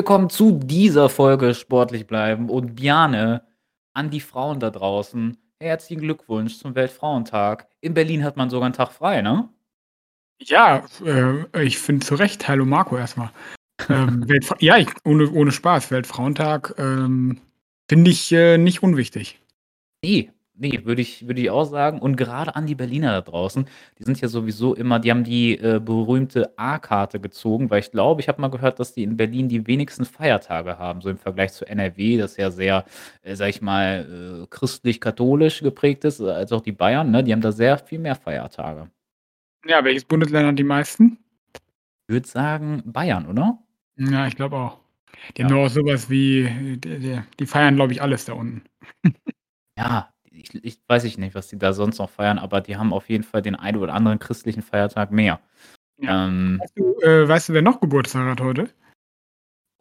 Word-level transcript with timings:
Willkommen 0.00 0.30
zu 0.30 0.52
dieser 0.52 1.10
Folge 1.10 1.52
Sportlich 1.52 2.06
bleiben 2.06 2.48
und 2.48 2.74
Bjane 2.74 3.42
an 3.92 4.08
die 4.08 4.22
Frauen 4.22 4.58
da 4.58 4.70
draußen. 4.70 5.36
Herzlichen 5.60 6.00
Glückwunsch 6.00 6.56
zum 6.56 6.74
Weltfrauentag. 6.74 7.68
In 7.82 7.92
Berlin 7.92 8.24
hat 8.24 8.38
man 8.38 8.48
sogar 8.48 8.64
einen 8.64 8.72
Tag 8.72 8.92
frei, 8.92 9.20
ne? 9.20 9.50
Ja, 10.40 10.86
äh, 11.04 11.62
ich 11.62 11.78
finde 11.78 12.06
zu 12.06 12.14
Recht. 12.14 12.48
Hallo 12.48 12.64
Marco 12.64 12.96
erstmal. 12.96 13.30
Ähm, 13.90 14.26
ja, 14.58 14.78
ich, 14.78 14.88
ohne, 15.04 15.30
ohne 15.32 15.52
Spaß. 15.52 15.90
Weltfrauentag 15.90 16.76
ähm, 16.78 17.38
finde 17.86 18.10
ich 18.10 18.32
äh, 18.32 18.56
nicht 18.56 18.82
unwichtig. 18.82 19.38
Nee, 20.02 20.32
nee, 20.60 20.84
würde 20.84 21.02
ich, 21.02 21.26
würde 21.26 21.40
ich 21.40 21.50
auch 21.50 21.64
sagen. 21.64 21.98
Und 22.00 22.16
gerade 22.16 22.54
an 22.54 22.66
die 22.66 22.74
Berliner 22.74 23.12
da 23.12 23.20
draußen, 23.22 23.66
die 23.98 24.04
sind 24.04 24.20
ja 24.20 24.28
sowieso 24.28 24.74
immer, 24.74 25.00
die 25.00 25.10
haben 25.10 25.24
die 25.24 25.58
äh, 25.58 25.80
berühmte 25.82 26.52
A-Karte 26.56 27.18
gezogen, 27.18 27.70
weil 27.70 27.80
ich 27.80 27.90
glaube, 27.90 28.20
ich 28.20 28.28
habe 28.28 28.40
mal 28.40 28.50
gehört, 28.50 28.78
dass 28.78 28.92
die 28.92 29.02
in 29.02 29.16
Berlin 29.16 29.48
die 29.48 29.66
wenigsten 29.66 30.04
Feiertage 30.04 30.78
haben, 30.78 31.00
so 31.00 31.08
im 31.10 31.18
Vergleich 31.18 31.52
zu 31.52 31.66
NRW, 31.66 32.18
das 32.18 32.36
ja 32.36 32.50
sehr, 32.50 32.84
äh, 33.22 33.34
sag 33.34 33.48
ich 33.48 33.62
mal, 33.62 34.44
äh, 34.44 34.46
christlich-katholisch 34.48 35.62
geprägt 35.62 36.04
ist, 36.04 36.20
äh, 36.20 36.30
als 36.30 36.52
auch 36.52 36.60
die 36.60 36.72
Bayern, 36.72 37.10
ne? 37.10 37.24
Die 37.24 37.32
haben 37.32 37.40
da 37.40 37.52
sehr 37.52 37.78
viel 37.78 37.98
mehr 37.98 38.14
Feiertage. 38.14 38.90
Ja, 39.66 39.82
welches 39.84 40.04
Bundesland 40.04 40.46
hat 40.46 40.58
die 40.58 40.64
meisten? 40.64 41.18
Ich 42.06 42.14
würde 42.14 42.28
sagen 42.28 42.82
Bayern, 42.84 43.26
oder? 43.26 43.58
Ja, 43.96 44.26
ich 44.26 44.36
glaube 44.36 44.56
auch. 44.56 44.78
Die 45.36 45.44
haben 45.44 45.50
doch 45.50 45.66
auch 45.66 45.70
sowas 45.70 46.08
wie, 46.10 46.42
äh, 46.42 46.76
die, 46.76 46.98
die, 46.98 47.20
die 47.38 47.46
feiern, 47.46 47.76
glaube 47.76 47.92
ich, 47.92 48.02
alles 48.02 48.26
da 48.26 48.34
unten. 48.34 48.62
Ja, 49.78 50.12
ich, 50.30 50.54
ich 50.64 50.80
weiß 50.86 51.04
ich 51.04 51.18
nicht, 51.18 51.34
was 51.34 51.48
die 51.48 51.58
da 51.58 51.72
sonst 51.72 51.98
noch 51.98 52.10
feiern, 52.10 52.38
aber 52.38 52.60
die 52.60 52.76
haben 52.76 52.92
auf 52.92 53.08
jeden 53.08 53.24
Fall 53.24 53.42
den 53.42 53.56
einen 53.56 53.78
oder 53.78 53.94
anderen 53.94 54.18
christlichen 54.18 54.62
Feiertag 54.62 55.10
mehr. 55.10 55.40
Ja. 55.98 56.26
Ähm, 56.26 56.58
Weißt 56.60 56.76
du, 56.76 57.00
äh, 57.00 57.28
weißt 57.28 57.48
du, 57.48 57.52
wer 57.52 57.62
noch 57.62 57.80
Geburtstag 57.80 58.26
hat 58.26 58.40
heute? 58.40 58.70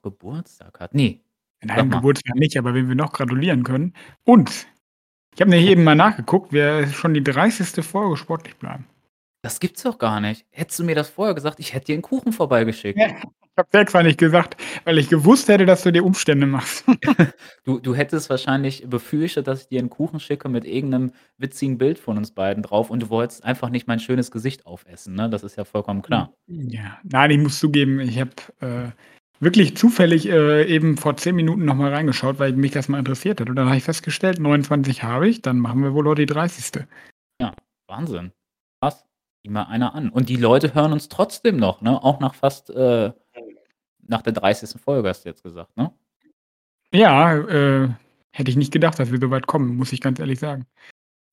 Geburtstag 0.02 0.80
hat. 0.80 0.94
Nee. 0.94 1.22
Sag 1.61 1.78
Nein, 1.78 1.89
mal. 1.89 1.97
Geburtstag 1.97 2.36
nicht, 2.36 2.58
aber 2.58 2.73
wen 2.73 2.88
wir 2.88 2.95
noch 2.95 3.14
gratulieren 3.14 3.64
können. 3.64 3.94
Und 4.23 4.67
ich 5.36 5.41
habe 5.41 5.52
nämlich 5.52 5.69
eben 5.69 5.83
mal 5.83 5.95
nachgeguckt, 5.95 6.52
wer 6.52 6.88
schon 6.88 7.13
die 7.13 7.23
30. 7.23 7.86
Folge 7.86 8.17
sportlich 8.17 8.56
bleiben. 8.58 8.86
Das 9.41 9.59
gibt's 9.59 9.83
doch 9.83 9.97
gar 9.97 10.19
nicht. 10.19 10.45
Hättest 10.51 10.79
du 10.79 10.83
mir 10.83 10.95
das 10.95 11.09
vorher 11.09 11.33
gesagt, 11.33 11.59
ich 11.59 11.73
hätte 11.73 11.87
dir 11.87 11.93
einen 11.93 12.01
Kuchen 12.01 12.33
vorbeigeschickt. 12.33 12.99
Ja, 12.99 13.07
ich 13.07 13.57
habe 13.57 13.77
extra 13.77 14.03
nicht 14.03 14.17
gesagt, 14.17 14.57
weil 14.83 14.97
ich 14.97 15.09
gewusst 15.09 15.47
hätte, 15.47 15.65
dass 15.65 15.83
du 15.83 15.91
dir 15.91 16.03
Umstände 16.03 16.45
machst. 16.45 16.85
Du, 17.65 17.79
du 17.79 17.93
hättest 17.93 18.29
wahrscheinlich 18.29 18.85
befürchtet, 18.89 19.47
dass 19.47 19.61
ich 19.61 19.67
dir 19.67 19.79
einen 19.79 19.89
Kuchen 19.89 20.19
schicke 20.19 20.49
mit 20.49 20.65
irgendeinem 20.65 21.11
witzigen 21.37 21.77
Bild 21.77 21.99
von 21.99 22.17
uns 22.17 22.31
beiden 22.31 22.63
drauf 22.63 22.89
und 22.89 23.01
du 23.03 23.09
wolltest 23.09 23.43
einfach 23.43 23.69
nicht 23.69 23.87
mein 23.87 23.99
schönes 23.99 24.31
Gesicht 24.31 24.65
aufessen, 24.65 25.13
ne? 25.13 25.29
Das 25.29 25.43
ist 25.43 25.55
ja 25.55 25.65
vollkommen 25.65 26.01
klar. 26.01 26.33
Ja, 26.47 26.97
nein, 27.03 27.31
ich 27.31 27.37
muss 27.37 27.59
zugeben, 27.59 27.99
ich 27.99 28.19
habe 28.19 28.31
äh, 28.61 28.91
wirklich 29.39 29.77
zufällig 29.77 30.27
äh, 30.27 30.65
eben 30.65 30.97
vor 30.97 31.15
10 31.15 31.35
Minuten 31.35 31.65
nochmal 31.65 31.93
reingeschaut, 31.93 32.39
weil 32.39 32.53
mich 32.53 32.71
das 32.71 32.89
mal 32.89 32.99
interessiert 32.99 33.39
hat. 33.39 33.49
Und 33.49 33.55
dann 33.55 33.67
habe 33.67 33.77
ich 33.77 33.83
festgestellt, 33.83 34.39
29 34.39 35.03
habe 35.03 35.27
ich, 35.27 35.41
dann 35.41 35.59
machen 35.59 35.83
wir 35.83 35.93
wohl 35.93 36.07
heute 36.07 36.25
die 36.25 36.33
30. 36.33 36.85
Ja, 37.41 37.53
Wahnsinn. 37.87 38.31
Krass. 38.81 39.05
Mal 39.47 39.63
einer 39.63 39.95
an. 39.95 40.09
Und 40.09 40.29
die 40.29 40.35
Leute 40.35 40.73
hören 40.73 40.91
uns 40.91 41.07
trotzdem 41.07 41.57
noch, 41.57 41.81
ne? 41.81 42.03
Auch 42.03 42.19
nach 42.19 42.35
fast, 42.35 42.69
äh, 42.69 43.11
nach 44.07 44.22
der 44.22 44.33
30. 44.33 44.79
Folge 44.81 45.07
hast 45.07 45.23
du 45.23 45.29
jetzt 45.29 45.44
gesagt, 45.44 45.75
ne? 45.77 45.91
Ja, 46.91 47.35
äh, 47.38 47.89
hätte 48.31 48.51
ich 48.51 48.57
nicht 48.57 48.73
gedacht, 48.73 48.99
dass 48.99 49.11
wir 49.11 49.19
so 49.19 49.31
weit 49.31 49.47
kommen, 49.47 49.75
muss 49.78 49.94
ich 49.94 50.01
ganz 50.01 50.19
ehrlich 50.19 50.39
sagen. 50.39 50.66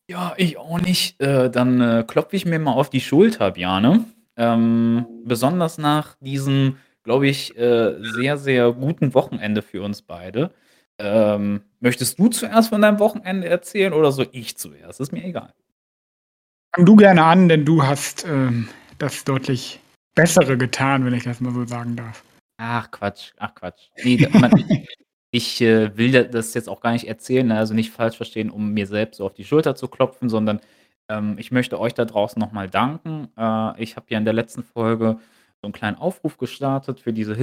Ja, 0.09 0.35
ich 0.37 0.57
auch 0.57 0.81
nicht. 0.81 1.21
Äh, 1.21 1.51
dann 1.51 1.81
äh, 1.81 2.05
klopfe 2.07 2.37
ich 2.37 2.47
mir 2.47 2.59
mal 2.59 2.73
auf 2.73 2.91
die 2.91 3.01
Schulter, 3.01 3.51
Bjane. 3.51 4.05
Ähm, 4.37 5.07
besonders 5.25 5.79
nach 5.79 6.17
diesem, 6.21 6.77
glaube 7.03 7.27
ich, 7.27 7.57
äh, 7.57 7.97
sehr, 8.01 8.39
sehr 8.39 8.73
guten 8.73 9.15
Wochenende 9.15 9.63
für 9.63 9.83
uns 9.83 10.03
beide. 10.03 10.53
Ähm, 10.99 11.63
möchtest 11.81 12.19
du 12.19 12.29
zuerst 12.29 12.69
von 12.69 12.83
deinem 12.83 12.99
Wochenende 13.01 13.49
erzählen 13.49 13.93
oder 13.93 14.13
soll 14.13 14.29
ich 14.33 14.57
zuerst? 14.57 15.01
Ist 15.01 15.13
mir 15.13 15.25
egal. 15.25 15.53
Fang 16.77 16.85
du 16.85 16.95
gerne 16.95 17.25
an, 17.25 17.49
denn 17.49 17.65
du 17.65 17.83
hast 17.83 18.27
ähm, 18.27 18.69
das 18.99 19.25
deutlich 19.25 19.81
Bessere 20.15 20.59
getan, 20.59 21.07
wenn 21.07 21.15
ich 21.15 21.25
das 21.25 21.41
mal 21.41 21.55
so 21.55 21.65
sagen 21.65 21.97
darf. 21.97 22.23
Ach 22.59 22.91
Quatsch, 22.91 23.33
ach 23.39 23.55
Quatsch. 23.55 23.89
Nee, 24.05 24.29
man, 24.35 24.53
ich 25.31 25.63
äh, 25.63 25.97
will 25.97 26.13
da- 26.13 26.25
das 26.25 26.53
jetzt 26.53 26.69
auch 26.69 26.83
gar 26.83 26.93
nicht 26.93 27.09
erzählen, 27.09 27.47
ne, 27.47 27.57
also 27.57 27.73
nicht 27.73 27.93
falsch 27.93 28.19
verstehen, 28.19 28.51
um 28.51 28.75
mir 28.75 28.87
selbst 28.87 29.17
so 29.17 29.25
auf 29.25 29.33
die 29.33 29.47
Schulter 29.47 29.75
zu 29.75 29.89
klopfen, 29.89 30.29
sondern 30.29 30.61
ähm, 31.09 31.37
ich 31.39 31.51
möchte 31.51 31.81
euch 31.81 31.95
da 31.95 32.05
draußen 32.05 32.39
nochmal 32.39 32.69
danken. 32.69 33.29
Äh, 33.39 33.83
ich 33.83 33.97
habe 33.97 34.09
ja 34.11 34.19
in 34.19 34.27
der 34.27 34.35
letzten 34.35 34.63
Folge 34.63 35.19
so 35.63 35.67
einen 35.67 35.73
kleinen 35.73 35.97
Aufruf 35.97 36.37
gestartet 36.37 37.01
für 37.01 37.15
diese 37.15 37.35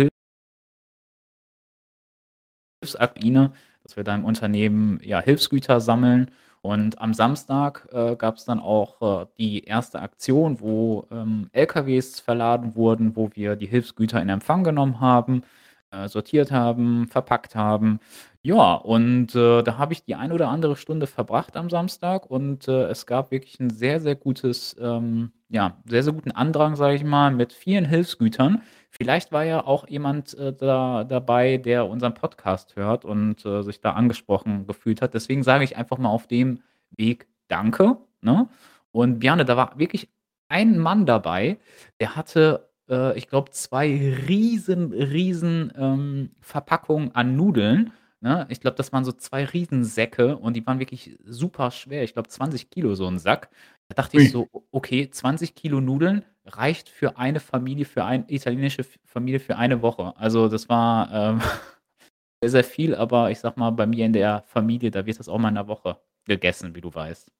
Hilfsakine, 2.83 3.53
dass 3.81 3.97
wir 3.97 4.03
da 4.03 4.13
im 4.13 4.25
Unternehmen 4.25 4.99
ja, 5.03 5.19
Hilfsgüter 5.21 5.81
sammeln. 5.81 6.29
Und 6.63 7.01
am 7.01 7.13
Samstag 7.13 7.89
äh, 7.91 8.15
gab 8.15 8.37
es 8.37 8.45
dann 8.45 8.61
auch 8.61 9.23
äh, 9.23 9.25
die 9.37 9.65
erste 9.65 9.99
Aktion, 10.01 10.61
wo 10.61 11.05
ähm, 11.11 11.49
LKWs 11.51 12.21
verladen 12.21 12.75
wurden, 12.77 13.17
wo 13.17 13.29
wir 13.33 13.57
die 13.57 13.65
Hilfsgüter 13.65 14.21
in 14.21 14.29
Empfang 14.29 14.63
genommen 14.63 15.01
haben, 15.01 15.43
äh, 15.91 16.07
sortiert 16.07 16.53
haben, 16.53 17.09
verpackt 17.09 17.55
haben. 17.55 17.99
Ja, 18.43 18.75
und 18.75 19.35
äh, 19.35 19.61
da 19.61 19.77
habe 19.77 19.91
ich 19.91 20.05
die 20.05 20.15
ein 20.15 20.31
oder 20.31 20.47
andere 20.47 20.77
Stunde 20.77 21.05
verbracht 21.05 21.57
am 21.57 21.69
Samstag 21.69 22.31
und 22.31 22.69
äh, 22.69 22.83
es 22.85 23.05
gab 23.05 23.31
wirklich 23.31 23.59
ein 23.59 23.69
sehr, 23.69 23.99
sehr 23.99 24.15
gutes, 24.15 24.75
ähm, 24.79 25.33
ja, 25.49 25.77
sehr, 25.85 26.03
sehr 26.03 26.13
guten 26.13 26.31
Andrang, 26.31 26.77
sage 26.77 26.95
ich 26.95 27.03
mal, 27.03 27.31
mit 27.31 27.51
vielen 27.51 27.83
Hilfsgütern. 27.85 28.61
Vielleicht 28.95 29.31
war 29.31 29.43
ja 29.43 29.65
auch 29.65 29.87
jemand 29.87 30.37
äh, 30.37 30.53
da, 30.53 31.03
dabei, 31.03 31.57
der 31.57 31.87
unseren 31.87 32.13
Podcast 32.13 32.75
hört 32.75 33.05
und 33.05 33.43
äh, 33.43 33.63
sich 33.63 33.81
da 33.81 33.93
angesprochen 33.93 34.67
gefühlt 34.67 35.01
hat. 35.01 35.15
Deswegen 35.15 35.41
sage 35.41 35.63
ich 35.63 35.75
einfach 35.77 35.97
mal 35.97 36.09
auf 36.09 36.27
dem 36.27 36.61
Weg 36.91 37.27
Danke. 37.47 37.97
Ne? 38.21 38.47
Und 38.91 39.17
Bjane, 39.19 39.45
da 39.45 39.57
war 39.57 39.79
wirklich 39.79 40.09
ein 40.47 40.77
Mann 40.77 41.07
dabei, 41.07 41.57
der 41.99 42.15
hatte, 42.15 42.69
äh, 42.87 43.17
ich 43.17 43.27
glaube, 43.27 43.49
zwei 43.49 44.15
riesen, 44.27 44.93
riesen 44.93 45.73
ähm, 45.75 46.29
Verpackungen 46.41 47.15
an 47.15 47.35
Nudeln. 47.35 47.93
Ne? 48.21 48.45
Ich 48.49 48.61
glaube, 48.61 48.77
das 48.77 48.93
waren 48.93 49.05
so 49.05 49.11
zwei 49.11 49.43
Riesensäcke 49.45 50.37
und 50.37 50.53
die 50.55 50.65
waren 50.67 50.77
wirklich 50.77 51.17
super 51.25 51.71
schwer. 51.71 52.03
Ich 52.03 52.13
glaube, 52.13 52.29
20 52.29 52.69
Kilo 52.69 52.93
so 52.93 53.07
ein 53.07 53.17
Sack. 53.17 53.49
Da 53.89 53.95
dachte 53.95 54.17
ich 54.17 54.23
Ui. 54.23 54.27
so, 54.29 54.49
o- 54.51 54.63
okay, 54.71 55.09
20 55.09 55.55
Kilo 55.55 55.81
Nudeln 55.81 56.23
reicht 56.45 56.89
für 56.89 57.17
eine 57.17 57.39
Familie, 57.39 57.85
für 57.85 58.03
eine 58.05 58.25
italienische 58.29 58.81
F- 58.81 58.99
Familie 59.05 59.39
für 59.39 59.57
eine 59.57 59.81
Woche. 59.81 60.13
Also 60.17 60.47
das 60.49 60.69
war 60.69 61.11
ähm, 61.11 61.41
sehr, 62.43 62.51
sehr 62.51 62.63
viel, 62.63 62.95
aber 62.95 63.31
ich 63.31 63.39
sag 63.39 63.57
mal, 63.57 63.71
bei 63.71 63.85
mir 63.87 64.05
in 64.05 64.13
der 64.13 64.43
Familie, 64.47 64.91
da 64.91 65.05
wird 65.05 65.19
das 65.19 65.29
auch 65.29 65.37
mal 65.39 65.49
in 65.49 65.57
einer 65.57 65.67
Woche 65.67 65.97
gegessen, 66.25 66.75
wie 66.75 66.81
du 66.81 66.93
weißt. 66.93 67.31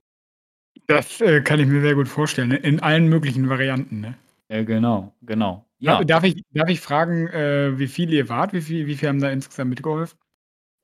Das 0.88 1.22
äh, 1.22 1.42
kann 1.42 1.60
ich 1.60 1.68
mir 1.68 1.82
sehr 1.82 1.96
gut 1.96 2.08
vorstellen, 2.08 2.50
ne? 2.50 2.58
in 2.58 2.80
allen 2.80 3.08
möglichen 3.08 3.48
Varianten. 3.50 4.02
Ne? 4.02 4.16
Ja, 4.50 4.64
genau, 4.64 5.14
genau. 5.22 5.66
Ja. 5.80 6.00
Ja, 6.00 6.04
Darf, 6.04 6.24
ich, 6.24 6.44
darf 6.52 6.70
ich 6.70 6.80
fragen, 6.80 7.28
äh, 7.28 7.78
wie 7.78 7.88
viele 7.88 8.16
ihr 8.16 8.30
wart? 8.30 8.54
Wie 8.54 8.62
viel, 8.62 8.88
wie 8.88 8.96
viel 8.96 9.10
haben 9.10 9.20
da 9.22 9.30
insgesamt 9.30 9.70
mitgeholfen? 9.70 10.18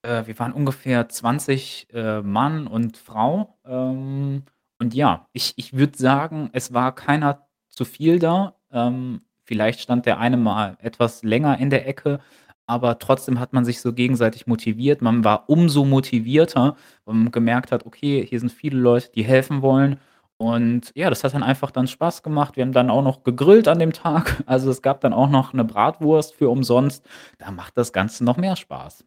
äh, 0.03 0.26
wir 0.28 0.38
waren 0.40 0.53
ungefähr 0.53 1.09
20 1.09 1.88
äh, 1.94 2.22
Mann 2.22 2.67
und 2.67 2.97
Frau. 2.97 3.58
Ähm, 3.66 4.44
und 4.79 4.93
ja, 4.93 5.28
ich, 5.34 5.53
ich 5.58 5.73
würde 5.73 5.97
sagen, 5.97 6.49
es 6.53 6.73
war 6.73 6.96
keiner 6.96 7.47
zu 7.67 7.85
viel 7.85 8.20
da. 8.20 8.55
Ähm, 8.72 9.22
vielleicht 9.43 9.81
stand 9.81 10.05
der 10.05 10.20
eine 10.20 10.37
mal 10.37 10.78
etwas 10.81 11.23
länger 11.23 11.59
in 11.59 11.70
der 11.70 11.87
Ecke, 11.87 12.20
aber 12.66 12.99
trotzdem 12.99 13.40
hat 13.40 13.52
man 13.52 13.66
sich 13.66 13.81
so 13.81 13.93
gegenseitig 13.93 14.47
motiviert. 14.47 15.02
Man 15.02 15.23
war 15.23 15.49
umso 15.49 15.85
motivierter, 15.85 16.78
weil 17.05 17.16
man 17.16 17.31
gemerkt 17.31 17.72
hat, 17.72 17.85
okay, 17.85 18.26
hier 18.26 18.40
sind 18.40 18.52
viele 18.52 18.79
Leute, 18.79 19.11
die 19.14 19.23
helfen 19.23 19.61
wollen. 19.61 19.99
Und 20.37 20.91
ja, 20.96 21.09
das 21.09 21.23
hat 21.26 21.34
dann 21.34 21.43
einfach 21.43 21.72
dann 21.72 21.87
Spaß 21.87 22.23
gemacht. 22.23 22.55
Wir 22.55 22.64
haben 22.64 22.72
dann 22.72 22.90
auch 22.90 23.02
noch 23.02 23.23
gegrillt 23.23 23.67
an 23.67 23.79
dem 23.79 23.91
Tag. 23.91 24.41
Also 24.46 24.72
es 24.72 24.81
gab 24.81 25.02
dann 25.02 25.14
auch 25.14 25.29
noch 25.29 25.53
eine 25.53 25.66
Bratwurst 25.66 26.35
für 26.35 26.49
umsonst. 26.49 27.05
Da 27.37 27.52
macht 27.52 27.76
das 27.78 27.91
Ganze 27.91 28.23
noch 28.23 28.37
mehr 28.37 28.55
Spaß. 28.55 29.03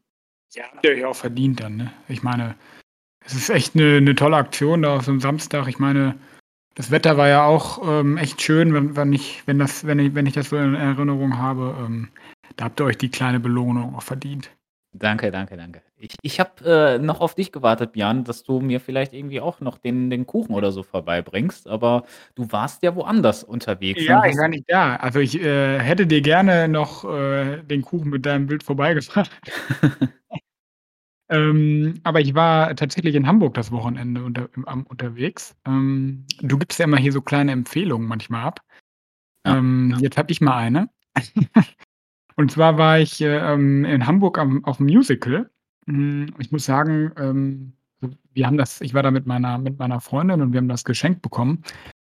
Ja, 0.54 0.64
habt 0.64 0.84
ihr 0.84 0.90
euch 0.90 1.04
auch 1.06 1.16
verdient 1.16 1.60
dann. 1.60 1.76
Ne? 1.76 1.92
Ich 2.08 2.22
meine, 2.22 2.56
es 3.24 3.34
ist 3.34 3.50
echt 3.50 3.74
eine, 3.74 3.96
eine 3.96 4.14
tolle 4.14 4.36
Aktion 4.36 4.82
da 4.82 4.96
auf 4.96 5.04
so 5.04 5.10
einem 5.10 5.20
Samstag. 5.20 5.68
Ich 5.68 5.78
meine, 5.78 6.14
das 6.74 6.90
Wetter 6.90 7.16
war 7.16 7.28
ja 7.28 7.44
auch 7.44 7.80
ähm, 7.86 8.16
echt 8.16 8.40
schön, 8.42 8.72
wenn, 8.74 8.96
wenn, 8.96 9.12
ich, 9.12 9.42
wenn, 9.46 9.58
das, 9.58 9.86
wenn, 9.86 9.98
ich, 9.98 10.14
wenn 10.14 10.26
ich 10.26 10.34
das 10.34 10.48
so 10.48 10.56
in 10.56 10.74
Erinnerung 10.74 11.38
habe. 11.38 11.74
Ähm, 11.78 12.08
da 12.56 12.66
habt 12.66 12.80
ihr 12.80 12.84
euch 12.84 12.98
die 12.98 13.10
kleine 13.10 13.40
Belohnung 13.40 13.94
auch 13.94 14.02
verdient. 14.02 14.50
Danke, 14.94 15.30
danke, 15.30 15.56
danke. 15.56 15.80
Ich, 15.96 16.16
ich 16.20 16.38
habe 16.38 16.50
äh, 16.66 16.98
noch 16.98 17.20
auf 17.20 17.34
dich 17.34 17.50
gewartet, 17.50 17.92
Björn, 17.92 18.24
dass 18.24 18.42
du 18.42 18.60
mir 18.60 18.78
vielleicht 18.78 19.14
irgendwie 19.14 19.40
auch 19.40 19.60
noch 19.60 19.78
den, 19.78 20.10
den 20.10 20.26
Kuchen 20.26 20.54
oder 20.54 20.70
so 20.70 20.82
vorbeibringst, 20.82 21.66
aber 21.66 22.04
du 22.34 22.52
warst 22.52 22.82
ja 22.82 22.94
woanders 22.94 23.42
unterwegs. 23.42 24.04
Ja, 24.04 24.24
ich 24.26 24.36
war 24.36 24.48
nicht 24.48 24.64
da. 24.68 24.96
Also 24.96 25.20
ich 25.20 25.40
äh, 25.40 25.78
hätte 25.78 26.06
dir 26.06 26.20
gerne 26.20 26.68
noch 26.68 27.04
äh, 27.04 27.62
den 27.62 27.80
Kuchen 27.82 28.10
mit 28.10 28.26
deinem 28.26 28.46
Bild 28.46 28.64
vorbeigebracht. 28.64 29.30
ähm, 31.32 31.94
aber 32.04 32.20
ich 32.20 32.34
war 32.34 32.76
tatsächlich 32.76 33.14
in 33.14 33.26
Hamburg 33.26 33.54
das 33.54 33.72
Wochenende 33.72 34.22
unter, 34.22 34.50
im, 34.54 34.64
unterwegs. 34.84 35.56
Ähm, 35.66 36.26
du 36.42 36.58
gibst 36.58 36.78
ja 36.78 36.84
immer 36.84 36.98
hier 36.98 37.12
so 37.12 37.22
kleine 37.22 37.52
Empfehlungen 37.52 38.06
manchmal 38.06 38.44
ab. 38.44 38.60
Ja, 39.46 39.56
ähm, 39.56 39.92
ja. 39.92 39.98
Jetzt 40.00 40.18
habe 40.18 40.30
ich 40.30 40.42
mal 40.42 40.58
eine. 40.58 40.90
Und 42.36 42.52
zwar 42.52 42.76
war 42.76 42.98
ich, 42.98 43.20
äh, 43.22 43.38
ähm, 43.38 43.86
in 43.86 44.06
Hamburg 44.06 44.38
am 44.38 44.62
auf'm 44.64 44.84
Musical. 44.84 45.50
Hm, 45.86 46.34
ich 46.38 46.52
muss 46.52 46.66
sagen, 46.66 47.12
ähm, 47.16 47.72
wir 48.34 48.46
haben 48.46 48.58
das 48.58 48.80
ich 48.80 48.94
war 48.94 49.02
da 49.02 49.10
mit 49.10 49.26
meiner 49.26 49.58
mit 49.58 49.78
meiner 49.78 50.00
Freundin 50.00 50.42
und 50.42 50.52
wir 50.52 50.58
haben 50.58 50.68
das 50.68 50.84
geschenkt 50.84 51.22
bekommen. 51.22 51.62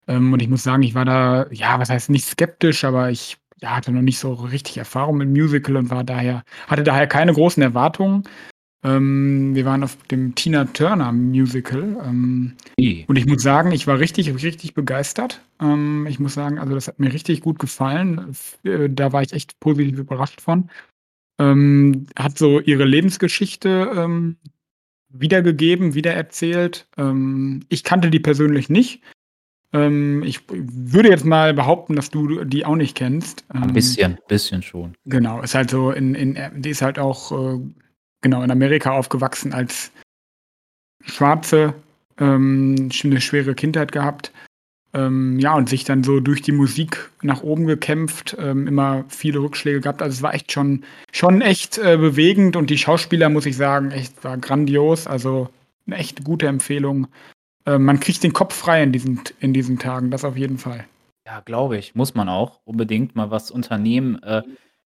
Ähm, 0.08 0.34
und 0.34 0.42
ich 0.42 0.50
muss 0.50 0.64
sagen, 0.64 0.84
ich 0.84 0.96
war 0.96 1.06
da, 1.06 1.48
ja, 1.52 1.80
was 1.80 1.90
heißt 1.90 2.10
nicht 2.10 2.26
skeptisch, 2.26 2.84
aber 2.84 3.12
ich, 3.12 3.38
ja, 3.62 3.76
hatte 3.78 3.92
noch 3.92 4.02
nicht 4.02 4.20
so 4.20 4.34
richtig 4.34 4.78
Erfahrung 4.78 5.18
mit 5.18 5.30
Musical 5.30 5.78
und 5.78 5.90
war 5.90 6.04
daher 6.04 6.44
hatte 6.68 6.84
daher 6.84 7.08
keine 7.08 7.34
großen 7.34 7.64
Erwartungen. 7.64 8.24
Ähm, 8.84 9.56
wir 9.56 9.66
waren 9.66 9.84
auf 9.84 9.98
dem 10.08 10.36
Tina 10.36 10.66
Turner 10.66 11.12
Musical, 11.12 11.98
ähm, 12.06 12.54
I. 12.80 13.06
und 13.08 13.16
ich 13.16 13.26
muss 13.26 13.42
sagen, 13.42 13.72
ich 13.72 13.88
war 13.88 14.00
richtig, 14.00 14.32
richtig 14.44 14.76
begeistert. 14.76 15.42
Ähm, 15.60 16.06
ich 16.08 16.20
muss 16.20 16.36
sagen, 16.36 16.60
also, 16.60 16.76
das 16.76 16.88
hat 16.88 17.00
mir 17.00 17.12
richtig 17.12 17.42
gut 17.42 17.58
gefallen. 17.58 18.36
Äh, 18.64 18.90
da 18.92 19.12
war 19.12 19.24
ich 19.24 19.34
echt 19.34 19.60
positiv 19.60 19.98
überrascht 19.98 20.40
von. 20.40 20.70
Ähm, 21.40 22.06
hat 22.18 22.38
so 22.38 22.60
ihre 22.60 22.86
Lebensgeschichte, 22.86 23.92
ähm, 23.96 24.38
wiedergegeben, 25.10 25.96
wiedererzählt. 25.96 26.88
Ähm, 26.98 27.62
ich 27.70 27.84
kannte 27.84 28.12
die 28.12 28.20
persönlich 28.20 28.70
nicht. 28.70 29.02
Ich 29.74 30.40
würde 30.48 31.10
jetzt 31.10 31.26
mal 31.26 31.54
behaupten, 31.54 31.98
dass 31.98 32.10
du 32.10 32.46
die 32.46 32.64
auch 32.64 32.78
nicht 32.78 32.96
kennst. 32.96 33.44
Ein 33.50 33.74
bisschen, 33.74 34.18
bisschen 34.30 34.62
schon. 34.62 34.96
genau, 35.04 35.42
ist 35.42 35.54
halt 35.54 35.70
so 35.70 35.92
in 35.92 36.16
in 36.16 36.38
die 36.62 36.70
ist 36.70 36.82
halt 36.82 36.98
auch, 36.98 37.34
äh, 37.34 37.60
genau, 38.26 38.42
in 38.42 38.50
Amerika 38.50 38.92
aufgewachsen 38.92 39.54
als 39.54 39.92
Schwarze, 41.04 41.74
ähm, 42.20 42.90
sch 42.92 43.04
'ne 43.06 43.22
schwere 43.22 43.56
Kindheit 43.56 43.92
gehabt. 43.92 44.32
Ähm, 44.94 45.40
ja, 45.40 45.56
und 45.56 45.70
sich 45.70 45.84
dann 45.86 46.04
so 46.04 46.20
durch 46.22 46.42
die 46.42 46.54
Musik 46.54 47.12
nach 47.22 47.44
oben 47.44 47.68
gekämpft, 47.68 48.36
ähm, 48.40 48.68
immer 48.68 49.06
viele 49.10 49.40
Rückschläge 49.40 49.82
gehabt. 49.82 50.02
Also, 50.02 50.16
es 50.16 50.22
war 50.24 50.34
echt 50.34 50.52
schon 50.52 50.84
schon 51.14 51.42
echt, 51.42 51.78
äh, 51.80 51.98
bewegend 51.98 52.56
und 52.58 52.70
die 52.72 52.78
Schauspieler, 52.80 53.30
muss 53.30 53.46
ich 53.46 53.58
sagen, 53.58 53.92
echt 53.92 54.24
war 54.24 54.38
grandios. 54.38 55.08
Also, 55.08 55.50
'ne 55.88 55.98
echt 55.98 56.24
gute 56.24 56.48
Empfehlung. 56.48 57.08
Ähm, 57.68 57.86
man 57.86 58.00
kriegt 58.02 58.24
den 58.24 58.34
Kopf 58.34 58.56
frei 58.56 58.84
in 58.84 58.92
diesen 58.94 59.22
in 59.42 59.54
diesen 59.54 59.80
Tagen, 59.80 60.12
das 60.12 60.26
auf 60.26 60.38
jeden 60.38 60.58
Fall. 60.60 60.86
Ja, 61.28 61.42
glaube 61.42 61.78
ich. 61.78 61.96
Muss 61.96 62.16
man 62.16 62.30
auch 62.30 62.62
unbedingt 62.66 63.16
mal 63.16 63.32
was 63.32 63.52
unternehmen. 63.52 64.22
Äh, 64.24 64.44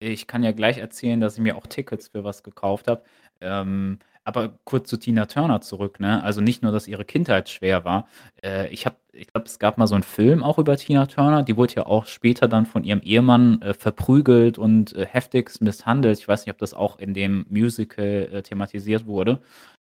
ich 0.00 0.26
kann 0.28 0.42
ja 0.44 0.52
gleich 0.52 0.78
erzählen, 0.78 1.20
dass 1.20 1.34
ich 1.36 1.40
mir 1.42 1.56
auch 1.56 1.66
Tickets 1.68 2.08
für 2.08 2.24
was 2.24 2.42
gekauft 2.42 2.88
habe. 2.88 3.02
Ähm, 3.42 3.98
aber 4.24 4.58
kurz 4.64 4.88
zu 4.88 4.98
Tina 4.98 5.26
Turner 5.26 5.60
zurück, 5.62 6.00
ne? 6.00 6.22
Also, 6.22 6.40
nicht 6.40 6.62
nur, 6.62 6.72
dass 6.72 6.88
ihre 6.88 7.04
Kindheit 7.04 7.48
schwer 7.50 7.84
war. 7.84 8.08
Äh, 8.42 8.68
ich 8.68 8.86
habe 8.86 8.96
ich 9.14 9.26
glaube, 9.28 9.46
es 9.46 9.58
gab 9.58 9.78
mal 9.78 9.86
so 9.88 9.94
'n 9.96 10.02
Film 10.04 10.42
auch 10.44 10.58
über 10.58 10.76
Tina 10.76 11.06
Turner. 11.06 11.42
Die 11.42 11.56
wurde 11.56 11.74
ja 11.76 11.86
auch 11.86 12.06
später 12.06 12.48
dann 12.48 12.66
von 12.66 12.84
ihrem 12.84 13.00
Ehemann, 13.02 13.60
äh, 13.62 13.74
verprügelt 13.74 14.58
und, 14.58 14.94
äh, 14.94 15.06
heftigst 15.06 15.60
misshandelt. 15.62 16.18
Ich 16.18 16.28
weiß 16.28 16.46
nicht, 16.46 16.52
ob 16.54 16.58
das 16.58 16.74
auch 16.74 16.98
in 16.98 17.14
dem 17.14 17.44
Musical, 17.50 18.28
äh, 18.32 18.42
thematisiert 18.42 19.06
wurde. 19.06 19.42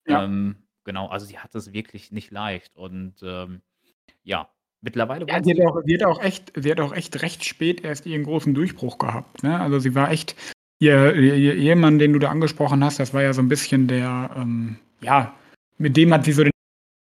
Ja. 0.07 0.23
Ähm, 0.25 0.57
genau, 0.85 1.07
also, 1.07 1.25
sie 1.27 1.39
hat 1.39 1.55
es 1.55 1.73
wirklich 1.73 2.11
nicht 2.11 2.31
leicht 2.31 2.75
und, 2.77 3.15
ähm, 3.23 3.61
ja, 4.23 4.49
mittlerweile 4.81 5.27
Ja, 5.27 5.39
die 5.41 5.51
hat 5.51 5.57
sie 5.57 5.65
auch 5.67 5.81
die 5.85 5.95
hat 5.95 6.03
auch 6.05 6.21
echt 6.21 6.53
sie 6.55 6.71
hat 6.71 6.79
auch 6.79 6.93
echt 6.93 7.21
recht 7.21 7.43
spät 7.45 7.83
erst 7.83 8.05
ihren 8.05 8.23
großen 8.23 8.53
Durchbruch 8.53 8.97
gehabt, 8.97 9.43
ne? 9.43 9.59
Also, 9.59 9.79
sie 9.79 9.93
war 9.95 10.11
echt 10.11 10.35
ihr 10.79 11.55
Ehemann, 11.55 11.99
den 11.99 12.13
du 12.13 12.19
da 12.19 12.29
angesprochen 12.29 12.83
hast, 12.83 12.99
das 12.99 13.13
war 13.13 13.23
ja 13.23 13.33
so 13.33 13.41
'n 13.41 13.49
bisschen 13.49 13.87
der, 13.87 14.31
ähm 14.35 14.77
ja, 15.01 15.33
mit 15.77 15.97
dem 15.97 16.13
hat 16.13 16.25
sie 16.25 16.31
so 16.33 16.43
den 16.43 16.51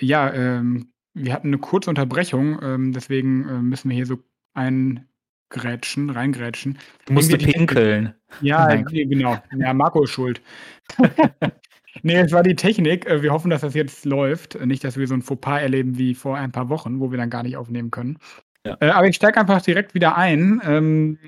ja, 0.00 0.32
ähm, 0.34 0.92
wir 1.14 1.32
hatten 1.34 1.50
'ne 1.50 1.58
kurze 1.58 1.90
Unterbrechung, 1.90 2.60
ähm, 2.62 2.92
deswegen, 2.92 3.48
äh, 3.48 3.62
müssen 3.62 3.90
wir 3.90 3.96
hier 3.96 4.06
so 4.06 4.18
eingrätschen 4.54 6.10
reingrätschen. 6.10 6.78
Die 7.08 7.14
Technik. 7.38 7.56
pinkeln. 7.56 8.14
Ja, 8.40 8.66
Nein. 8.66 8.84
ge 8.86 9.06
genau. 9.06 9.38
Ja, 9.58 9.74
Marco 9.74 10.04
ist 10.04 10.10
schuld. 10.12 10.42
Ne, 12.04 12.20
es 12.24 12.32
war 12.32 12.42
die 12.44 12.56
Technik. 12.56 13.06
Äh, 13.06 13.22
wir 13.22 13.32
hoffen, 13.32 13.50
dass 13.50 13.62
das 13.62 13.74
jetzt 13.74 14.04
läuft. 14.06 14.54
Nicht, 14.66 14.84
dass 14.84 14.96
wir 14.98 15.06
so 15.08 15.14
'n 15.14 15.22
Fauxpas 15.22 15.60
erleben 15.62 15.98
wie 15.98 16.14
vor 16.14 16.36
ein 16.38 16.52
paar 16.52 16.68
Wochen, 16.70 17.00
wo 17.00 17.10
wir 17.12 17.18
dann 17.18 17.30
gar 17.30 17.42
nicht 17.44 17.56
aufnehmen 17.56 17.90
können. 17.92 18.18
Ja. 18.66 18.76
Äh, 18.80 18.90
aber 18.90 19.08
ich 19.08 19.16
steige 19.16 19.40
einfach 19.40 19.62
direkt 19.62 19.94
wieder 19.94 20.16
ein. 20.16 20.60
Ähm, 20.64 21.18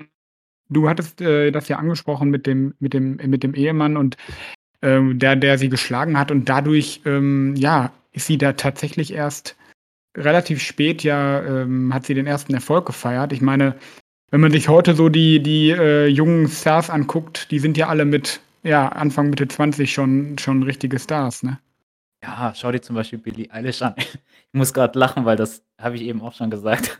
du 0.69 0.89
hattest, 0.89 1.21
äh, 1.21 1.51
das 1.51 1.67
ja 1.67 1.77
angesprochen 1.77 2.29
mit 2.29 2.47
dem 2.47 2.73
mit 2.79 2.93
dem 2.93 3.17
mit 3.17 3.43
dem 3.43 3.53
Ehemann 3.53 3.97
und, 3.97 4.17
ähm, 4.81 5.19
der 5.19 5.35
der 5.35 5.57
sie 5.57 5.69
geschlagen 5.69 6.17
hat 6.17 6.31
und 6.31 6.49
dadurch, 6.49 7.01
ähm, 7.05 7.55
ja, 7.55 7.91
ist 8.11 8.27
sie 8.27 8.37
da 8.37 8.53
tatsächlich 8.53 9.13
erst 9.13 9.55
relativ 10.17 10.61
spät 10.61 11.03
ja, 11.03 11.41
ähm, 11.43 11.93
hat 11.93 12.05
sie 12.05 12.13
den 12.13 12.27
ersten 12.27 12.53
Erfolg 12.53 12.85
gefeiert. 12.85 13.33
Ich 13.33 13.41
meine, 13.41 13.75
wenn 14.31 14.41
man 14.41 14.51
sich 14.51 14.69
heute 14.69 14.95
so 14.95 15.09
die 15.09 15.41
die, 15.41 15.71
äh, 15.71 16.07
jungen 16.07 16.47
Stars 16.47 16.89
anguckt, 16.89 17.51
die 17.51 17.59
sind 17.59 17.77
ja 17.77 17.87
alle 17.87 18.05
mit, 18.05 18.41
ja, 18.63 18.89
Anfang, 18.89 19.29
Mitte 19.29 19.47
20 19.47 19.93
schon 19.93 20.37
schon 20.39 20.63
richtige 20.63 20.99
Stars, 20.99 21.43
ne? 21.43 21.59
Ja, 22.23 22.53
schau 22.55 22.71
dir 22.71 22.81
zum 22.81 22.95
Beispiel 22.95 23.19
Billie 23.19 23.51
Eilish 23.51 23.81
an. 23.81 23.95
Ich 24.55 24.59
muss 24.59 24.71
grad 24.75 24.95
lachen, 24.95 25.25
weil 25.25 25.35
das 25.35 25.63
habe 25.79 25.95
ich 25.95 26.03
eben 26.03 26.21
auch 26.21 26.33
schon 26.33 26.51
gesagt. 26.51 26.95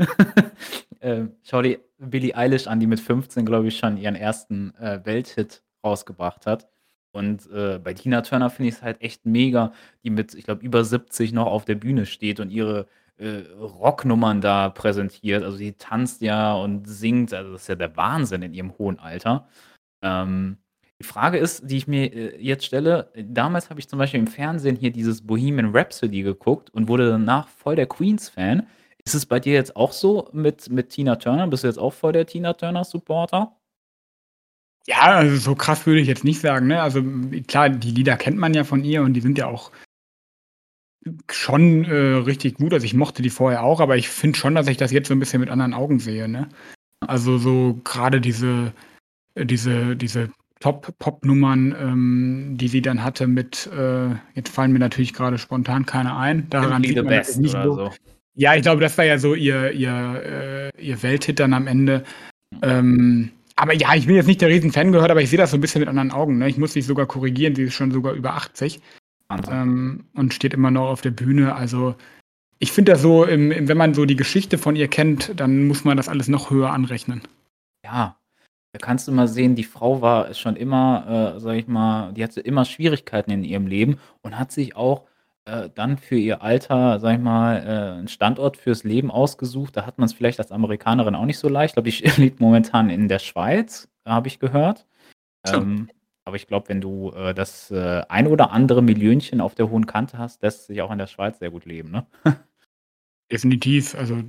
Ähm, 1.04 1.34
schau 1.44 1.62
dir 1.62 1.80
Billie 2.00 2.36
Eilish 2.36 2.68
an, 2.68 2.80
die 2.80 2.88
mit 2.88 3.00
15, 3.00 3.46
glaube 3.46 3.68
ich, 3.68 3.78
schon 3.78 3.98
ihren 3.98 4.16
ersten, 4.16 4.74
äh, 4.78 5.02
Welthit 5.04 5.64
rausgebracht 5.86 6.46
hat. 6.46 6.68
Und, 7.12 7.50
äh, 7.52 7.78
bei 7.80 7.94
Tina 7.94 8.22
Turner 8.22 8.50
finde 8.50 8.70
ich's 8.70 8.82
halt 8.82 9.02
echt 9.02 9.26
mega, 9.26 9.74
die 10.04 10.10
mit, 10.10 10.34
ich 10.34 10.46
glaube, 10.46 10.66
über 10.66 10.84
70 10.86 11.34
noch 11.34 11.46
auf 11.48 11.66
der 11.66 11.76
Bühne 11.76 12.06
steht 12.06 12.40
und 12.40 12.50
ihre, 12.50 12.88
äh, 13.18 13.42
Rocknummern 13.60 14.42
da 14.42 14.70
präsentiert. 14.70 15.44
Also, 15.44 15.58
die 15.58 15.74
tanzt 15.74 16.22
ja 16.22 16.54
und 16.54 16.88
singt, 16.88 17.34
also, 17.34 17.52
das 17.54 17.64
ist 17.64 17.68
ja 17.68 17.76
der 17.76 17.96
Wahnsinn 17.98 18.42
in 18.42 18.54
ihrem 18.54 18.78
hohen 18.78 18.98
Alter. 19.00 19.48
Ähm, 20.04 20.58
die 21.02 21.06
Frage 21.06 21.38
ist, 21.38 21.70
die 21.70 21.78
ich 21.78 21.88
mir, 21.88 22.14
äh, 22.14 22.38
jetzt 22.42 22.66
stelle, 22.66 23.12
damals 23.16 23.70
habe 23.70 23.80
ich 23.80 23.90
zum 23.90 24.00
Beispiel 24.00 24.22
im 24.22 24.28
Fernsehen 24.28 24.76
hier 24.78 24.92
dieses 24.92 25.26
Bohemian 25.26 25.76
Rhapsody 25.76 26.24
geguckt 26.24 26.70
und 26.72 26.88
wurde 26.88 27.10
danach 27.10 27.48
voll 27.50 27.76
der 27.76 27.88
Queens-Fan. 27.88 28.68
Ist 29.08 29.16
es 29.16 29.26
bei 29.26 29.40
dir 29.42 29.52
jetzt 29.54 29.76
auch 29.76 29.92
so 29.92 30.30
mit 30.32 30.70
mit 30.70 30.90
Tina 30.90 31.18
Turner? 31.18 31.48
Bist 31.48 31.64
du 31.64 31.68
jetzt 31.68 31.78
auch 31.80 31.92
voll 31.94 32.14
der 32.14 32.26
Tina 32.26 32.54
Turner 32.54 32.86
Supporter? 32.86 33.54
Ja, 34.88 35.02
also, 35.16 35.38
so 35.38 35.56
krass 35.56 35.86
würde 35.86 36.02
ich 36.02 36.08
jetzt 36.10 36.26
nicht 36.26 36.42
sagen, 36.42 36.68
ne? 36.68 36.82
Also, 36.82 37.02
klar, 37.48 37.70
die 37.70 37.92
Lieder 37.92 38.18
kennt 38.18 38.38
man 38.38 38.54
ja 38.54 38.66
von 38.66 38.84
ihr 38.84 39.02
und 39.04 39.14
die 39.14 39.22
sind 39.22 39.38
ja 39.38 39.48
auch 39.48 39.72
schon, 41.32 41.84
äh, 41.86 41.94
richtig 41.94 42.56
gut. 42.56 42.74
Also, 42.74 42.86
ich 42.86 42.94
mochte 42.94 43.22
die 43.22 43.30
vorher 43.30 43.64
auch, 43.64 43.80
aber 43.80 43.98
ich 43.98 44.10
finde 44.10 44.38
schon, 44.38 44.56
dass 44.56 44.68
ich 44.68 44.78
das 44.78 44.92
jetzt 44.92 45.08
so 45.08 45.14
'n 45.14 45.20
bisschen 45.20 45.40
mit 45.42 45.50
anderen 45.50 45.74
Augen 45.74 46.00
sehe, 46.00 46.28
ne? 46.28 46.50
Also, 47.08 47.38
so 47.38 47.80
grade 47.84 48.22
diese 48.22 48.74
äh, 49.36 49.46
diese 49.46 49.96
diese 49.98 50.32
Top-Pop-Nummern, 50.62 51.76
ähm, 51.80 52.58
die 52.58 52.68
sie 52.70 52.82
dann 52.84 53.04
hatte 53.04 53.28
mit, 53.28 53.68
äh 53.68 54.12
jetzt 54.36 54.50
fallen 54.50 54.74
mir 54.74 54.80
natürlich 54.80 55.14
grade 55.14 55.38
spontan 55.40 55.86
keine 55.88 56.18
ein. 56.18 56.50
Daran 56.52 56.86
„Simply 56.86 56.88
sieht 56.88 57.02
man, 57.04 57.22
Best“ 57.22 57.40
nicht 57.40 57.60
oder 57.60 57.62
so 57.62 57.72
so. 57.72 57.96
Ja, 58.36 58.56
ich 58.56 58.62
glaube, 58.64 58.82
das 58.82 58.98
war 58.98 59.06
ja 59.06 59.18
so 59.18 59.36
ihr 59.36 59.72
ihr, 59.72 60.72
äh 60.76 60.82
ihr 60.84 61.02
Welthit 61.04 61.40
dann 61.40 61.54
am 61.54 61.68
Ende. 61.68 62.04
Ähm, 62.64 63.32
aber 63.56 63.74
ja, 63.76 63.96
ich 63.96 64.08
bin 64.08 64.16
jetzt 64.18 64.28
nicht 64.28 64.42
der 64.42 64.50
Riesen-Fan 64.50 64.92
gehört, 64.94 65.12
aber 65.12 65.22
ich 65.22 65.30
sehe 65.30 65.38
das 65.40 65.52
so 65.52 65.58
'n 65.58 65.62
bisschen 65.62 65.82
mit 65.82 65.90
anderen 65.90 66.12
Augen, 66.12 66.38
ne? 66.40 66.50
Ich 66.50 66.58
muss 66.58 66.74
dich 66.74 66.86
sogar 66.88 67.06
korrigieren, 67.08 67.56
sie 67.56 67.64
ist 67.64 67.76
schon 67.76 67.92
sogar 67.92 68.14
über 68.14 68.36
80, 68.36 68.82
Wahnsinn. 69.30 69.54
ähm, 69.54 70.06
und 70.16 70.34
steht 70.34 70.54
immer 70.54 70.72
noch 70.72 70.90
auf 70.90 71.02
der 71.02 71.12
Bühne. 71.12 71.56
Also, 71.56 71.96
ich 72.60 72.72
finde 72.74 72.94
das 72.94 73.02
so 73.04 73.26
im 73.26 73.52
im 73.52 73.68
wenn 73.70 73.78
man 73.78 73.94
so 73.96 74.06
die 74.06 74.16
Geschichte 74.18 74.58
von 74.60 74.76
ihr 74.78 74.88
kennt, 74.90 75.34
dann 75.40 75.68
muss 75.68 75.86
man 75.86 75.98
das 75.98 76.10
alles 76.10 76.28
noch 76.30 76.52
höher 76.52 76.72
anrechnen. 76.74 77.22
Ja, 77.86 78.18
da 78.74 78.80
kannst 78.80 79.08
du 79.08 79.14
mal 79.14 79.28
sehen, 79.30 79.56
die 79.56 79.64
Frau 79.66 80.02
war 80.02 80.34
schon 80.36 80.56
immer, 80.58 81.36
äh, 81.38 81.42
sage 81.42 81.60
ich 81.60 81.68
mal 81.68 82.14
die 82.14 82.24
hatte 82.24 82.42
immer 82.42 82.66
Schwierigkeiten 82.66 83.32
in 83.32 83.44
ihrem 83.46 83.68
Leben 83.68 84.00
und 84.24 84.40
hat 84.40 84.52
sich 84.54 84.76
auch, 84.78 85.06
äh, 85.46 85.70
dann 85.76 85.98
für 85.98 86.16
ihr 86.18 86.42
Alter, 86.42 87.00
sage 87.00 87.18
ich 87.18 87.22
mal, 87.24 87.58
äh, 87.98 88.00
'n 88.02 88.08
Standort 88.08 88.58
fürs 88.58 88.84
Leben 88.84 89.12
ausgesucht. 89.12 89.76
Da 89.78 89.86
hat 89.86 89.98
man's 90.00 90.14
vielleicht 90.14 90.40
als 90.40 90.52
Amerikanerin 90.52 91.16
auch 91.16 91.26
nicht 91.26 91.40
so 91.40 91.50
leicht. 91.50 91.76
Glaube, 91.76 91.90
die 91.90 91.94
sch 92.18 92.18
lebt 92.18 92.40
momentan 92.40 92.90
in 92.90 93.08
der 93.08 93.20
Schweiz, 93.20 93.90
habe 94.06 94.28
ich 94.28 94.40
gehört. 94.40 94.86
Ähm, 95.48 95.90
aber 96.26 96.38
ich 96.38 96.48
glaube, 96.48 96.70
wenn 96.70 96.82
du, 96.82 97.12
äh, 97.12 97.34
das, 97.36 97.72
äh, 97.72 98.04
ein 98.10 98.28
oder 98.28 98.52
andere 98.52 98.82
Millionchen 98.84 99.42
auf 99.42 99.56
der 99.56 99.70
hohen 99.70 99.88
Kante 99.88 100.18
hast, 100.20 100.44
lässt 100.44 100.68
sich 100.68 100.82
auch 100.82 100.92
in 100.92 101.00
der 101.00 101.08
Schweiz 101.08 101.40
sehr 101.40 101.52
gut 101.52 101.66
leben, 101.66 101.92
ne? 101.92 102.08
Definitiv. 103.32 103.96
Also, 103.96 104.24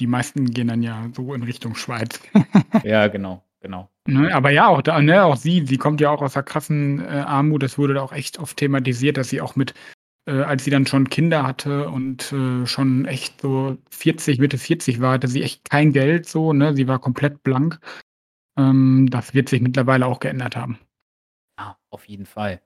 die 0.00 0.06
meisten 0.08 0.46
gehen 0.46 0.68
dann 0.68 0.82
ja 0.82 1.08
so 1.14 1.34
in 1.34 1.42
Richtung 1.44 1.74
Schweiz. 1.76 2.20
Ja, 2.84 3.08
genau, 3.08 3.44
genau. 3.60 3.90
Ne, 4.08 4.34
aber 4.34 4.50
ja, 4.50 4.68
auch 4.68 4.82
da 4.82 5.00
ne, 5.02 5.24
auch 5.24 5.36
sie 5.36 5.66
sie 5.66 5.78
kommt 5.78 6.00
ja 6.00 6.10
auch 6.10 6.22
aus 6.22 6.36
'ner 6.36 6.42
krassen, 6.44 7.00
äh, 7.00 7.08
Armut. 7.26 7.62
Das 7.62 7.78
wurde 7.78 7.94
da 7.94 8.02
auch 8.02 8.12
echt 8.12 8.38
oft 8.40 8.56
thematisiert, 8.58 9.16
dass 9.18 9.28
sie 9.30 9.40
auch 9.42 9.56
mit 9.56 9.74
äh, 10.30 10.42
als 10.44 10.64
sie 10.64 10.70
dann 10.70 10.86
schon 10.86 11.08
Kinder 11.10 11.44
hatte 11.46 11.88
und, 11.90 12.32
äh, 12.32 12.66
schon 12.66 13.06
echt 13.06 13.40
so 13.42 13.78
40, 13.90 14.38
Mitte 14.40 14.58
40 14.58 15.00
war, 15.00 15.14
hatte 15.14 15.28
sie 15.28 15.42
echt 15.42 15.68
kein 15.70 15.92
Geld 15.92 16.26
so, 16.28 16.52
ne? 16.54 16.74
Sie 16.74 16.88
war 16.88 17.00
komplett 17.00 17.42
blank. 17.44 17.80
Ähm, 18.58 19.08
das 19.10 19.34
wird 19.34 19.48
sich 19.50 19.60
mittlerweile 19.62 20.06
auch 20.06 20.20
geändert 20.20 20.56
haben. 20.56 20.78
Ja, 21.58 21.78
auf 21.90 22.06
jeden 22.06 22.26
Fall. 22.26 22.60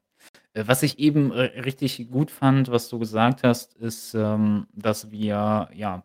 Äh, 0.54 0.64
was 0.68 0.82
ich 0.84 0.98
eben, 1.00 1.32
richtig 1.32 2.10
gut 2.10 2.30
fand, 2.30 2.70
was 2.70 2.88
du 2.90 2.98
gesagt 3.00 3.42
hast, 3.44 3.74
ist, 3.76 4.14
ähm, 4.14 4.66
dass 4.74 5.10
wir, 5.12 5.68
ja, 5.74 6.04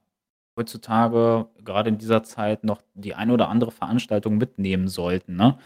heutzutage 0.58 1.48
grade 1.66 1.90
in 1.90 1.98
dieser 2.00 2.24
Zeit 2.24 2.64
noch 2.66 2.82
die 2.96 3.16
eine 3.16 3.34
oder 3.34 3.50
andere 3.50 3.72
Veranstaltung 3.72 4.38
mitnehmen 4.38 4.88
sollten, 4.90 5.36
ne? 5.38 5.58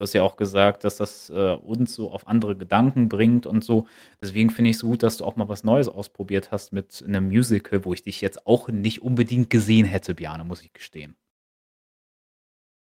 Du 0.00 0.04
hast 0.04 0.14
ja 0.14 0.22
auch 0.22 0.36
gesagt, 0.36 0.84
dass 0.84 0.96
das, 0.96 1.28
äh, 1.28 1.52
uns 1.56 1.92
so 1.94 2.10
auf 2.10 2.26
andere 2.26 2.56
Gedanken 2.56 3.10
bringt 3.10 3.44
und 3.44 3.62
so. 3.62 3.86
Deswegen 4.22 4.48
finde 4.48 4.70
ich 4.70 4.76
es 4.76 4.82
gut, 4.82 5.02
dass 5.02 5.18
du 5.18 5.26
auch 5.26 5.36
mal 5.36 5.50
was 5.50 5.62
Neues 5.62 5.88
ausprobiert 5.90 6.50
hast 6.50 6.72
mit 6.72 7.04
'nem 7.06 7.28
Musical, 7.28 7.84
wo 7.84 7.92
ich 7.92 8.02
dich 8.02 8.22
jetzt 8.22 8.46
auch 8.46 8.68
nicht 8.68 9.02
unbedingt 9.02 9.50
gesehen 9.50 9.84
hätte, 9.84 10.14
Bjarne, 10.14 10.44
muss 10.44 10.62
ich 10.62 10.72
gestehen. 10.72 11.16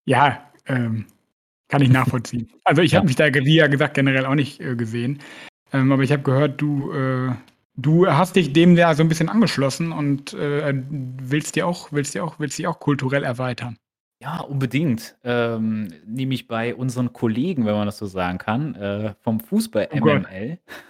Ja, 0.07 0.51
ähm, 0.67 1.05
kann 1.69 1.81
ich 1.81 1.89
nachvollziehen. 1.89 2.49
Also, 2.65 2.81
ich 2.83 2.95
habe 2.95 3.05
Ja. 3.05 3.07
mich 3.07 3.15
da, 3.17 3.33
wie 3.33 3.55
ja 3.55 3.67
gesagt, 3.67 3.95
generell 3.95 4.25
auch 4.25 4.35
nicht, 4.35 4.59
äh, 4.61 4.75
gesehen. 4.75 5.19
Ähm, 5.73 5.91
aber 5.91 6.03
ich 6.03 6.11
habe 6.13 6.23
gehört, 6.23 6.61
du, 6.61 6.91
äh 6.93 7.33
du 7.77 8.07
hast 8.07 8.35
dich 8.37 8.53
dem 8.53 8.77
ja 8.77 8.93
so 8.95 9.03
'n 9.03 9.09
bisschen 9.09 9.29
angeschlossen 9.29 9.91
und, 9.93 10.33
äh, 10.33 10.73
willst 11.21 11.55
dir 11.57 11.67
auch 11.67 11.91
willst 11.93 12.15
dir 12.15 12.23
auch 12.25 12.39
willst 12.39 12.57
dich 12.59 12.67
auch 12.67 12.79
kulturell 12.79 13.23
erweitern. 13.23 13.77
Ja, 14.21 14.39
unbedingt. 14.39 15.17
Ähm, 15.23 15.89
nämlich 16.05 16.47
bei 16.47 16.73
unseren 16.73 17.11
Kollegen, 17.11 17.65
wenn 17.65 17.73
man 17.75 17.85
das 17.85 17.97
so 17.97 18.05
sagen 18.05 18.37
kann, 18.37 18.73
äh, 18.75 19.13
vom 19.19 19.39
Fußball 19.41 19.89
Oh 19.91 19.99
Gott. 19.99 20.23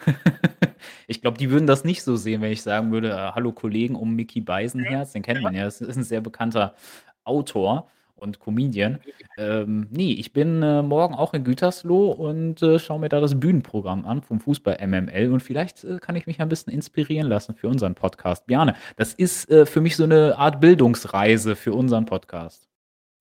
Ich 1.07 1.21
glaube, 1.21 1.37
die 1.37 1.49
würden 1.49 1.65
das 1.67 1.83
nicht 1.83 2.03
so 2.03 2.15
sehen, 2.15 2.41
wenn 2.41 2.51
ich 2.51 2.61
sagen 2.61 2.91
würde: 2.91 3.09
„Äh, 3.11 3.31
hallo 3.33 3.51
Kollegen 3.51 3.95
um 3.95 4.15
Micky 4.15 4.39
Ja, 4.39 4.45
Beisenherz“, 4.45 5.11
den 5.13 5.23
kennt 5.23 5.41
man 5.41 5.53
ja. 5.55 5.63
Das 5.65 5.81
ist 5.81 5.97
'n 5.97 6.03
sehr 6.03 6.21
bekannter 6.21 6.75
Autor 7.23 7.89
und 8.15 8.39
Comedian. 8.39 8.99
Ähm, 9.37 9.87
ne, 9.91 10.13
ich 10.13 10.31
bin, 10.33 10.61
äh, 10.63 10.81
morgen 10.83 11.15
auch 11.15 11.33
in 11.33 11.43
Gütersloh 11.43 12.11
und, 12.11 12.61
äh, 12.61 12.77
schaue 12.79 12.99
mir 12.99 13.09
da 13.09 13.19
das 13.19 13.39
Bühnenprogramm 13.39 14.05
an 14.05 14.21
vom 14.21 14.39
Fußball 14.39 14.77
MML 14.79 15.31
und 15.31 15.41
vielleicht, 15.41 15.83
äh, 15.83 15.97
kann 15.99 16.15
ich 16.15 16.27
mich 16.27 16.37
ja 16.37 16.45
'n 16.45 16.49
bisschen 16.49 16.71
inspirieren 16.73 17.27
lassen 17.27 17.55
für 17.55 17.67
unseren 17.67 17.95
Podcast. 17.95 18.45
Bjarne, 18.47 18.75
das 18.97 19.13
ist, 19.13 19.49
äh, 19.49 19.65
für 19.65 19.81
mich 19.81 19.95
so 19.95 20.05
'ne 20.05 20.37
Art 20.37 20.61
Bildungsreise 20.61 21.55
für 21.55 21.73
unseren 21.73 22.05
Podcast. 22.05 22.65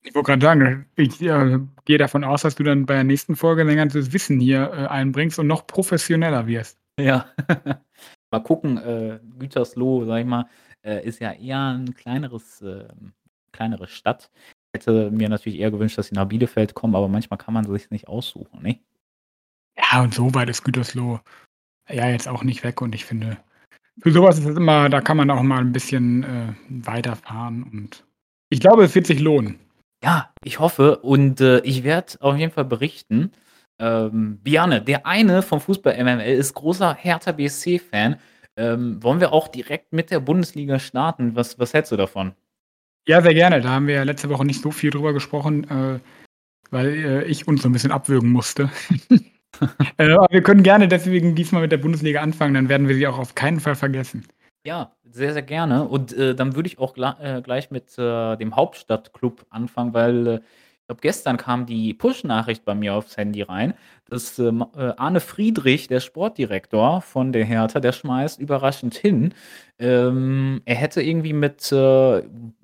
Ich 0.06 0.14
wollte 0.14 0.26
grad 0.32 0.42
sagen, 0.42 0.84
ich, 0.96 1.20
äh, 1.22 1.58
gehe 1.86 1.96
davon 1.96 2.24
aus, 2.24 2.42
dass 2.42 2.54
du 2.56 2.62
dann 2.62 2.84
bei 2.84 2.92
der 2.94 3.04
nächsten 3.04 3.36
Folge 3.36 3.64
dein 3.64 3.76
ganzes 3.76 4.12
Wissen 4.12 4.38
hier, 4.38 4.70
äh, 4.72 4.86
einbringst 4.86 5.38
und 5.38 5.46
noch 5.46 5.66
professioneller 5.66 6.46
wirst. 6.46 6.78
Ja. 7.00 7.26
Mal 8.30 8.40
gucken, 8.42 8.76
äh, 8.78 9.18
Gütersloh, 9.38 10.04
sage 10.04 10.20
ich 10.22 10.26
mal, 10.26 10.46
äh, 10.84 11.06
ist 11.06 11.20
ja 11.20 11.32
eher 11.32 11.58
'n 11.78 11.94
kleineres 11.94 12.60
ähm, 12.62 13.12
kleinere 13.52 13.86
Stadt. 13.86 14.30
Hätte 14.74 15.10
mir 15.10 15.28
natürlich 15.30 15.58
eher 15.60 15.70
gewünscht, 15.70 15.96
dass 15.96 16.08
sie 16.08 16.14
nach 16.16 16.26
Bielefeld 16.28 16.74
kommen, 16.74 16.96
aber 16.96 17.08
manchmal 17.08 17.38
kann 17.38 17.54
man 17.54 17.64
sich's 17.64 17.90
nicht 17.90 18.08
aussuchen, 18.08 18.60
ne? 18.62 18.80
Ja, 19.78 20.02
und 20.02 20.14
so 20.14 20.34
weit 20.34 20.50
ist 20.50 20.64
Gütersloh 20.64 21.20
ja 21.90 22.08
jetzt 22.10 22.28
auch 22.28 22.44
nicht 22.44 22.64
weg 22.64 22.82
und 22.82 22.94
ich 22.94 23.04
finde, 23.06 23.38
für 24.02 24.12
so 24.12 24.22
was 24.24 24.38
ist 24.40 24.46
es 24.46 24.56
immer 24.58 24.88
da 24.90 25.00
kann 25.02 25.16
man 25.18 25.30
auch 25.30 25.42
mal 25.42 25.60
'n 25.62 25.72
bisschen, 25.72 26.24
äh, 26.24 26.54
weiterfahren 26.70 27.64
und 27.64 28.06
ich 28.50 28.60
glaube, 28.60 28.84
es 28.84 28.94
wird 28.96 29.06
sich 29.08 29.20
lohnen. 29.20 29.58
Ja, 30.04 30.28
ich 30.44 30.58
hoffe 30.60 30.98
und, 30.98 31.40
äh, 31.40 31.60
ich 31.60 31.82
werde 31.82 32.12
auf 32.20 32.36
jeden 32.36 32.52
Fall 32.52 32.66
berichten. 32.66 33.32
Ähm, 33.78 34.38
Bjarne, 34.42 34.82
der 34.82 35.06
eine 35.06 35.40
vom 35.40 35.60
Fußball 35.62 35.94
MML 35.96 36.34
ist 36.34 36.52
großer 36.52 36.94
Hertha 36.94 37.32
BSC-Fan. 37.32 38.16
Ähm, 38.58 39.02
wollen 39.02 39.20
wir 39.20 39.32
auch 39.32 39.48
direkt 39.48 39.94
mit 39.94 40.10
der 40.10 40.20
Bundesliga 40.20 40.78
starten? 40.78 41.34
Was 41.36 41.58
was 41.58 41.72
hältst 41.72 41.90
du 41.90 41.96
davon? 41.96 42.32
Ja, 43.08 43.22
sehr 43.22 43.34
gerne. 43.34 43.60
Da 43.62 43.70
haben 43.70 43.86
wir 43.88 43.96
ja 43.96 44.04
letzte 44.04 44.30
Woche 44.30 44.44
nicht 44.46 44.62
so 44.62 44.70
viel 44.72 44.90
drüber 44.90 45.12
gesprochen, 45.14 45.64
äh, 45.70 46.00
weil, 46.70 46.88
äh, 46.88 47.24
ich 47.26 47.48
uns 47.48 47.62
so 47.62 47.68
'n 47.68 47.72
bisschen 47.72 47.92
abwürgen 47.92 48.30
musste. 48.30 48.70
Äh, 49.98 50.10
aber 50.12 50.26
wir 50.30 50.42
können 50.42 50.62
gerne 50.64 50.88
deswegen 50.88 51.34
diesmal 51.36 51.62
mit 51.62 51.72
der 51.72 51.78
Bundesliga 51.78 52.20
anfangen, 52.22 52.54
dann 52.54 52.68
werden 52.70 52.88
wir 52.88 52.96
sie 52.96 53.06
auch 53.08 53.18
auf 53.18 53.34
keinen 53.36 53.60
Fall 53.60 53.76
vergessen. 53.76 54.26
Ja, 54.66 54.92
sehr, 55.10 55.34
sehr 55.34 55.42
gerne 55.42 55.86
und, 55.86 56.14
äh, 56.14 56.34
dann 56.34 56.54
würde 56.56 56.68
ich 56.68 56.78
auch 56.78 56.96
äh, 56.96 57.42
gleich 57.42 57.70
mit, 57.70 57.98
äh, 57.98 58.36
dem 58.36 58.56
Hauptstadtklub 58.56 59.44
anfangen, 59.50 59.92
weil, 59.92 60.26
äh, 60.26 60.34
ich 60.80 60.86
glaube, 60.86 61.00
gestern 61.02 61.36
kam 61.36 61.66
die 61.66 61.92
Push-Nachricht 61.92 62.64
bei 62.64 62.74
mir 62.74 62.94
aufs 62.94 63.16
Handy 63.18 63.42
rein, 63.42 63.74
dass, 64.08 64.38
ähm, 64.38 64.64
äh, 64.74 64.92
Arne 64.96 65.20
Friedrich, 65.20 65.86
der 65.88 66.00
Sportdirektor 66.00 67.02
von 67.02 67.32
der 67.32 67.44
Hertha, 67.44 67.78
der 67.78 67.92
schmeißt 67.92 68.40
überraschend 68.40 68.94
hin. 68.94 69.34
Ähm, 69.78 70.62
er 70.64 70.76
hätte 70.76 71.02
irgendwie 71.02 71.34
mit, 71.34 71.70
äh, 71.70 72.22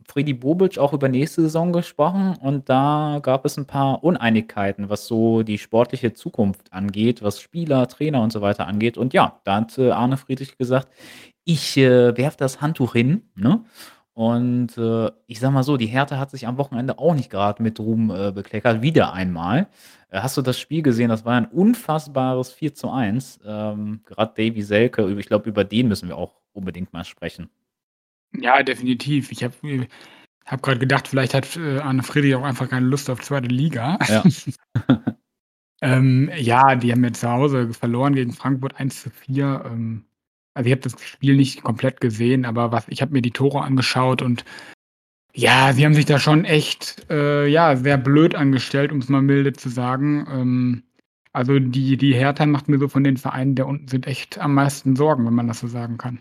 Fredi 0.08 0.32
Bobic 0.34 0.76
auch 0.78 0.92
über 0.92 1.08
nächste 1.08 1.42
Saison 1.42 1.72
gesprochen 1.72 2.34
und 2.40 2.68
da 2.68 3.20
gab 3.22 3.44
es 3.44 3.56
'n 3.58 3.66
paar 3.66 4.02
Uneinigkeiten, 4.02 4.88
was 4.88 5.06
so 5.06 5.42
die 5.44 5.56
sportliche 5.58 6.12
Zukunft 6.14 6.72
angeht, 6.72 7.22
was 7.22 7.40
Spieler, 7.40 7.86
Trainer 7.86 8.20
und 8.22 8.32
so 8.32 8.40
weiter 8.40 8.66
angeht. 8.66 8.98
Und 8.98 9.12
ja, 9.14 9.38
da 9.44 9.56
hat, 9.60 9.78
Arne 9.78 10.16
Friedrich 10.16 10.58
gesagt: 10.58 10.88
„Ich, 11.52 11.76
äh, 11.76 12.16
werfe 12.16 12.36
das 12.38 12.60
Handtuch 12.60 12.92
hin“, 12.94 13.22
ne? 13.34 13.64
Und, 14.14 14.76
äh, 14.78 15.10
ich 15.26 15.40
sage 15.40 15.52
mal 15.54 15.62
so, 15.62 15.76
die 15.76 15.86
Hertha 15.86 16.18
hat 16.18 16.30
sich 16.30 16.46
am 16.46 16.58
Wochenende 16.58 16.98
auch 16.98 17.14
nicht 17.14 17.30
grad 17.30 17.60
mit 17.60 17.78
Ruhm, 17.80 18.10
äh, 18.10 18.32
bekleckert, 18.32 18.82
wieder 18.82 19.12
einmal. 19.14 19.68
Äh, 20.10 20.20
hast 20.20 20.36
du 20.36 20.42
das 20.42 20.58
Spiel 20.60 20.82
gesehen? 20.82 21.08
Das 21.08 21.24
war 21.24 21.34
ein 21.36 21.46
unfassbares 21.46 22.52
4:1. 22.52 23.40
Ähm, 23.44 24.00
grad 24.04 24.38
Davy 24.38 24.62
Selke, 24.62 25.08
ich 25.18 25.26
glaube, 25.26 25.48
über 25.48 25.64
den 25.64 25.88
müssen 25.88 26.08
wir 26.08 26.16
auch 26.18 26.34
unbedingt 26.52 26.92
mal 26.92 27.04
sprechen. 27.04 27.48
Ja, 28.34 28.62
definitiv. 28.62 29.32
Ich 29.32 29.42
habe 29.44 29.54
mir 29.62 29.86
habe 30.46 30.62
grad 30.62 30.80
gedacht, 30.80 31.08
vielleicht 31.08 31.34
hat, 31.34 31.56
äh, 31.56 31.78
Arne 31.80 32.02
Friedrich 32.02 32.34
auch 32.36 32.44
einfach 32.44 32.68
keine 32.68 32.86
Lust 32.86 33.10
auf 33.10 33.20
2. 33.22 33.48
Liga. 33.48 33.98
Ja. 34.08 34.24
Ähm, 35.82 36.30
ja, 36.36 36.76
die 36.76 36.92
haben 36.92 37.04
jetzt 37.04 37.20
zu 37.20 37.30
Hause 37.30 37.72
verloren 37.74 38.14
gegen 38.14 38.32
Frankfurt 38.32 38.74
1:4. 38.80 39.64
Ähm, 39.66 40.06
also, 40.54 40.66
ich 40.66 40.72
habe 40.72 40.82
das 40.82 40.96
Spiel 41.04 41.36
nicht 41.36 41.62
komplett 41.62 42.00
gesehen, 42.00 42.44
aber 42.44 42.72
was 42.72 42.86
ich 42.88 43.02
habe 43.02 43.12
mir 43.12 43.22
die 43.22 43.30
Tore 43.32 43.62
angeschaut 43.62 44.22
und 44.22 44.44
ja, 45.34 45.72
sie 45.74 45.84
haben 45.86 45.94
sich 45.94 46.06
da 46.06 46.18
schon 46.20 46.44
echt, 46.46 47.06
äh, 47.10 47.46
ja, 47.48 47.76
sehr 47.76 47.98
blöd 47.98 48.34
angestellt, 48.36 48.92
um's 48.92 49.08
mal 49.10 49.22
milde 49.22 49.52
zu 49.54 49.68
sagen. 49.70 50.26
Ähm, 50.30 50.84
also, 51.32 51.58
die 51.60 51.96
die 51.98 52.14
Hertha 52.14 52.46
macht 52.46 52.68
mir 52.68 52.78
so 52.80 52.88
von 52.88 53.04
den 53.04 53.16
Vereinen 53.18 53.54
da 53.56 53.64
unten 53.64 53.88
sind 53.88 54.06
echt 54.08 54.38
am 54.38 54.54
meisten 54.54 54.96
Sorgen, 54.96 55.26
wenn 55.26 55.34
man 55.34 55.48
das 55.48 55.60
so 55.60 55.68
sagen 55.68 55.98
kann. 55.98 56.20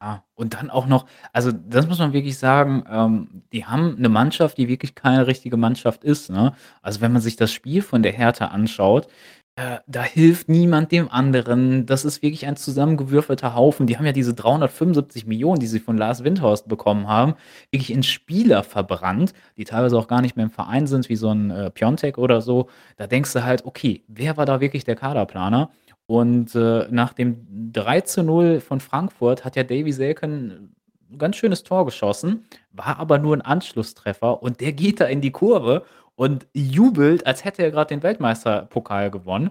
Ah, 0.00 0.20
und 0.34 0.54
dann 0.54 0.70
auch 0.70 0.86
noch 0.88 1.06
also, 1.32 1.52
das 1.52 1.88
muss 1.88 1.98
man 2.00 2.12
wirklich 2.14 2.38
sagen, 2.38 2.84
ähm, 2.90 3.44
die 3.52 3.66
haben 3.66 3.96
'ne 4.00 4.08
Mannschaft, 4.10 4.58
die 4.58 4.68
wirklich 4.68 4.94
keine 4.96 5.26
richtige 5.28 5.56
Mannschaft 5.58 6.04
ist, 6.04 6.30
ne? 6.30 6.54
Also, 6.82 7.00
wenn 7.02 7.12
man 7.12 7.22
sich 7.22 7.36
das 7.36 7.52
Spiel 7.52 7.82
von 7.82 8.02
der 8.04 8.12
Hertha 8.12 8.46
anschaut, 8.48 9.08
äh, 9.56 9.78
da 9.86 10.02
hilft 10.02 10.48
niemand 10.48 10.90
dem 10.92 11.08
anderen. 11.10 11.86
Das 11.86 12.04
ist 12.04 12.22
wirklich 12.22 12.46
ein 12.46 12.56
zusammengewürfelter 12.56 13.54
Haufen. 13.54 13.86
Die 13.86 13.96
haben 13.96 14.06
ja 14.06 14.12
diese 14.12 14.34
375.000.000, 14.34 15.58
die 15.58 15.66
sie 15.68 15.78
von 15.80 15.96
Lars 15.96 16.24
Windhorst 16.24 16.66
bekommen 16.68 17.06
haben, 17.08 17.34
wirklich 17.70 17.92
in 17.92 18.02
Spieler 18.02 18.64
verbrannt, 18.64 19.32
die 19.56 19.64
teilweise 19.64 19.96
auch 19.98 20.08
gar 20.08 20.20
nicht 20.22 20.36
mehr 20.36 20.46
im 20.46 20.50
Verein 20.50 20.86
sind, 20.88 21.08
wie 21.08 21.16
so 21.16 21.28
'n, 21.30 21.50
äh, 21.50 21.70
Piontek 21.70 22.18
oder 22.18 22.40
so. 22.40 22.68
Da 22.96 23.06
denkst 23.06 23.32
du 23.32 23.44
halt: 23.44 23.64
„Okay, 23.64 24.02
wer 24.08 24.36
war 24.36 24.46
da 24.46 24.60
wirklich 24.60 24.84
der 24.84 24.96
Kaderplaner?“ 24.96 25.70
Und, 26.06 26.54
äh, 26.56 26.86
nach 26.90 27.12
dem 27.12 27.46
3:0 27.72 28.60
von 28.60 28.80
Frankfurt 28.80 29.44
hat 29.44 29.56
ja 29.56 29.62
Davy 29.62 29.92
Selke 29.92 30.26
'n 30.26 30.74
ganz 31.16 31.36
schönes 31.36 31.62
Tor 31.62 31.84
geschossen, 31.86 32.44
war 32.72 32.98
aber 32.98 33.18
nur 33.18 33.34
'n 33.36 33.40
Anschlusstreffer 33.40 34.42
und 34.42 34.60
der 34.60 34.72
geht 34.72 35.00
da 35.00 35.04
in 35.06 35.20
die 35.20 35.30
Kurve 35.30 35.84
und 36.16 36.46
jubelt, 36.54 37.26
als 37.26 37.44
hätte 37.44 37.62
er 37.62 37.70
grad 37.72 37.90
den 37.90 38.02
Weltmeisterpokal 38.02 39.10
gewonnen. 39.10 39.50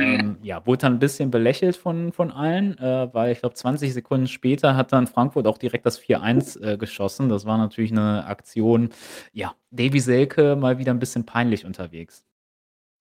Ähm, 0.00 0.38
ja, 0.42 0.64
wurde 0.66 0.78
dann 0.82 0.94
'n 0.96 0.98
bisschen 1.00 1.30
belächelt 1.30 1.76
von 1.76 2.12
von 2.12 2.30
allen, 2.32 2.78
äh, 2.78 3.08
weil 3.14 3.32
ich 3.32 3.40
glaube, 3.40 3.54
20 3.54 3.92
Sekunden 3.94 4.26
später 4.28 4.76
hat 4.76 4.92
dann 4.92 5.06
Frankfurt 5.06 5.46
auch 5.46 5.58
direkt 5.58 5.86
das 5.86 5.98
4:1, 5.98 6.56
äh, 6.56 6.76
geschossen. 6.78 7.28
Das 7.28 7.46
war 7.46 7.58
natürlich 7.58 7.92
'ne 7.92 8.24
Aktion 8.26 8.90
ja, 9.32 9.54
Davy 9.70 10.00
Selke 10.00 10.56
mal 10.56 10.78
wieder 10.78 10.92
'n 10.92 10.98
bisschen 10.98 11.26
peinlich 11.26 11.64
unterwegs. 11.66 12.24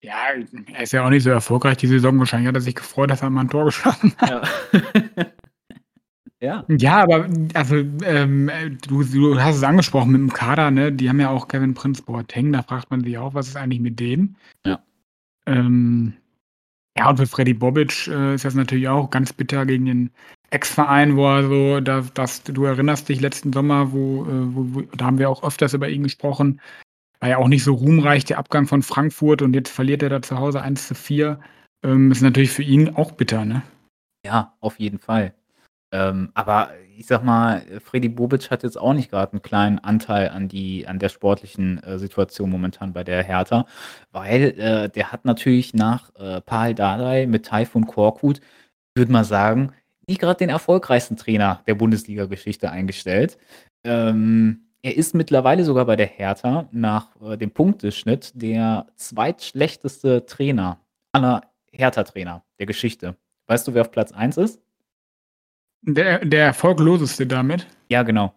Ja, 0.04 0.16
er 0.74 0.84
ist 0.84 0.94
ja 0.94 1.06
auch 1.06 1.10
nicht 1.12 1.24
so 1.24 1.32
erfolgreich 1.32 1.78
die 1.78 1.88
Saison. 1.88 2.20
Wahrscheinlich 2.20 2.48
hat 2.50 2.56
er 2.56 2.62
sich 2.62 2.76
gefreut, 2.76 3.12
dass 3.12 3.22
er 3.24 3.30
mal 3.32 3.42
'n 3.44 3.50
Tor 3.50 3.66
geschossen 3.66 4.14
hat. 4.20 4.30
Ja. 4.32 4.42
Ja. 6.42 6.66
Ja, 6.70 7.04
aber, 7.04 7.30
also, 7.54 7.76
ähm, 8.04 8.50
äh, 8.50 8.72
du 8.72 9.04
du 9.04 9.40
hast 9.40 9.58
es 9.58 9.64
angesprochen 9.64 10.12
mit'm 10.16 10.34
Kader, 10.34 10.72
ne? 10.72 10.92
Die 10.92 11.08
haben 11.08 11.20
ja 11.20 11.30
auch 11.30 11.48
Kevin 11.48 11.76
Prince 11.76 12.02
Boateng, 12.02 12.52
da 12.52 12.64
fragt 12.64 12.90
man 12.90 13.04
sich 13.04 13.16
auch: 13.20 13.36
„Was 13.36 13.48
ist 13.48 13.56
eigentlich 13.58 13.80
mit 13.80 14.00
dem?“ 14.00 14.36
Ja. 14.66 14.82
Ähm, 15.48 16.14
ja, 16.98 17.10
und 17.10 17.18
für 17.18 17.28
Fredi 17.28 17.54
Bobic, 17.54 18.08
äh, 18.08 18.36
ist 18.36 18.46
das 18.46 18.56
natürlich 18.56 18.88
auch 18.90 19.10
ganz 19.12 19.34
bitter 19.34 19.66
gegen 19.66 19.86
den 19.86 20.12
Ex-Verein, 20.52 21.18
wo 21.18 21.28
er 21.28 21.44
so 21.48 21.82
da 21.82 22.02
das 22.16 22.44
du 22.44 22.66
erinnerst 22.66 23.10
dich 23.10 23.22
letzten 23.22 23.54
Sommer, 23.54 23.94
wo, 23.94 24.26
äh 24.26 24.56
wo 24.56 24.66
wo 24.76 24.82
da 24.98 25.06
haben 25.06 25.20
wir 25.20 25.30
auch 25.30 25.44
öfters 25.44 25.74
über 25.76 25.90
ihn 25.90 26.04
gesprochen. 26.04 26.62
War 27.22 27.30
ja 27.30 27.38
auch 27.38 27.50
nicht 27.50 27.64
so 27.66 27.74
ruhmreich 27.76 28.26
der 28.26 28.40
Abgang 28.40 28.68
von 28.68 28.84
Frankfurt 28.84 29.42
und 29.44 29.54
jetzt 29.56 29.72
verliert 29.72 30.04
er 30.04 30.10
da 30.10 30.22
zu 30.24 30.40
Hause 30.40 30.62
1:4. 30.64 31.40
Ähm, 31.84 32.12
ist 32.12 32.22
natürlich 32.22 32.52
für 32.52 32.64
ihn 32.64 32.90
auch 32.96 33.14
bitter, 33.14 33.46
ne? 33.46 33.64
Ja, 34.26 34.56
auf 34.62 34.80
jeden 34.80 35.00
Fall. 35.00 35.34
Ähm, 35.92 36.32
aber 36.36 36.70
ich 36.98 37.08
sage 37.08 37.26
mal, 37.26 37.64
Fredi 37.84 38.10
Bobic 38.10 38.50
hat 38.52 38.64
jetzt 38.64 38.78
auch 38.80 38.94
nicht 38.94 39.12
grad 39.12 39.34
'n 39.34 39.42
kleinen 39.42 39.80
Anteil 39.80 40.30
an 40.30 40.48
die 40.48 40.88
an 40.88 41.00
der 41.00 41.10
sportlichen, 41.10 41.82
äh, 41.84 42.00
Situation 42.00 42.50
momentan 42.50 42.94
bei 42.94 43.04
der 43.04 43.24
Hertha, 43.24 43.66
weil, 44.12 44.58
äh, 44.60 44.90
der 44.90 45.12
hat 45.12 45.26
natürlich 45.26 45.74
nach, 45.74 46.14
äh, 46.16 46.42
Pal 46.42 46.76
Dardai 46.76 47.26
mit 47.28 47.46
Tayfun 47.48 47.88
Korkut, 47.88 48.40
würde 48.96 49.12
mal 49.12 49.24
sagen, 49.26 49.74
nicht 50.08 50.22
grad 50.22 50.40
den 50.42 50.50
erfolgreichsten 50.50 51.18
Trainer 51.18 51.62
der 51.68 51.76
Bundesliga-Geschichte 51.76 52.72
eingestellt. 52.72 53.38
Ähm, 53.86 54.68
er 54.84 54.98
ist 54.98 55.16
mittlerweile 55.16 55.64
sogar 55.66 55.86
bei 55.86 55.96
der 55.96 56.08
Hertha 56.08 56.68
nach, 56.72 57.10
äh, 57.22 57.38
dem 57.38 57.52
Punkteschnitt 57.52 58.32
der 58.36 58.88
zweitschlechteste 58.96 60.26
Trainer 60.26 60.80
aller 61.14 61.42
Hertha-Trainer 61.72 62.44
der 62.60 62.66
Geschichte. 62.68 63.16
Weißt 63.48 63.68
du, 63.68 63.74
wer 63.74 63.82
auf 63.82 63.92
Platz 63.92 64.12
1 64.12 64.38
ist? 64.38 64.62
Der 65.84 66.24
der 66.26 66.46
erfolgloseste 66.46 67.26
damit? 67.26 67.66
Ja, 67.90 68.04
genau. 68.04 68.34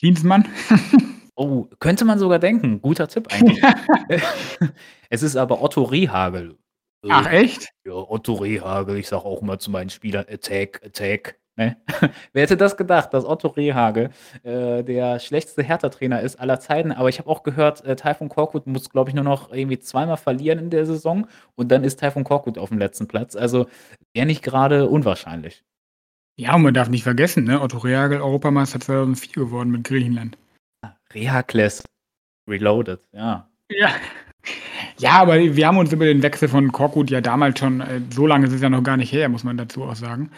Klinsmann? 0.00 0.48
Oh, 1.40 1.68
könnte 1.78 2.04
man 2.04 2.18
sogar 2.18 2.40
denken. 2.40 2.82
Guter 2.82 3.06
Tipp 3.06 3.28
eigentlich. 3.32 3.62
Es 5.08 5.22
ist 5.22 5.36
aber 5.36 5.62
Otto 5.62 5.84
Rehhagel. 5.84 6.58
Äh, 7.04 7.08
Ach 7.12 7.26
echt? 7.30 7.68
ja, 7.86 7.92
Otto 7.92 8.34
Rehhagel, 8.34 8.96
ich 8.96 9.06
sage 9.06 9.24
auch 9.24 9.40
immer 9.40 9.60
zu 9.60 9.70
meinen 9.70 9.88
Spielern: 9.88 10.26
„Attack, 10.28 10.82
Attack“, 10.84 11.37
ne? 11.58 11.76
Wer 12.32 12.42
hätte 12.42 12.56
das 12.56 12.76
gedacht, 12.76 13.12
dass 13.12 13.26
Otto 13.26 13.48
Rehhagel, 13.48 14.10
äh, 14.44 14.82
der 14.82 15.18
schlechteste 15.18 15.62
Hertha-Trainer 15.62 16.22
ist 16.22 16.40
aller 16.40 16.60
Zeiten, 16.60 16.92
aber 16.92 17.10
ich 17.10 17.18
habe 17.18 17.28
auch 17.28 17.42
gehört, 17.42 17.84
äh, 17.84 17.96
Taifun 17.96 18.30
Korkut 18.30 18.66
muss, 18.66 18.88
glaube 18.88 19.10
ich, 19.10 19.14
nur 19.14 19.24
noch 19.24 19.52
irgendwie 19.52 19.78
zweimal 19.78 20.16
verlieren 20.16 20.58
in 20.58 20.70
der 20.70 20.86
Saison 20.86 21.26
und 21.56 21.70
dann 21.70 21.84
ist 21.84 22.00
Taifun 22.00 22.24
Korkut 22.24 22.56
aufm 22.56 22.78
letzten 22.78 23.08
Platz. 23.08 23.36
Also, 23.36 23.66
wäre 24.14 24.26
nicht 24.26 24.42
grade 24.42 24.88
unwahrscheinlich. 24.88 25.64
Ja, 26.36 26.54
und 26.54 26.62
man 26.62 26.72
darf 26.72 26.88
nicht 26.88 27.02
vergessen, 27.02 27.44
ne, 27.44 27.60
Otto 27.60 27.78
Rehhagel 27.78 28.20
Europameister 28.20 28.78
2004 28.78 29.44
geworden 29.44 29.70
mit 29.70 29.84
Griechenland. 29.84 30.38
Ah, 30.82 30.92
Rehakles 31.12 31.82
reloaded, 32.48 33.00
ja. 33.12 33.48
Ja. 33.70 33.90
Ja, 34.98 35.20
aber 35.20 35.36
wir 35.36 35.66
haben 35.66 35.78
uns 35.78 35.92
über 35.92 36.06
den 36.06 36.22
Wechsel 36.22 36.48
von 36.48 36.72
Korkut 36.72 37.10
ja 37.10 37.20
damals 37.20 37.58
schon 37.58 37.80
äh, 37.80 38.00
so 38.10 38.26
lange 38.26 38.46
ist 38.46 38.52
es 38.52 38.62
ja 38.62 38.70
noch 38.70 38.82
gar 38.82 38.96
nicht 38.96 39.12
her, 39.12 39.28
muss 39.28 39.44
man 39.44 39.56
dazu 39.56 39.84
auch 39.84 39.94
sagen, 39.94 40.30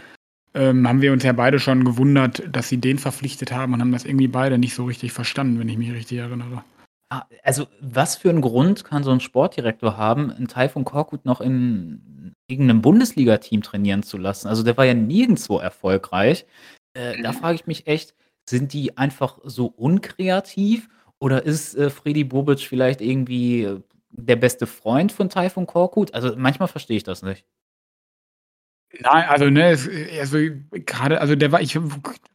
ähm, 0.55 0.87
haben 0.89 1.03
wir 1.03 1.13
uns 1.13 1.23
ja 1.25 1.33
beide 1.33 1.59
schon 1.61 1.85
gewundert, 1.85 2.43
dass 2.55 2.69
sie 2.69 2.79
den 2.79 2.99
verpflichtet 2.99 3.53
haben 3.53 3.75
und 3.75 3.81
haben 3.81 3.93
das 3.93 4.05
irgendwie 4.05 4.29
beide 4.29 4.59
nicht 4.59 4.75
so 4.75 4.85
richtig 4.85 5.13
verstanden, 5.13 5.59
wenn 5.59 5.69
ich 5.69 5.79
mich 5.79 5.93
richtig 5.93 6.19
erinnere. 6.19 6.65
Ah, 7.13 7.25
also, 7.43 7.67
was 7.81 8.15
für 8.17 8.31
'n 8.31 8.41
Grund 8.41 8.85
kann 8.85 9.03
so 9.03 9.11
'n 9.11 9.19
Sportdirektor 9.21 9.97
haben, 9.97 10.31
'n 10.31 10.47
Taifun 10.47 10.85
Korkut 10.85 11.25
noch 11.25 11.41
in 11.41 12.35
irgend 12.49 12.67
'nem 12.69 12.83
Bundesligateam 12.83 13.63
trainieren 13.63 14.05
zu 14.05 14.17
lassen? 14.17 14.47
Also, 14.47 14.63
der 14.63 14.77
war 14.77 14.85
ja 14.85 14.95
nirgendswo 14.95 15.59
erfolgreich. 15.59 16.47
Äh, 16.95 17.17
da 17.21 17.31
Mhm. 17.31 17.33
frage 17.33 17.57
ich 17.57 17.67
mich 17.67 17.87
echt, 17.89 18.15
sind 18.49 18.73
die 18.73 18.97
einfach 18.97 19.39
so 19.43 19.67
unkreativ 19.67 20.89
oder 21.19 21.43
ist, 21.45 21.75
äh, 21.77 21.91
Fredi 21.91 22.23
Bobic 22.25 22.61
vielleicht 22.61 23.01
irgendwie, 23.01 23.65
äh, 23.65 23.81
der 24.11 24.37
beste 24.37 24.67
Freund 24.69 25.11
von 25.11 25.29
Taifun 25.29 25.67
Korkut? 25.67 26.15
Also, 26.15 26.35
manchmal 26.37 26.69
verstehe 26.69 26.97
ich 26.97 27.03
das 27.05 27.23
nicht. 27.23 27.45
Nein, 28.99 29.25
also, 29.29 29.49
ne, 29.51 29.71
es 29.71 29.89
also, 30.19 30.39
grade 30.85 31.21
also, 31.21 31.37
der 31.37 31.53
war 31.53 31.61
ich 31.61 31.77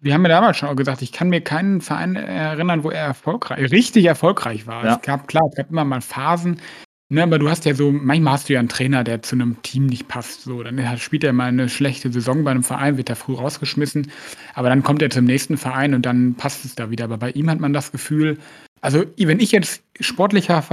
wir 0.02 0.14
haben 0.14 0.24
ja 0.24 0.30
damals 0.30 0.58
schon 0.58 0.70
auch 0.70 0.76
gesagt, 0.76 1.02
ich 1.02 1.12
kann 1.12 1.28
mir 1.30 1.42
keinen 1.42 1.82
Verein 1.82 2.16
erinnern, 2.16 2.84
wo 2.84 2.92
er 2.92 3.04
erfolgrei 3.08 3.66
richtig 3.66 4.06
erfolgreich 4.06 4.66
war. 4.66 4.84
Es 4.86 4.94
Ja. 4.94 4.96
gab 5.04 5.28
klar, 5.28 5.44
es 5.52 5.56
gab 5.58 5.70
immer 5.70 5.84
mal 5.84 6.00
Phasen, 6.02 6.62
ne, 7.10 7.24
aber 7.24 7.40
du 7.40 7.50
hast 7.50 7.66
ja 7.66 7.74
so 7.76 7.92
manchmal 7.92 8.34
hast 8.34 8.48
du 8.50 8.54
ja 8.54 8.62
'n 8.62 8.70
Trainer, 8.70 9.04
der 9.04 9.22
zu 9.22 9.36
'nem 9.36 9.62
Team 9.64 9.88
nicht 9.88 10.08
passt, 10.08 10.44
so. 10.44 10.64
Dann 10.64 10.80
spielt 10.98 11.26
er 11.26 11.34
mal 11.34 11.52
'ne 11.52 11.68
schlechte 11.70 12.10
Saison 12.12 12.44
bei 12.46 12.54
'nem 12.54 12.64
Verein, 12.64 12.98
wird 12.98 13.10
da 13.10 13.16
früh 13.16 13.34
rausgeschmissen, 13.36 14.12
aber 14.54 14.70
dann 14.70 14.82
kommt 14.84 15.02
er 15.02 15.10
zum 15.10 15.26
nächsten 15.26 15.58
Verein 15.58 15.94
und 15.94 16.06
dann 16.06 16.36
passt 16.36 16.64
es 16.66 16.76
da 16.76 16.90
wieder. 16.90 17.04
Aber 17.06 17.18
bei 17.18 17.32
ihm 17.32 17.50
hat 17.50 17.60
man 17.60 17.74
das 17.74 17.92
Gefühl 17.92 18.38
also, 18.82 19.04
wenn 19.18 19.40
ich 19.40 19.52
jetzt 19.52 19.84
sportlicher 20.00 20.64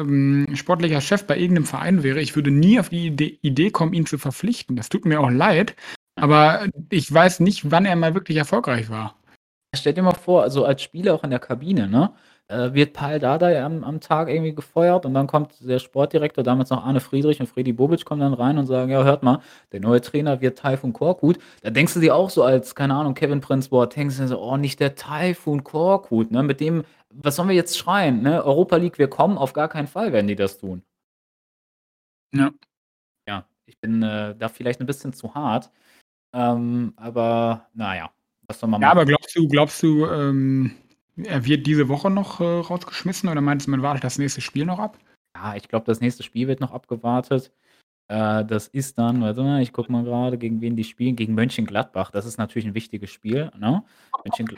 ähm, 0.00 0.46
sportlicher 0.54 1.00
Chef 1.00 1.24
bei 1.26 1.36
irgend 1.36 1.54
'nem 1.54 1.64
Verein 1.66 2.02
wäre, 2.02 2.20
ich 2.20 2.34
würde 2.36 2.50
nie 2.50 2.80
auf 2.80 2.88
die 2.88 3.08
Ide 3.08 3.24
Idee 3.42 3.70
kommen, 3.70 3.92
ihn 3.92 4.06
zu 4.06 4.18
verpflichten. 4.18 4.76
Das 4.76 4.88
tut 4.88 5.04
mir 5.04 5.20
auch 5.20 5.30
leid, 5.30 5.74
aber 6.16 6.66
ich 6.90 7.12
weiß 7.12 7.40
nicht, 7.40 7.70
wann 7.70 7.84
er 7.86 7.96
mal 7.96 8.14
wirklich 8.14 8.38
erfolgreich 8.38 8.88
war. 8.90 9.16
Stell 9.76 9.94
dir 9.94 10.02
mal 10.02 10.14
vor, 10.14 10.42
also, 10.42 10.64
als 10.64 10.82
Spieler 10.82 11.14
auch 11.14 11.24
in 11.24 11.30
der 11.30 11.38
Kabine, 11.40 11.88
ne, 11.88 12.12
äh, 12.48 12.74
wird 12.74 12.92
Pal 12.94 13.20
Dardai 13.20 13.62
am 13.62 13.84
am 13.84 14.00
Tag 14.00 14.28
irgendwie 14.28 14.54
gefeuert 14.54 15.06
und 15.06 15.14
dann 15.14 15.26
kommt 15.28 15.54
der 15.60 15.78
Sportdirektor, 15.80 16.44
damals 16.44 16.70
noch 16.70 16.84
Arne 16.84 17.00
Friedrich 17.00 17.40
und 17.40 17.48
Fredi 17.48 17.72
Bobic 17.72 18.04
kommen 18.04 18.20
dann 18.22 18.34
rein 18.34 18.58
und 18.58 18.66
sagen: 18.66 18.90
„Ja, 18.92 19.04
hört 19.04 19.22
mal, 19.22 19.40
der 19.72 19.80
neue 19.80 20.00
Trainer 20.00 20.40
wird 20.40 20.58
Taifun 20.58 20.92
Korkut.“ 20.92 21.38
Da 21.62 21.70
denkst 21.70 21.94
du 21.94 22.00
dir 22.00 22.16
auch 22.16 22.30
so 22.30 22.42
als, 22.44 22.74
keine 22.74 22.94
Ahnung, 22.96 23.14
Kevin 23.14 23.40
Prince 23.40 23.70
dir 23.70 24.28
so: 24.28 24.40
„Oh, 24.42 24.56
nicht 24.56 24.80
der 24.80 24.96
Taifun 24.96 25.64
Korkut, 25.64 26.30
ne? 26.32 26.42
Mit 26.42 26.60
dem 26.60 26.84
was 27.12 27.36
sollen 27.36 27.48
wir 27.48 27.56
jetzt 27.56 27.76
schreien, 27.78 28.22
ne? 28.22 28.44
Europa 28.44 28.76
League, 28.76 28.98
wir 28.98 29.08
kommen.“ 29.08 29.38
Auf 29.38 29.52
gar 29.52 29.68
keinen 29.68 29.88
Fall 29.88 30.12
werden 30.12 30.28
die 30.28 30.36
das 30.36 30.58
tun. 30.58 30.82
Ja. 32.32 32.52
Ja, 33.28 33.46
ich 33.66 33.78
bin, 33.80 34.02
äh, 34.02 34.36
da 34.36 34.48
vielleicht 34.48 34.80
'n 34.80 34.86
bisschen 34.86 35.12
zu 35.14 35.34
hart, 35.34 35.70
ähm, 36.34 36.94
aber 36.96 37.68
na 37.74 37.96
ja, 37.96 38.10
was 38.48 38.60
soll 38.60 38.70
man 38.70 38.82
Ja, 38.82 38.88
machen? 38.88 38.98
aber 39.00 39.06
glaubst 39.06 39.36
du 39.36 39.48
glaubst 39.48 39.82
du, 39.82 40.06
ähm, 40.06 40.72
er 41.16 41.44
wird 41.46 41.66
diese 41.66 41.88
Woche 41.88 42.10
noch, 42.10 42.40
äh, 42.40 42.44
rausgeschmissen 42.44 43.28
oder 43.30 43.40
meinst 43.42 43.66
du, 43.68 43.70
man 43.72 43.82
wartet 43.82 44.04
das 44.04 44.18
nächste 44.18 44.40
Spiel 44.42 44.66
noch 44.66 44.78
ab? 44.80 44.98
Ja, 45.36 45.56
ich 45.56 45.68
glaube, 45.68 45.86
das 45.86 46.00
nächste 46.00 46.22
Spiel 46.24 46.48
wird 46.48 46.60
noch 46.60 46.72
abgewartet. 46.72 47.52
Äh, 48.10 48.44
das 48.44 48.66
ist 48.66 48.98
dann 48.98 49.20
warte 49.22 49.40
mal, 49.42 49.62
ich 49.62 49.72
gucke 49.72 49.92
mal 49.92 50.02
grade, 50.02 50.36
gegen 50.36 50.60
wen 50.60 50.74
die 50.74 50.82
spielen. 50.84 51.14
Gegen 51.14 51.34
Mönchengladbach. 51.34 52.10
Das 52.10 52.26
ist 52.26 52.38
natürlich 52.38 52.66
'n 52.66 52.74
wichtiges 52.74 53.10
Spiel, 53.10 53.52
ne? 53.56 53.84
Mönchengl 54.24 54.56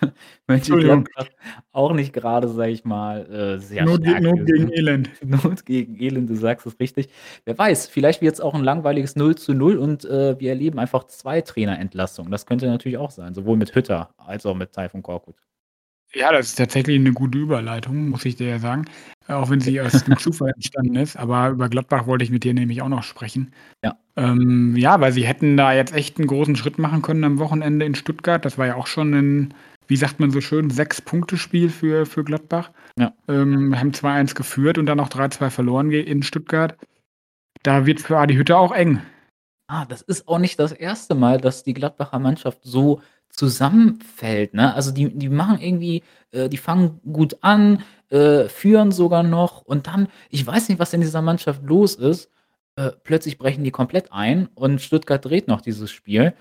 Entschuldigung. 0.48 1.08
Mönchengladbach 1.14 1.26
auch 1.72 1.92
nicht 1.94 2.12
grade, 2.12 2.48
sage 2.48 2.72
ich 2.72 2.84
mal, 2.84 3.24
äh, 3.30 3.58
sehr 3.60 3.86
Not 3.86 4.00
stark 4.04 4.20
Not 4.22 4.44
gegen 4.46 4.68
gewesen. 4.68 4.72
Elend. 4.72 5.10
Not 5.24 5.64
gegen 5.64 5.96
Elend, 6.02 6.28
du 6.28 6.34
sagst 6.36 6.66
es 6.66 6.78
richtig. 6.80 7.08
Wer 7.44 7.56
weiß, 7.56 7.86
vielleicht 7.88 8.20
wird's 8.20 8.40
auch 8.40 8.54
'n 8.54 8.64
langweiliges 8.64 9.14
0:0 9.16 9.76
und, 9.78 10.04
äh, 10.04 10.38
wir 10.40 10.50
erleben 10.50 10.78
einfach 10.80 11.04
2 11.04 11.40
Trainerentlassungen. 11.40 12.32
Das 12.32 12.46
könnte 12.46 12.66
natürlich 12.66 12.98
auch 12.98 13.12
sein, 13.12 13.34
sowohl 13.34 13.56
mit 13.56 13.74
Hütter 13.76 14.10
als 14.18 14.44
auch 14.44 14.56
mit 14.56 14.72
Taifun 14.72 15.02
Korkut. 15.02 15.36
Ja, 16.14 16.30
das 16.30 16.48
ist 16.48 16.56
tatsächlich 16.56 17.00
'ne 17.00 17.12
gute 17.12 17.38
Überleitung, 17.38 18.10
muss 18.10 18.24
ich 18.26 18.36
dir 18.36 18.48
ja 18.48 18.58
sagen, 18.58 18.84
auch 19.28 19.48
wenn 19.48 19.60
sie 19.60 19.80
aus 19.80 20.04
dem 20.04 20.16
Zufall 20.18 20.50
entstanden 20.54 20.96
ist. 20.96 21.16
Aber 21.16 21.48
über 21.50 21.68
Gladbach 21.70 22.06
wollte 22.06 22.24
ich 22.24 22.30
mit 22.30 22.44
dir 22.44 22.52
nämlich 22.52 22.82
auch 22.82 22.88
noch 22.90 23.02
sprechen. 23.02 23.50
Ja. 23.82 23.96
Ähm, 24.16 24.76
ja, 24.76 25.00
weil 25.00 25.12
sie 25.12 25.24
hätten 25.24 25.56
da 25.56 25.72
jetzt 25.72 25.94
echt 25.94 26.18
'n 26.18 26.26
großen 26.26 26.54
Schritt 26.56 26.78
machen 26.78 27.00
können 27.00 27.24
am 27.24 27.38
Wochenende 27.38 27.86
in 27.86 27.94
Stuttgart. 27.94 28.44
Das 28.44 28.58
war 28.58 28.66
ja 28.66 28.74
auch 28.74 28.86
schon 28.86 29.14
'n, 29.14 29.54
wie 29.88 29.96
sagt 29.96 30.20
man 30.20 30.30
so 30.30 30.42
schön, 30.42 30.68
6-Punkte-Spiel 30.68 31.70
für 31.70 32.04
für 32.04 32.24
Gladbach. 32.24 32.70
Ja. 32.98 33.14
Ähm, 33.28 33.78
haben 33.78 33.94
2:1 33.94 34.34
geführt 34.34 34.76
und 34.76 34.84
dann 34.86 35.00
auch 35.00 35.08
3:2 35.08 35.50
verloren 35.50 35.90
in 35.92 36.22
Stuttgart. 36.22 36.76
Da 37.64 37.86
wird's 37.86 38.04
für 38.04 38.18
Adi 38.18 38.34
Hütter 38.36 38.58
auch 38.58 38.72
eng. 38.72 39.00
Ah, 39.68 39.84
das 39.86 40.02
ist 40.02 40.28
auch 40.28 40.38
nicht 40.38 40.58
das 40.58 40.72
1. 40.72 41.14
Mal, 41.14 41.40
dass 41.40 41.62
die 41.64 41.74
Gladbacher 41.74 42.18
Mannschaft 42.18 42.60
so 42.62 43.00
zusammenfällt, 43.32 44.54
ne? 44.54 44.74
Also, 44.74 44.92
die 44.92 45.10
die 45.16 45.28
machen 45.28 45.60
irgendwie 45.60 46.02
äh, 46.32 46.48
die 46.48 46.58
fangen 46.58 47.00
gut 47.12 47.36
an, 47.42 47.82
äh, 48.10 48.44
führen 48.48 48.92
sogar 48.92 49.22
noch 49.22 49.62
und 49.62 49.86
dann 49.86 50.08
ich 50.30 50.46
weiß 50.46 50.68
nicht, 50.68 50.78
was 50.78 50.92
in 50.92 51.00
dieser 51.00 51.22
Mannschaft 51.22 51.62
los 51.64 51.94
ist, 51.96 52.30
äh, 52.76 52.90
plötzlich 53.04 53.38
brechen 53.38 53.64
die 53.64 53.70
komplett 53.70 54.12
ein 54.12 54.48
und 54.54 54.80
Stuttgart 54.80 55.24
dreht 55.24 55.48
noch 55.48 55.60
dieses 55.62 55.90
Spiel. 55.90 56.34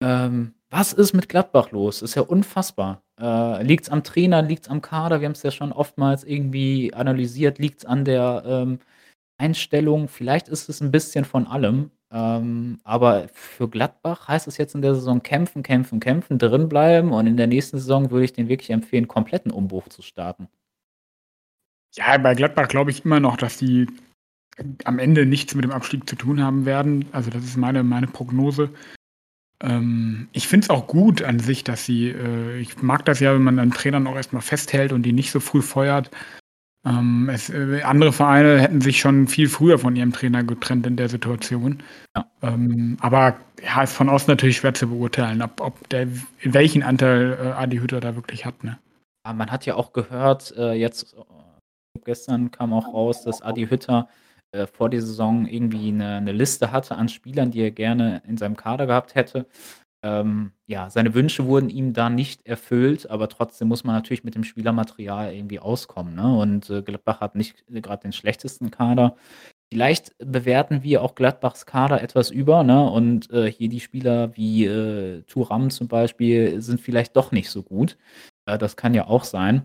Ähm, 0.00 0.54
was 0.70 0.92
ist 0.92 1.12
mit 1.14 1.28
Gladbach 1.28 1.70
los? 1.72 2.02
Ist 2.02 2.14
ja 2.16 2.22
unfassbar. 2.22 3.02
Äh, 3.20 3.62
liegt's 3.62 3.90
am 3.90 4.02
Trainer, 4.04 4.42
liegt's 4.42 4.68
am 4.68 4.80
Kader? 4.82 5.20
Wir 5.20 5.26
haben's 5.28 5.42
ja 5.42 5.50
schon 5.50 5.72
oftmals 5.72 6.24
irgendwie 6.24 6.94
analysiert. 6.94 7.58
Liegt's 7.58 7.84
an 7.84 8.04
der, 8.04 8.42
ähm, 8.46 8.78
Einstellung? 9.42 10.08
Vielleicht 10.08 10.48
ist 10.48 10.68
es 10.70 10.80
'n 10.82 10.90
bisschen 10.92 11.24
von 11.26 11.46
allem. 11.46 11.90
Ähm, 12.12 12.78
aber 12.84 13.28
für 13.34 13.68
Gladbach 13.68 14.28
heißt 14.28 14.48
es 14.48 14.58
jetzt 14.58 14.74
in 14.74 14.82
der 14.82 14.94
Saison 14.94 15.22
kämpfen, 15.22 15.62
kämpfen, 15.62 16.00
kämpfen, 16.00 16.38
drinbleiben 16.38 17.12
und 17.12 17.26
in 17.26 17.36
der 17.38 17.46
nächsten 17.48 17.78
Saison 17.78 18.10
würde 18.10 18.24
ich 18.26 18.32
denen 18.34 18.48
wirklich 18.50 18.70
empfehlen, 18.70 19.08
komplett 19.08 19.46
'n 19.46 19.52
Umbruch 19.52 19.88
zu 19.88 20.02
starten. 20.02 20.48
Ja, 21.96 22.16
bei 22.16 22.34
Gladbach 22.34 22.68
glaube 22.68 22.90
ich 22.90 23.04
immer 23.04 23.20
noch, 23.20 23.36
dass 23.36 23.58
die 23.58 23.86
am 24.84 24.98
Ende 24.98 25.26
nichts 25.26 25.54
mit 25.54 25.64
dem 25.64 25.72
Abstieg 25.72 26.08
zu 26.08 26.16
tun 26.16 26.42
haben 26.42 26.66
werden. 26.66 27.06
Also, 27.12 27.30
das 27.30 27.44
ist 27.44 27.56
meine 27.58 27.82
meine 27.84 28.08
Prognose. 28.08 28.70
Ähm, 29.62 30.28
ich 30.32 30.48
finde 30.48 30.66
es 30.66 30.70
auch 30.70 30.86
gut 30.88 31.22
an 31.22 31.40
sich, 31.40 31.64
dass 31.64 31.84
sie 31.86 32.08
äh, 32.10 32.58
ich 32.60 32.82
mag 32.82 33.04
das 33.06 33.20
ja, 33.20 33.34
wenn 33.34 33.42
man 33.44 33.58
an 33.60 33.72
Trainern 33.72 34.06
auch 34.08 34.16
erst 34.16 34.32
mal 34.34 34.40
festhält 34.42 34.92
und 34.92 35.02
die 35.04 35.12
nicht 35.12 35.32
so 35.32 35.40
früh 35.40 35.62
feuert. 35.62 36.10
Ähm, 36.84 37.28
es 37.32 37.48
äh, 37.50 37.82
andere 37.82 38.12
Vereine 38.12 38.60
hätten 38.60 38.80
sich 38.80 38.98
schon 39.00 39.28
viel 39.28 39.48
früher 39.48 39.78
von 39.78 39.94
ihrem 39.94 40.12
Trainer 40.12 40.42
getrennt 40.42 40.86
in 40.86 40.96
der 40.96 41.08
Situation. 41.08 41.82
Ja. 42.16 42.26
Ähm, 42.42 42.96
aber 43.00 43.36
ja, 43.62 43.82
ist 43.82 43.92
von 43.92 44.08
außen 44.08 44.30
natürlich 44.32 44.56
schwer 44.58 44.74
zu 44.74 44.88
beurteilen, 44.88 45.42
ob 45.42 45.60
ob 45.60 45.88
der 45.90 46.08
welchen 46.42 46.82
Anteil, 46.82 47.38
äh, 47.40 47.46
Adi 47.52 47.78
Hütter 47.78 48.00
da 48.00 48.16
wirklich 48.16 48.44
hat, 48.44 48.64
ne? 48.64 48.78
Ah, 49.24 49.32
man 49.32 49.50
hat 49.52 49.64
ja 49.66 49.76
auch 49.76 49.92
gehört, 49.92 50.52
äh, 50.56 50.72
jetzt 50.72 51.14
gestern 52.04 52.50
kam 52.50 52.72
auch 52.72 52.92
raus, 52.92 53.22
dass 53.22 53.42
Adi 53.42 53.66
Hütter, 53.68 54.08
äh, 54.52 54.66
vor 54.66 54.90
der 54.90 55.02
Saison 55.02 55.46
irgendwie 55.46 55.92
'ne 55.92 56.20
'ne 56.20 56.32
Liste 56.32 56.72
hatte 56.72 56.96
an 56.96 57.08
Spielern, 57.08 57.50
die 57.52 57.60
er 57.62 57.70
gerne 57.70 58.22
in 58.26 58.36
seinem 58.36 58.56
Kader 58.56 58.86
gehabt 58.86 59.14
hätte. 59.14 59.46
Ähm, 60.04 60.52
ja, 60.66 60.90
seine 60.90 61.14
Wünsche 61.14 61.46
wurden 61.46 61.70
ihm 61.70 61.92
da 61.92 62.10
nicht 62.10 62.44
erfüllt, 62.46 63.08
aber 63.08 63.28
trotzdem 63.28 63.68
muss 63.68 63.84
man 63.84 63.94
natürlich 63.94 64.24
mit 64.24 64.34
dem 64.34 64.42
Spielermaterial 64.44 65.32
irgendwie 65.32 65.60
auskommen, 65.60 66.14
ne? 66.16 66.36
Und, 66.36 66.70
äh, 66.70 66.82
Gladbach 66.82 67.20
hat 67.20 67.36
nicht 67.36 67.64
grad 67.82 68.02
den 68.04 68.12
schlechtesten 68.12 68.70
Kader. 68.70 69.16
vielleicht 69.72 70.12
bewerten 70.18 70.82
wir 70.84 71.02
auch 71.02 71.14
Gladbachs 71.16 71.66
Kader 71.66 72.02
etwas 72.02 72.30
über, 72.30 72.62
ne? 72.64 72.88
Und, 72.90 73.30
äh, 73.32 73.50
hier 73.52 73.68
die 73.70 73.80
Spieler 73.80 74.36
wie, 74.36 74.66
äh, 74.66 75.22
Thuram 75.24 75.70
zum 75.70 75.88
Beispiel 75.88 76.60
sind 76.62 76.80
vielleicht 76.80 77.16
doch 77.16 77.32
nicht 77.32 77.50
so 77.50 77.62
gut. 77.64 77.98
Äh, 78.46 78.58
das 78.58 78.76
kann 78.76 78.94
ja 78.94 79.06
auch 79.08 79.24
sein, 79.24 79.62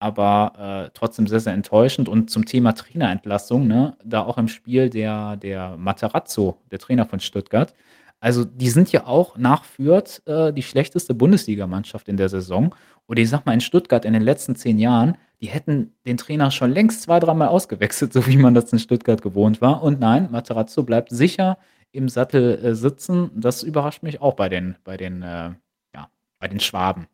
aber, 0.00 0.86
äh, 0.88 0.90
trotzdem 0.94 1.26
sehr, 1.26 1.40
sehr 1.40 1.54
enttäuschend. 1.54 2.08
Und 2.08 2.30
zum 2.30 2.44
Thema 2.46 2.72
Trainerentlassung, 2.74 3.66
ne, 3.66 3.96
da 4.04 4.22
auch 4.24 4.38
im 4.38 4.48
Spiel 4.48 4.90
der 4.90 5.36
der 5.36 5.76
Matarazzo, 5.76 6.58
der 6.70 6.78
Trainer 6.78 7.06
von 7.06 7.20
Stuttgart. 7.20 7.74
Also, 8.20 8.44
die 8.44 8.70
sind 8.70 8.90
ja 8.90 9.06
auch 9.06 9.36
nach 9.36 9.64
Fürth, 9.64 10.22
äh, 10.26 10.52
die 10.52 10.62
schlechteste 10.62 11.14
Bundesligamannschaft 11.14 12.08
in 12.08 12.16
der 12.16 12.28
Saison. 12.28 12.74
Und 13.06 13.18
ich 13.18 13.28
sage 13.30 13.44
mal, 13.46 13.54
in 13.54 13.60
Stuttgart 13.60 14.04
in 14.04 14.12
den 14.12 14.22
letzten 14.22 14.56
10 14.56 14.78
Jahren, 14.78 15.16
die 15.40 15.46
hätten 15.46 15.94
den 16.06 16.16
Trainer 16.16 16.50
schon 16.50 16.72
längst 16.72 17.02
zwei, 17.02 17.20
dreimal 17.20 17.48
ausgewechselt, 17.48 18.12
so 18.14 18.26
wie 18.26 18.36
man 18.36 18.54
das 18.54 18.72
in 18.72 18.78
Stuttgart 18.78 19.22
gewohnt 19.22 19.60
war. 19.60 19.82
Und 19.82 20.00
nein, 20.00 20.28
Matarazzo 20.30 20.82
bleibt 20.82 21.10
sicher 21.10 21.58
im 21.92 22.08
Sattel, 22.08 22.58
äh, 22.64 22.74
sitzen. 22.74 23.30
Das 23.34 23.62
überrascht 23.62 24.02
mich 24.02 24.20
auch 24.20 24.34
bei 24.34 24.48
den 24.48 24.76
bei 24.84 24.96
den, 24.96 25.22
äh 25.22 25.52
ja, 25.94 26.10
bei 26.40 26.48
den 26.48 26.60
Schwaben. 26.60 27.06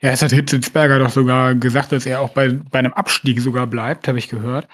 Ja, 0.00 0.10
es 0.10 0.22
hat 0.22 0.32
Hitzelsberger 0.32 0.98
doch 0.98 1.10
sogar 1.10 1.54
gesagt, 1.54 1.92
dass 1.92 2.06
er 2.06 2.20
auch 2.20 2.30
bei 2.30 2.48
bei 2.70 2.80
'nem 2.82 2.92
Abstieg 2.94 3.40
sogar 3.40 3.66
bleibt, 3.66 4.08
habe 4.08 4.18
ich 4.18 4.28
gehört. 4.28 4.66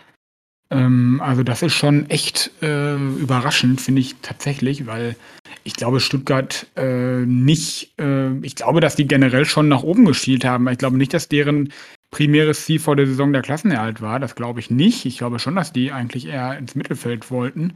Ähm, 0.71 1.21
also, 1.25 1.43
das 1.43 1.63
ist 1.63 1.75
schon 1.75 2.09
echt, 2.11 2.51
äh, 2.63 2.95
überraschend, 2.95 3.81
finde 3.81 4.01
ich 4.01 4.17
tatsächlich, 4.23 4.87
weil 4.87 5.17
ich 5.65 5.75
glaube, 5.75 6.01
Stuttgart, 6.01 6.67
äh, 6.77 7.25
nicht 7.25 7.93
äh 7.99 8.33
ich 8.43 8.55
glaube, 8.55 8.81
dass 8.81 8.97
die 8.97 9.09
generell 9.09 9.45
schon 9.45 9.69
nach 9.69 9.83
oben 9.83 10.05
geschielt 10.05 10.45
haben. 10.45 10.69
Ich 10.69 10.79
glaube 10.79 10.97
nicht, 10.97 11.15
dass 11.15 11.29
deren 11.29 11.73
primäres 12.11 12.65
Ziel 12.65 12.81
vor 12.81 12.97
der 12.97 13.07
Saison 13.07 13.33
der 13.33 13.43
Klassenerhalt 13.43 14.01
war. 14.01 14.19
Das 14.21 14.35
glaube 14.35 14.61
ich 14.61 14.71
nicht. 14.71 15.05
Ich 15.05 15.19
glaube 15.19 15.39
schon, 15.39 15.57
dass 15.57 15.73
die 15.73 15.93
eigentlich 15.93 16.27
eher 16.27 16.57
ins 16.59 16.75
Mittelfeld 16.75 17.31
wollten. 17.31 17.75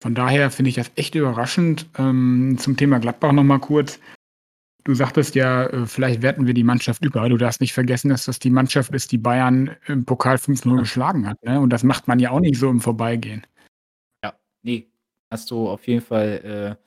Von 0.00 0.14
daher 0.14 0.50
finde 0.50 0.68
ich 0.70 0.76
das 0.76 0.92
echt 0.96 1.14
überraschend. 1.14 1.86
Ähm, 1.98 2.56
zum 2.58 2.76
Thema 2.76 2.98
Gladbach 2.98 3.32
noch 3.32 3.44
mal 3.44 3.58
kurz. 3.58 3.98
Du 4.88 4.94
sagtest 4.94 5.34
ja, 5.34 5.66
äh, 5.66 5.84
vielleicht 5.84 6.22
werten 6.22 6.46
wir 6.46 6.54
die 6.54 6.64
Mannschaft 6.64 7.04
über. 7.04 7.28
Du 7.28 7.36
darfst 7.36 7.60
nicht 7.60 7.74
vergessen, 7.74 8.08
dass 8.08 8.24
das 8.24 8.38
die 8.38 8.48
Mannschaft 8.48 8.94
ist, 8.94 9.12
die 9.12 9.18
Bayern 9.18 9.76
im 9.86 10.06
Pokal 10.06 10.38
5-0 10.38 10.78
geschlagen 10.78 11.28
hat, 11.28 11.42
ne? 11.44 11.60
Und 11.60 11.74
das 11.74 11.82
macht 11.82 12.08
man 12.08 12.18
ja 12.18 12.30
auch 12.30 12.40
nicht 12.40 12.58
so 12.58 12.70
im 12.70 12.80
Vorbeigehen. 12.80 13.46
Ja, 14.24 14.32
ne, 14.62 14.86
hast 15.30 15.50
du 15.50 15.68
auf 15.68 15.86
jeden 15.86 16.00
Fall, 16.00 16.78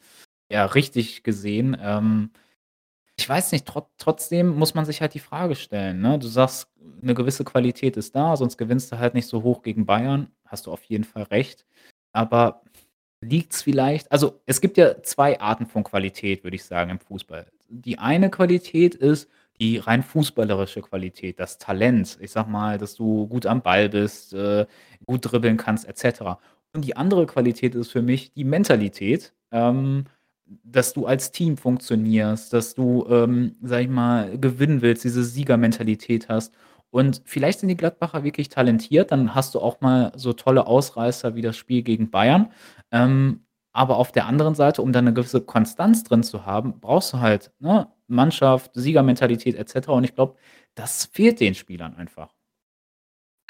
äh, 0.50 0.52
ja, 0.52 0.66
richtig 0.66 1.22
gesehen. 1.22 1.78
Ähm, 1.80 2.32
ich 3.20 3.30
weiß 3.30 3.52
nicht, 3.52 3.68
trot 3.68 3.86
trotzdem 4.00 4.56
muss 4.56 4.74
man 4.74 4.86
sich 4.86 5.02
halt 5.02 5.14
die 5.14 5.20
Frage 5.20 5.54
stellen, 5.54 6.02
ne? 6.02 6.18
Du 6.18 6.26
sagst, 6.26 6.72
eine 7.04 7.14
gewisse 7.14 7.44
Qualität 7.44 7.98
ist 7.98 8.16
da, 8.16 8.36
sonst 8.36 8.58
gewinnst 8.58 8.92
du 8.92 8.98
halt 8.98 9.14
nicht 9.14 9.28
so 9.28 9.44
hoch 9.44 9.62
gegen 9.62 9.86
Bayern. 9.86 10.32
Hast 10.48 10.66
du 10.66 10.72
auf 10.72 10.84
jeden 10.86 11.04
Fall 11.04 11.24
recht. 11.26 11.68
Aber 12.14 12.64
liegt 13.22 13.54
es 13.54 13.62
vielleicht 13.62 14.12
also, 14.12 14.42
es 14.46 14.60
gibt 14.60 14.78
ja 14.78 15.02
zwei 15.04 15.40
Arten 15.40 15.66
von 15.66 15.84
Qualität, 15.84 16.44
würde 16.44 16.56
ich 16.56 16.66
sagen, 16.66 16.92
im 16.92 17.00
Fußball 17.00 17.46
die 17.74 18.00
eine 18.00 18.30
Qualität 18.30 18.96
ist 18.96 19.30
die 19.60 19.78
rein 19.78 20.04
fußballerische 20.04 20.82
Qualität, 20.82 21.40
das 21.40 21.58
Talent. 21.58 22.18
Ich 22.20 22.32
sage 22.32 22.50
mal, 22.50 22.78
dass 22.78 22.96
du 22.96 23.28
gut 23.28 23.46
am 23.46 23.62
Ball 23.62 23.90
bist, 23.90 24.34
äh, 24.34 24.66
gut 25.06 25.32
dribbeln 25.32 25.56
kannst 25.56 25.88
et 25.88 25.98
cetera. 25.98 26.40
Und 26.74 26.84
die 26.84 26.98
andere 26.98 27.28
Qualität 27.28 27.76
ist 27.76 27.92
für 27.92 28.02
mich 28.02 28.34
die 28.34 28.44
Mentalität, 28.44 29.34
ähm, 29.52 30.06
dass 30.64 30.94
du 30.94 31.06
als 31.06 31.32
Team 31.32 31.58
funktionierst, 31.58 32.52
dass 32.52 32.76
du, 32.76 33.06
ähm, 33.10 33.56
sage 33.62 33.84
ich 33.84 33.90
mal, 33.90 34.38
gewinnen 34.38 34.82
willst, 34.82 35.04
diese 35.04 35.24
Siegermentalität 35.24 36.28
hast. 36.28 36.54
Und 36.90 37.22
vielleicht 37.24 37.60
sind 37.60 37.70
die 37.70 37.78
Gladbacher 37.78 38.24
wirklich 38.24 38.50
talentiert, 38.50 39.12
dann 39.12 39.34
hast 39.34 39.56
du 39.56 39.60
auch 39.60 39.80
mal 39.80 40.12
so 40.16 40.34
tolle 40.34 40.68
Ausreißer 40.68 41.36
wie 41.36 41.42
das 41.42 41.56
Spiel 41.56 41.84
gegen 41.84 42.10
Bayern. 42.10 42.52
Ähm, 42.92 43.46
aber 43.74 43.98
auf 43.98 44.12
der 44.12 44.26
anderen 44.28 44.56
Seite, 44.56 44.82
um 44.82 44.92
da 44.94 45.02
'ne 45.02 45.14
gewisse 45.14 45.42
Konstanz 45.42 46.04
drin 46.04 46.24
zu 46.24 46.46
haben, 46.46 46.80
brauchst 46.82 47.14
du 47.14 47.20
halt, 47.20 47.52
ne, 47.60 47.88
Mannschaft, 48.08 48.72
Siegermentalität 48.74 49.56
et 49.56 49.70
cetera. 49.70 49.94
Und 49.94 50.04
ich 50.04 50.16
glaube, 50.16 50.36
das 50.76 51.06
fehlt 51.06 51.40
den 51.40 51.56
Spielern 51.56 51.96
einfach. 51.96 52.34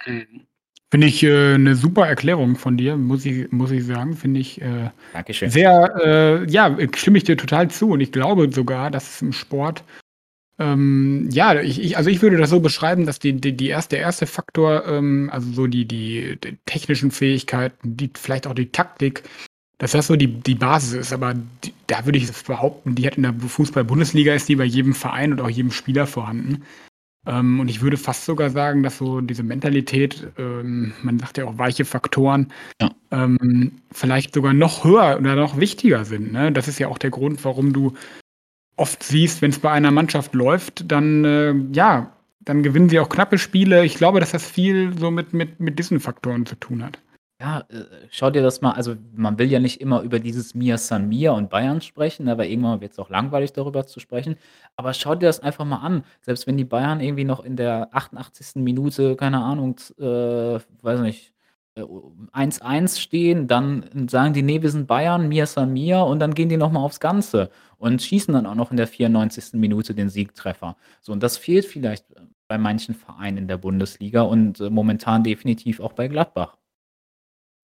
Mhm. 0.07 0.47
Finde 0.91 1.07
ich, 1.07 1.23
äh, 1.23 1.57
'ne 1.57 1.75
super 1.75 2.07
Erklärung 2.07 2.55
von 2.57 2.77
dir, 2.77 2.97
muss 2.97 3.25
ich 3.25 3.51
muss 3.51 3.71
ich 3.71 3.85
sagen. 3.85 4.13
Finde 4.15 4.39
ich, 4.41 4.61
äh, 4.61 4.89
Dankeschön. 5.13 5.49
sehr, 5.49 5.95
äh 6.03 6.51
ja, 6.51 6.75
stimme 6.95 7.17
ich 7.17 7.23
dir 7.23 7.37
total 7.37 7.69
zu. 7.71 7.91
Und 7.91 8.01
ich 8.01 8.11
glaube 8.11 8.51
sogar, 8.51 8.91
dass 8.91 9.09
es 9.15 9.21
im 9.21 9.31
Sport 9.33 9.83
ähm, 10.61 11.29
ja, 11.31 11.59
ich 11.59 11.81
ich 11.81 11.97
also, 11.97 12.09
ich 12.09 12.21
würde 12.21 12.37
das 12.37 12.51
so 12.51 12.59
beschreiben, 12.59 13.05
dass 13.05 13.19
die 13.19 13.33
die 13.33 13.57
die 13.57 13.69
erst 13.69 13.91
der 13.91 13.99
erste 13.99 14.27
Faktor, 14.27 14.85
ähm, 14.85 15.29
also 15.31 15.51
so 15.51 15.67
die 15.67 15.85
die 15.85 16.37
die 16.43 16.57
technischen 16.65 17.11
Fähigkeiten, 17.11 17.97
die 17.97 18.11
vielleicht 18.15 18.47
auch 18.47 18.53
die 18.53 18.71
Taktik 18.71 19.23
dass 19.81 19.93
das 19.93 20.05
so 20.05 20.15
die, 20.15 20.27
die 20.27 20.53
Basis 20.53 20.93
ist, 20.93 21.11
aber 21.11 21.33
die, 21.33 21.73
da 21.87 22.05
würde 22.05 22.19
ich 22.19 22.31
behaupten, 22.43 22.93
die 22.93 23.07
hat 23.07 23.17
in 23.17 23.23
der 23.23 23.33
Fußball-Bundesliga 23.33 24.31
ist 24.35 24.47
die 24.47 24.55
bei 24.55 24.63
jedem 24.63 24.93
Verein 24.93 25.31
und 25.31 25.41
auch 25.41 25.49
jedem 25.49 25.71
Spieler 25.71 26.05
vorhanden. 26.05 26.63
Ähm, 27.25 27.59
und 27.59 27.67
ich 27.67 27.81
würde 27.81 27.97
fast 27.97 28.25
sogar 28.25 28.51
sagen, 28.51 28.83
dass 28.83 28.99
so 28.99 29.21
diese 29.21 29.41
Mentalität, 29.41 30.27
ähm, 30.37 30.93
man 31.01 31.17
sagt 31.17 31.39
ja 31.39 31.45
auch 31.45 31.57
weiche 31.57 31.83
Faktoren, 31.83 32.53
ja. 32.79 32.91
ähm, 33.09 33.71
vielleicht 33.91 34.35
sogar 34.35 34.53
noch 34.53 34.83
höher 34.83 35.17
oder 35.19 35.35
noch 35.35 35.57
wichtiger 35.57 36.05
sind. 36.05 36.31
Ne? 36.31 36.51
Das 36.51 36.67
ist 36.67 36.77
ja 36.77 36.87
auch 36.87 36.99
der 36.99 37.09
Grund, 37.09 37.43
warum 37.43 37.73
du 37.73 37.93
oft 38.81 39.03
siehst, 39.03 39.41
wenn 39.41 39.51
es 39.51 39.59
bei 39.59 39.71
einer 39.71 39.91
Mannschaft 39.91 40.33
läuft, 40.33 40.91
dann 40.91 41.23
äh, 41.23 41.53
ja, 41.73 42.11
dann 42.41 42.63
gewinnen 42.63 42.89
sie 42.89 42.99
auch 42.99 43.09
knappe 43.09 43.37
Spiele. 43.37 43.85
Ich 43.85 43.95
glaube, 43.95 44.19
dass 44.19 44.31
das 44.31 44.49
viel 44.49 44.97
so 44.97 45.11
mit, 45.11 45.33
mit, 45.33 45.59
mit 45.59 45.77
diesen 45.77 45.99
Faktoren 45.99 46.45
zu 46.45 46.55
tun 46.55 46.83
hat. 46.83 46.99
Ja, 47.39 47.61
äh, 47.69 47.85
schau 48.11 48.29
dir 48.29 48.41
das 48.41 48.61
mal 48.61 48.73
also, 48.73 48.95
man 49.15 49.39
will 49.39 49.51
ja 49.51 49.59
nicht 49.59 49.81
immer 49.81 50.01
über 50.01 50.19
dieses 50.19 50.53
Mir 50.53 50.77
San 50.77 51.09
Mir 51.09 51.33
und 51.33 51.49
Bayern 51.49 51.81
sprechen, 51.81 52.29
aber 52.29 52.45
irgendwann 52.45 52.81
wird 52.81 52.91
es 52.91 52.99
auch 52.99 53.09
langweilig, 53.09 53.53
darüber 53.53 53.87
zu 53.87 53.99
sprechen. 53.99 54.35
Aber 54.75 54.93
schau 54.93 55.15
dir 55.15 55.27
das 55.27 55.39
einfach 55.39 55.65
mal 55.65 55.77
an. 55.77 56.03
Selbst 56.21 56.45
wenn 56.45 56.57
die 56.57 56.65
Bayern 56.65 56.99
irgendwie 56.99 57.23
noch 57.23 57.43
in 57.43 57.55
der 57.55 57.89
88. 57.93 58.61
Minute, 58.61 59.15
keine 59.15 59.43
Ahnung, 59.43 59.75
äh, 59.99 60.59
weiß 60.81 60.99
nicht, 61.01 61.30
äh, 61.75 61.83
1-1 62.31 62.99
stehen, 62.99 63.47
dann 63.47 64.07
sagen 64.09 64.33
die: 64.33 64.41
„Ne, 64.43 64.61
wir 64.61 64.69
sind 64.71 64.87
Bayern, 64.87 65.27
Mir 65.29 65.45
San 65.47 65.73
Mir“ 65.73 65.99
und 66.05 66.19
dann 66.19 66.33
gehen 66.35 66.49
die 66.49 66.57
noch 66.57 66.71
mal 66.71 66.81
aufs 66.81 66.99
Ganze 66.99 67.49
und 67.77 68.01
schießen 68.01 68.33
dann 68.33 68.45
auch 68.45 68.55
noch 68.55 68.71
in 68.71 68.77
der 68.77 68.87
94. 68.87 69.59
Minute 69.59 69.93
den 69.95 70.09
Siegtreffer. 70.09 70.75
So, 71.01 71.11
und 71.13 71.21
das 71.23 71.37
fehlt 71.37 71.65
vielleicht 71.65 72.05
bei 72.47 72.57
manchen 72.57 72.95
Vereinen 72.95 73.37
in 73.37 73.47
der 73.47 73.57
Bundesliga 73.57 74.21
und, 74.23 74.59
äh, 74.59 74.69
momentan 74.69 75.23
definitiv 75.23 75.79
auch 75.79 75.93
bei 75.93 76.07
Gladbach. 76.07 76.57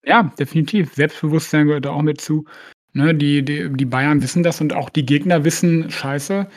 Ja, 0.06 0.24
definitiv. 0.39 0.93
Selbstbewusstsein 0.93 1.67
gehört 1.67 1.86
da 1.86 1.91
auch 1.91 2.02
mit 2.02 2.22
zu. 2.22 2.46
Ne, 2.93 3.13
die 3.13 3.43
die 3.43 3.70
die 3.74 3.86
Bayern 3.86 4.22
wissen 4.24 4.41
das 4.43 4.62
und 4.62 4.74
auch 4.74 4.89
die 4.89 5.06
Gegner 5.06 5.43
wissen: 5.43 5.89
„Scheiße, 5.89 6.48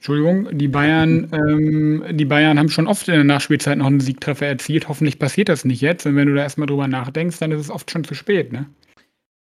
Entschuldigung, 0.00 0.56
die 0.56 0.68
Bayern 0.68 1.28
ähm, 1.30 2.16
die 2.16 2.24
Bayern 2.24 2.58
haben 2.58 2.70
schon 2.70 2.86
oft 2.86 3.06
in 3.08 3.14
der 3.16 3.24
Nachspielzeit 3.24 3.76
noch 3.76 3.86
'n 3.86 4.00
Siegtreffer 4.00 4.46
erzielt. 4.46 4.88
Hoffentlich 4.88 5.18
passiert 5.18 5.50
das 5.50 5.66
nicht 5.66 5.82
jetzt.“ 5.82 6.06
Und 6.06 6.16
wenn 6.16 6.26
du 6.26 6.34
da 6.34 6.40
erst 6.42 6.56
mal 6.56 6.64
drüber 6.64 6.88
nachdenkst, 6.88 7.38
dann 7.38 7.52
ist 7.52 7.60
es 7.60 7.70
oft 7.70 7.90
schon 7.90 8.04
zu 8.04 8.14
spät, 8.14 8.50
ne? 8.50 8.64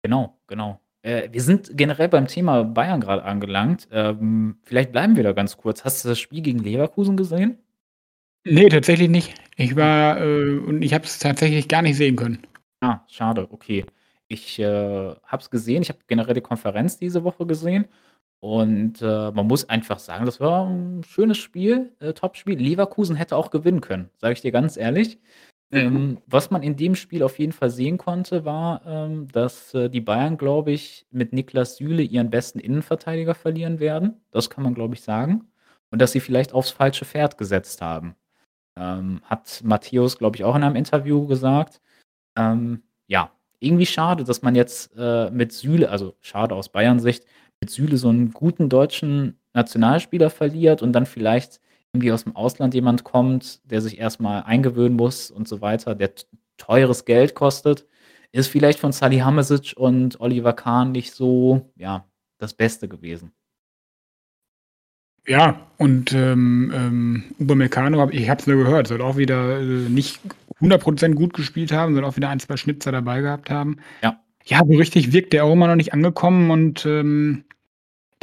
Genau, 0.04 0.40
genau. 0.48 0.80
Äh, 1.02 1.30
wir 1.34 1.42
sind 1.42 1.78
generell 1.78 2.08
beim 2.08 2.28
Thema 2.28 2.64
Bayern 2.64 3.02
grad 3.02 3.24
angelangt. 3.26 3.90
Ähm, 3.92 4.58
vielleicht 4.64 4.94
bleiben 4.94 5.18
wir 5.18 5.24
da 5.24 5.34
ganz 5.34 5.58
kurz. 5.58 5.84
Hast 5.84 6.06
du 6.06 6.10
das 6.10 6.20
Spiel 6.20 6.42
gegen 6.42 6.60
Leverkusen 6.60 7.18
gesehen? 7.18 7.58
Ne, 8.46 8.70
tatsächlich 8.70 9.10
nicht. 9.10 9.34
Ich 9.58 9.76
war 9.76 10.22
äh, 10.22 10.58
und 10.60 10.84
ich 10.84 10.94
habe 10.94 11.04
es 11.04 11.20
tatsächlich 11.20 11.68
gar 11.68 11.82
nicht 11.82 11.98
sehen 11.98 12.16
können. 12.16 12.40
Ah, 12.82 13.02
schade, 13.10 13.48
okay. 13.52 13.86
Ich, 14.30 14.58
äh, 14.60 14.64
habe 14.66 15.42
es 15.42 15.50
gesehen. 15.50 15.82
Ich 15.82 15.90
habe 15.90 16.00
generell 16.08 16.34
die 16.36 16.42
Konferenz 16.42 16.98
diese 16.98 17.24
Woche 17.26 17.46
gesehen 17.46 17.88
und, 18.40 19.02
äh, 19.02 19.32
man 19.32 19.48
muss 19.48 19.68
einfach 19.70 20.00
sagen, 20.00 20.26
das 20.26 20.40
war 20.40 20.68
'n 20.70 21.04
schönes 21.04 21.38
Spiel, 21.38 21.94
äh, 22.00 22.14
Topspiel. 22.14 22.58
Leverkusen 22.60 23.16
hätte 23.16 23.36
auch 23.38 23.52
gewinnen 23.52 23.82
können, 23.82 24.10
sage 24.18 24.34
ich 24.34 24.42
dir 24.42 24.52
ganz 24.52 24.78
ehrlich. 24.78 25.20
Mhm. 25.72 25.78
Ähm, 25.80 26.18
was 26.28 26.52
man 26.52 26.64
in 26.64 26.76
dem 26.78 26.96
Spiel 26.96 27.24
auf 27.24 27.40
jeden 27.40 27.52
Fall 27.54 27.70
sehen 27.72 27.98
konnte, 27.98 28.46
war, 28.46 28.82
ähm, 28.86 29.28
dass, 29.32 29.74
äh, 29.74 29.90
die 29.90 30.02
Bayern, 30.02 30.38
glaube 30.38 30.72
ich, 30.72 31.08
mit 31.12 31.34
Niklas 31.34 31.78
Süle 31.78 32.04
ihren 32.04 32.30
besten 32.30 32.60
Innenverteidiger 32.60 33.36
verlieren 33.36 33.80
werden. 33.80 34.22
Das 34.32 34.50
kann 34.50 34.64
man, 34.64 34.76
glaube 34.76 34.96
ich, 34.96 35.02
sagen. 35.02 35.50
Und 35.92 36.02
dass 36.02 36.12
sie 36.14 36.20
vielleicht 36.22 36.54
aufs 36.54 36.72
falsche 36.72 37.06
Pferd 37.06 37.38
gesetzt 37.38 37.82
haben. 37.82 38.16
Ähm, 38.78 39.22
hat 39.26 39.62
Matthäus, 39.64 40.18
glaube 40.18 40.38
ich, 40.38 40.44
auch 40.46 40.56
in 40.56 40.64
einem 40.64 40.76
Interview 40.78 41.28
gesagt. 41.28 41.82
Ähm, 42.38 42.84
ja, 43.08 43.32
irgendwie 43.60 43.86
schade, 43.86 44.24
dass 44.26 44.42
man 44.44 44.56
jetzt, 44.56 44.92
äh, 44.98 45.32
mit 45.32 45.54
Süle 45.54 45.90
also 45.90 46.16
schade 46.22 46.56
aus 46.56 46.70
Bayern-Sicht, 46.70 47.26
mit 47.26 47.45
Süle 47.68 47.98
so 47.98 48.10
'n 48.10 48.32
guten 48.32 48.70
deutschen 48.70 49.40
Nationalspieler 49.54 50.30
verliert 50.30 50.82
und 50.82 50.94
dann 50.94 51.06
vielleicht 51.06 51.60
irgendwie 51.94 52.12
aus'm 52.12 52.36
Ausland 52.36 52.74
jemand 52.74 53.04
kommt, 53.04 53.62
der 53.72 53.82
sich 53.82 54.00
erst 54.00 54.20
mal 54.22 54.42
eingewöhnen 54.42 54.98
muss 54.98 55.32
und 55.32 55.48
so 55.48 55.62
weiter, 55.62 55.96
der 55.96 56.12
teures 56.58 57.06
Geld 57.06 57.36
kostet. 57.36 57.86
Ist 58.32 58.48
vielleicht 58.50 58.80
von 58.80 58.92
Salihamidzic 58.92 59.74
und 59.78 60.20
Oliver 60.20 60.54
Kahn 60.54 60.92
nicht 60.92 61.14
so, 61.14 61.72
ja, 61.78 62.06
das 62.38 62.54
Beste 62.54 62.88
gewesen. 62.90 63.32
Ja, 65.28 65.60
und, 65.78 66.14
ähm, 66.14 66.72
ähm, 66.76 67.24
habe 68.00 68.14
ich 68.14 68.30
habe 68.30 68.40
es 68.42 68.48
nur 68.48 68.64
gehört, 68.64 68.88
soll 68.88 69.02
auch 69.02 69.18
wieder, 69.18 69.60
äh, 69.60 69.64
nicht 69.90 70.20
100% 70.60 71.16
gut 71.16 71.34
gespielt 71.34 71.72
haben, 71.72 71.94
sondern 71.96 72.12
auch 72.12 72.16
wieder 72.16 72.30
ein, 72.30 72.40
zwei 72.40 72.58
Schnitzer 72.58 72.92
dabei 72.92 73.22
gehabt 73.22 73.50
haben. 73.50 73.78
Ja. 74.04 74.20
Ja, 74.48 74.60
so 74.68 74.78
richtig 74.78 75.14
wirkt 75.14 75.34
der 75.34 75.46
auch 75.46 75.54
immer 75.54 75.68
noch 75.68 75.76
nicht 75.76 75.94
angekommen 75.94 76.52
und 76.52 76.86
ähm, 76.86 77.45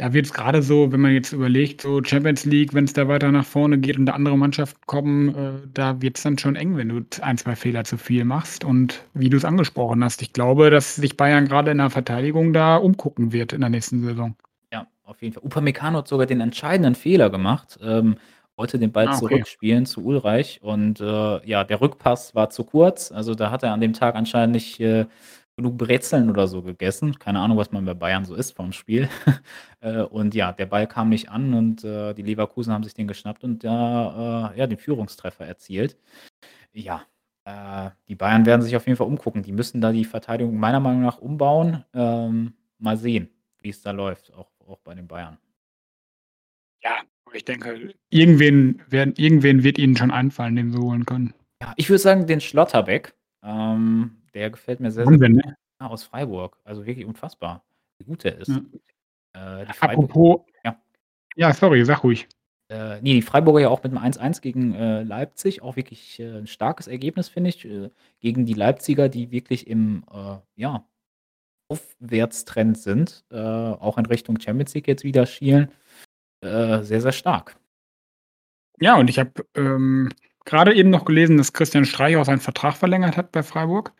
da 0.03 0.11
wird 0.11 0.25
es 0.25 0.33
gerade 0.33 0.61
so, 0.61 0.91
wenn 0.91 0.99
man 0.99 1.13
jetzt 1.13 1.31
überlegt, 1.31 1.79
so 1.79 2.03
Champions 2.03 2.43
League, 2.43 2.73
wenn 2.73 2.83
es 2.83 2.91
da 2.91 3.07
weiter 3.07 3.31
nach 3.31 3.45
vorne 3.45 3.77
geht 3.77 3.97
und 3.97 4.05
da 4.05 4.11
andere 4.11 4.37
Mannschaften 4.37 4.81
kommen, 4.85 5.33
äh, 5.33 5.51
da 5.73 6.01
wird 6.01 6.17
es 6.17 6.23
dann 6.23 6.37
schon 6.37 6.57
eng, 6.57 6.75
wenn 6.75 6.89
du 6.89 7.05
ein, 7.21 7.37
zwei 7.37 7.55
Fehler 7.55 7.85
zu 7.85 7.95
viel 7.97 8.25
machst. 8.25 8.65
Und 8.65 9.05
wie 9.13 9.29
du 9.29 9.37
es 9.37 9.45
angesprochen 9.45 10.03
hast, 10.03 10.21
ich 10.21 10.33
glaube, 10.33 10.69
dass 10.71 10.97
sich 10.97 11.15
Bayern 11.15 11.47
gerade 11.47 11.71
in 11.71 11.77
der 11.77 11.89
Verteidigung 11.89 12.51
da 12.51 12.75
umgucken 12.75 13.31
wird 13.31 13.53
in 13.53 13.61
der 13.61 13.69
nächsten 13.69 14.03
Saison. 14.03 14.35
Ja, 14.73 14.87
auf 15.05 15.21
jeden 15.21 15.35
Fall. 15.35 15.43
Upamecano 15.43 15.99
hat 15.99 16.09
sogar 16.09 16.25
den 16.27 16.41
entscheidenden 16.41 16.95
Fehler 16.95 17.29
gemacht. 17.29 17.79
Ähm, 17.81 18.17
wollte 18.57 18.79
den 18.79 18.91
Ball 18.91 19.07
Ah, 19.07 19.11
okay. 19.11 19.19
zurückspielen 19.19 19.85
zu 19.85 20.03
Ulreich 20.03 20.59
und 20.61 20.99
äh, 20.99 21.47
ja, 21.47 21.63
der 21.63 21.79
Rückpass 21.79 22.35
war 22.35 22.49
zu 22.49 22.65
kurz. 22.65 23.09
Also 23.13 23.35
da 23.35 23.51
hat 23.51 23.63
er 23.63 23.71
an 23.71 23.79
dem 23.79 23.93
Tag 23.93 24.15
anscheinend 24.15 24.55
nicht 24.55 24.81
äh, 24.81 25.05
genug 25.55 25.77
Brezeln 25.77 26.29
oder 26.29 26.47
so 26.47 26.61
gegessen. 26.61 27.19
Keine 27.19 27.39
Ahnung, 27.39 27.57
was 27.57 27.71
man 27.71 27.85
bei 27.85 27.93
Bayern 27.93 28.25
so 28.25 28.35
isst 28.35 28.55
vom 28.55 28.71
Spiel. 28.73 29.09
äh, 29.81 30.01
und 30.01 30.33
ja, 30.33 30.51
der 30.51 30.65
Ball 30.65 30.87
kam 30.87 31.09
nicht 31.09 31.29
an 31.29 31.53
und 31.53 31.83
äh, 31.83 32.13
die 32.13 32.23
Leverkusen 32.23 32.73
haben 32.73 32.83
sich 32.83 32.93
den 32.93 33.07
geschnappt 33.07 33.43
und 33.43 33.63
da 33.63 34.51
äh, 34.53 34.59
ja, 34.59 34.67
den 34.67 34.77
Führungstreffer 34.77 35.45
erzielt. 35.45 35.97
Ja, 36.73 37.05
äh, 37.45 37.91
die 38.07 38.15
Bayern 38.15 38.45
werden 38.45 38.61
sich 38.61 38.75
auf 38.75 38.87
jeden 38.87 38.97
Fall 38.97 39.07
umgucken. 39.07 39.43
Die 39.43 39.51
müssen 39.51 39.81
da 39.81 39.91
die 39.91 40.05
Verteidigung 40.05 40.57
meiner 40.57 40.79
Meinung 40.79 41.01
nach 41.01 41.19
umbauen. 41.19 41.83
Ähm, 41.93 42.53
mal 42.79 42.97
sehen, 42.97 43.29
wie 43.61 43.69
es 43.69 43.81
da 43.81 43.91
läuft, 43.91 44.33
auch, 44.33 44.51
auch 44.67 44.79
bei 44.79 44.95
den 44.95 45.07
Bayern. 45.07 45.37
Ja, 46.83 46.97
ich 47.31 47.45
denke, 47.45 47.93
irgendwen, 48.09 48.81
werden, 48.89 49.13
irgendwen 49.17 49.63
wird 49.63 49.77
ihnen 49.77 49.95
schon 49.95 50.11
einfallen, 50.11 50.55
den 50.55 50.71
sie 50.71 50.79
holen 50.79 51.05
können. 51.05 51.33
Ja, 51.61 51.73
ich 51.77 51.89
würde 51.89 51.99
sagen, 51.99 52.27
den 52.27 52.41
Schlotterbeck. 52.41 53.13
Ähm, 53.41 54.22
der 54.33 54.49
gefällt 54.49 54.79
mir 54.79 54.91
sehr, 54.91 55.05
sehr 55.05 55.13
Wahnsinn, 55.13 55.35
gut. 55.35 55.45
ne? 55.45 55.57
Aus 55.79 56.03
Freiburg. 56.03 56.57
Also 56.63 56.85
wirklich 56.85 57.05
unfassbar, 57.05 57.63
wie 57.97 58.05
gut 58.05 58.23
der 58.23 58.37
ist. 58.37 58.49
Ja. 58.49 59.61
Äh, 59.61 59.65
die 59.65 59.73
Freiburg 59.73 60.09
Apropos, 60.11 60.41
ja. 60.63 60.81
ja, 61.35 61.53
sorry, 61.53 61.83
sag 61.83 62.03
ruhig. 62.03 62.27
Äh, 62.69 63.01
nee, 63.01 63.13
die 63.13 63.21
Freiburger 63.21 63.59
ja 63.59 63.69
auch 63.69 63.83
mit 63.83 63.95
einem 63.95 64.03
1-1 64.03 64.41
gegen 64.41 64.73
äh, 64.73 65.03
Leipzig. 65.03 65.61
Auch 65.61 65.75
wirklich 65.75 66.19
äh, 66.19 66.37
ein 66.37 66.47
starkes 66.47 66.87
Ergebnis, 66.87 67.29
finde 67.29 67.49
ich. 67.49 67.65
Äh, 67.65 67.89
gegen 68.19 68.45
die 68.45 68.53
Leipziger, 68.53 69.09
die 69.09 69.31
wirklich 69.31 69.67
im 69.67 70.03
äh, 70.11 70.37
ja, 70.55 70.87
Aufwärtstrend 71.67 72.77
sind. 72.77 73.25
Äh, 73.31 73.37
auch 73.37 73.97
in 73.97 74.05
Richtung 74.05 74.39
Champions 74.39 74.73
League 74.73 74.87
jetzt 74.87 75.03
wieder 75.03 75.25
schielen. 75.25 75.71
Äh, 76.41 76.83
sehr, 76.83 77.01
sehr 77.01 77.11
stark. 77.11 77.57
Ja, 78.79 78.95
und 78.97 79.09
ich 79.09 79.19
habe 79.19 79.31
ähm, 79.55 80.09
gerade 80.45 80.73
eben 80.73 80.89
noch 80.89 81.05
gelesen, 81.05 81.37
dass 81.37 81.53
Christian 81.53 81.85
Streich 81.85 82.17
auch 82.17 82.25
seinen 82.25 82.39
Vertrag 82.39 82.75
verlängert 82.75 83.17
hat 83.17 83.31
bei 83.31 83.43
Freiburg. 83.43 83.93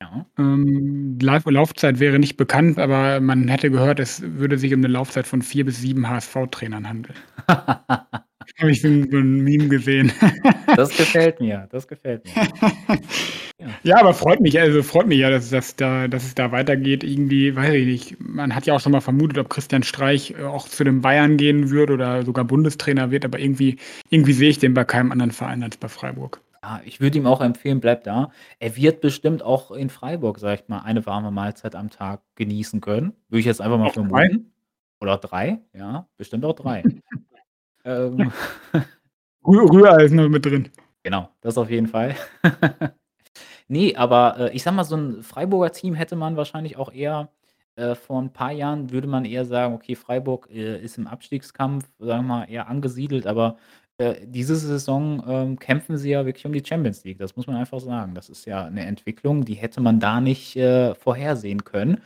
Ja. 0.00 0.26
Ähm, 0.38 1.18
Lauf 1.20 1.44
Laufzeit 1.46 1.98
wäre 1.98 2.18
nicht 2.18 2.36
bekannt, 2.36 2.78
aber 2.78 3.20
man 3.20 3.48
hätte 3.48 3.70
gehört, 3.70 3.98
es 3.98 4.22
würde 4.22 4.56
sich 4.56 4.72
um 4.72 4.80
eine 4.80 4.88
Laufzeit 4.88 5.26
von 5.26 5.42
vier 5.42 5.64
bis 5.64 5.80
sieben 5.80 6.08
HSV-Trainern 6.08 6.88
handeln. 6.88 7.16
Habe 8.58 8.70
ich 8.70 8.80
so 8.80 8.88
ein, 8.88 9.08
so 9.10 9.18
ein 9.18 9.42
Meme 9.42 9.68
gesehen. 9.68 10.12
das 10.76 10.96
gefällt 10.96 11.40
mir, 11.40 11.68
das 11.70 11.86
gefällt 11.86 12.24
mir. 12.24 12.48
Ja. 13.60 13.68
ja, 13.82 13.96
aber 14.00 14.14
freut 14.14 14.40
mich, 14.40 14.58
also 14.58 14.82
freut 14.82 15.06
mich 15.06 15.18
ja, 15.18 15.30
dass, 15.30 15.50
dass, 15.50 15.76
da, 15.76 16.08
dass 16.08 16.24
es 16.24 16.34
da 16.34 16.50
weitergeht. 16.50 17.04
Irgendwie, 17.04 17.54
weiß 17.54 17.74
ich 17.74 17.86
nicht. 17.86 18.16
Man 18.20 18.54
hat 18.54 18.66
ja 18.66 18.74
auch 18.74 18.80
schon 18.80 18.92
mal 18.92 19.00
vermutet, 19.00 19.38
ob 19.38 19.50
Christian 19.50 19.82
Streich 19.82 20.34
äh, 20.38 20.44
auch 20.44 20.68
zu 20.68 20.82
den 20.82 21.02
Bayern 21.02 21.36
gehen 21.36 21.70
wird 21.70 21.90
oder 21.90 22.24
sogar 22.24 22.44
Bundestrainer 22.44 23.10
wird, 23.10 23.24
aber 23.24 23.38
irgendwie, 23.38 23.76
irgendwie 24.10 24.32
sehe 24.32 24.50
ich 24.50 24.58
den 24.58 24.74
bei 24.74 24.84
keinem 24.84 25.12
anderen 25.12 25.32
Verein 25.32 25.62
als 25.62 25.76
bei 25.76 25.88
Freiburg. 25.88 26.40
Ja, 26.68 26.82
ich 26.84 27.00
würde 27.00 27.16
ihm 27.16 27.26
auch 27.26 27.40
empfehlen, 27.40 27.80
bleib 27.80 28.04
da. 28.04 28.30
Er 28.58 28.76
wird 28.76 29.00
bestimmt 29.00 29.42
auch 29.42 29.70
in 29.70 29.88
Freiburg, 29.88 30.38
sag 30.38 30.60
ich 30.60 30.68
mal, 30.68 30.80
eine 30.80 31.06
warme 31.06 31.30
Mahlzeit 31.30 31.74
am 31.74 31.88
Tag 31.88 32.20
genießen 32.34 32.82
können. 32.82 33.14
Würde 33.30 33.40
ich 33.40 33.46
jetzt 33.46 33.62
einfach 33.62 33.78
mal 33.78 33.86
Auch 33.86 33.94
drei? 33.94 34.02
vermuten. 34.02 34.52
Oder 35.00 35.16
drei, 35.16 35.60
ja, 35.72 36.06
bestimmt 36.18 36.44
auch 36.44 36.52
drei. 36.52 36.82
ähm, 37.86 38.30
Rühr 39.46 39.70
Rührei 39.70 40.04
ist 40.04 40.12
noch 40.12 40.28
mit 40.28 40.44
drin. 40.44 40.68
genau, 41.02 41.30
das 41.40 41.56
auf 41.56 41.70
jeden 41.70 41.86
Fall. 41.86 42.14
nee, 43.68 43.96
aber 43.96 44.36
äh, 44.38 44.54
ich 44.54 44.62
sag 44.62 44.74
mal, 44.74 44.84
so 44.84 44.96
ein 44.96 45.22
Freiburger 45.22 45.72
Team 45.72 45.94
hätte 45.94 46.16
man 46.16 46.36
wahrscheinlich 46.36 46.76
auch 46.76 46.92
eher 46.92 47.30
äh, 47.76 47.94
vor 47.94 48.20
ein 48.20 48.34
paar 48.34 48.52
Jahren, 48.52 48.90
würde 48.90 49.06
man 49.08 49.24
eher 49.24 49.46
sagen, 49.46 49.72
okay, 49.72 49.94
Freiburg 49.94 50.50
äh, 50.50 50.78
ist 50.82 50.98
im 50.98 51.06
Abstiegskampf, 51.06 51.88
sagen 51.98 52.26
wir 52.26 52.34
mal, 52.40 52.44
eher 52.44 52.68
angesiedelt, 52.68 53.26
aber 53.26 53.56
äh, 53.98 54.14
diese 54.24 54.56
Saison 54.56 55.22
ähm, 55.26 55.58
kämpfen 55.58 55.98
sie 55.98 56.10
ja 56.10 56.24
wirklich 56.24 56.46
um 56.46 56.52
die 56.52 56.64
Champions 56.64 57.04
League. 57.04 57.18
Das 57.18 57.36
muss 57.36 57.46
man 57.46 57.56
einfach 57.56 57.80
sagen. 57.80 58.14
Das 58.14 58.28
ist 58.28 58.46
ja 58.46 58.64
eine 58.64 58.86
Entwicklung, 58.86 59.44
die 59.44 59.54
hätte 59.54 59.80
man 59.80 60.00
da 60.00 60.20
nicht 60.20 60.56
äh, 60.56 60.94
vorhersehen 60.94 61.64
können. 61.64 62.00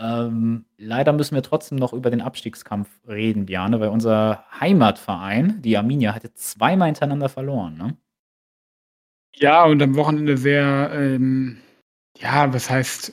Ähm, 0.00 0.64
leider 0.76 1.12
müssen 1.12 1.34
wir 1.34 1.42
trotzdem 1.42 1.78
noch 1.78 1.92
über 1.92 2.10
den 2.10 2.20
Abstiegskampf 2.20 2.88
reden, 3.06 3.46
Bjane, 3.46 3.80
weil 3.80 3.90
unser 3.90 4.44
Heimatverein, 4.60 5.62
die 5.62 5.76
Arminia, 5.76 6.14
hatte 6.14 6.34
zweimal 6.34 6.86
hintereinander 6.86 7.28
verloren. 7.28 7.76
Ne? 7.76 7.96
Ja, 9.36 9.64
und 9.64 9.82
am 9.82 9.94
Wochenende 9.96 10.36
sehr, 10.36 10.90
ähm, 10.94 11.58
ja, 12.18 12.52
was 12.52 12.70
heißt, 12.70 13.12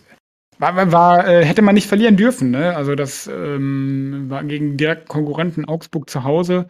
war, 0.60 0.92
war, 0.92 1.28
äh, 1.28 1.44
hätte 1.44 1.64
man 1.64 1.76
nicht 1.76 1.88
verlieren 1.88 2.18
dürfen. 2.18 2.52
Ne? 2.52 2.76
Also 2.76 2.96
das 2.96 3.28
ähm, 3.28 4.26
war 4.30 4.44
gegen 4.44 4.78
direkten 4.78 5.08
Konkurrenten 5.08 5.66
Augsburg 5.66 6.10
zu 6.10 6.24
Hause. 6.24 6.68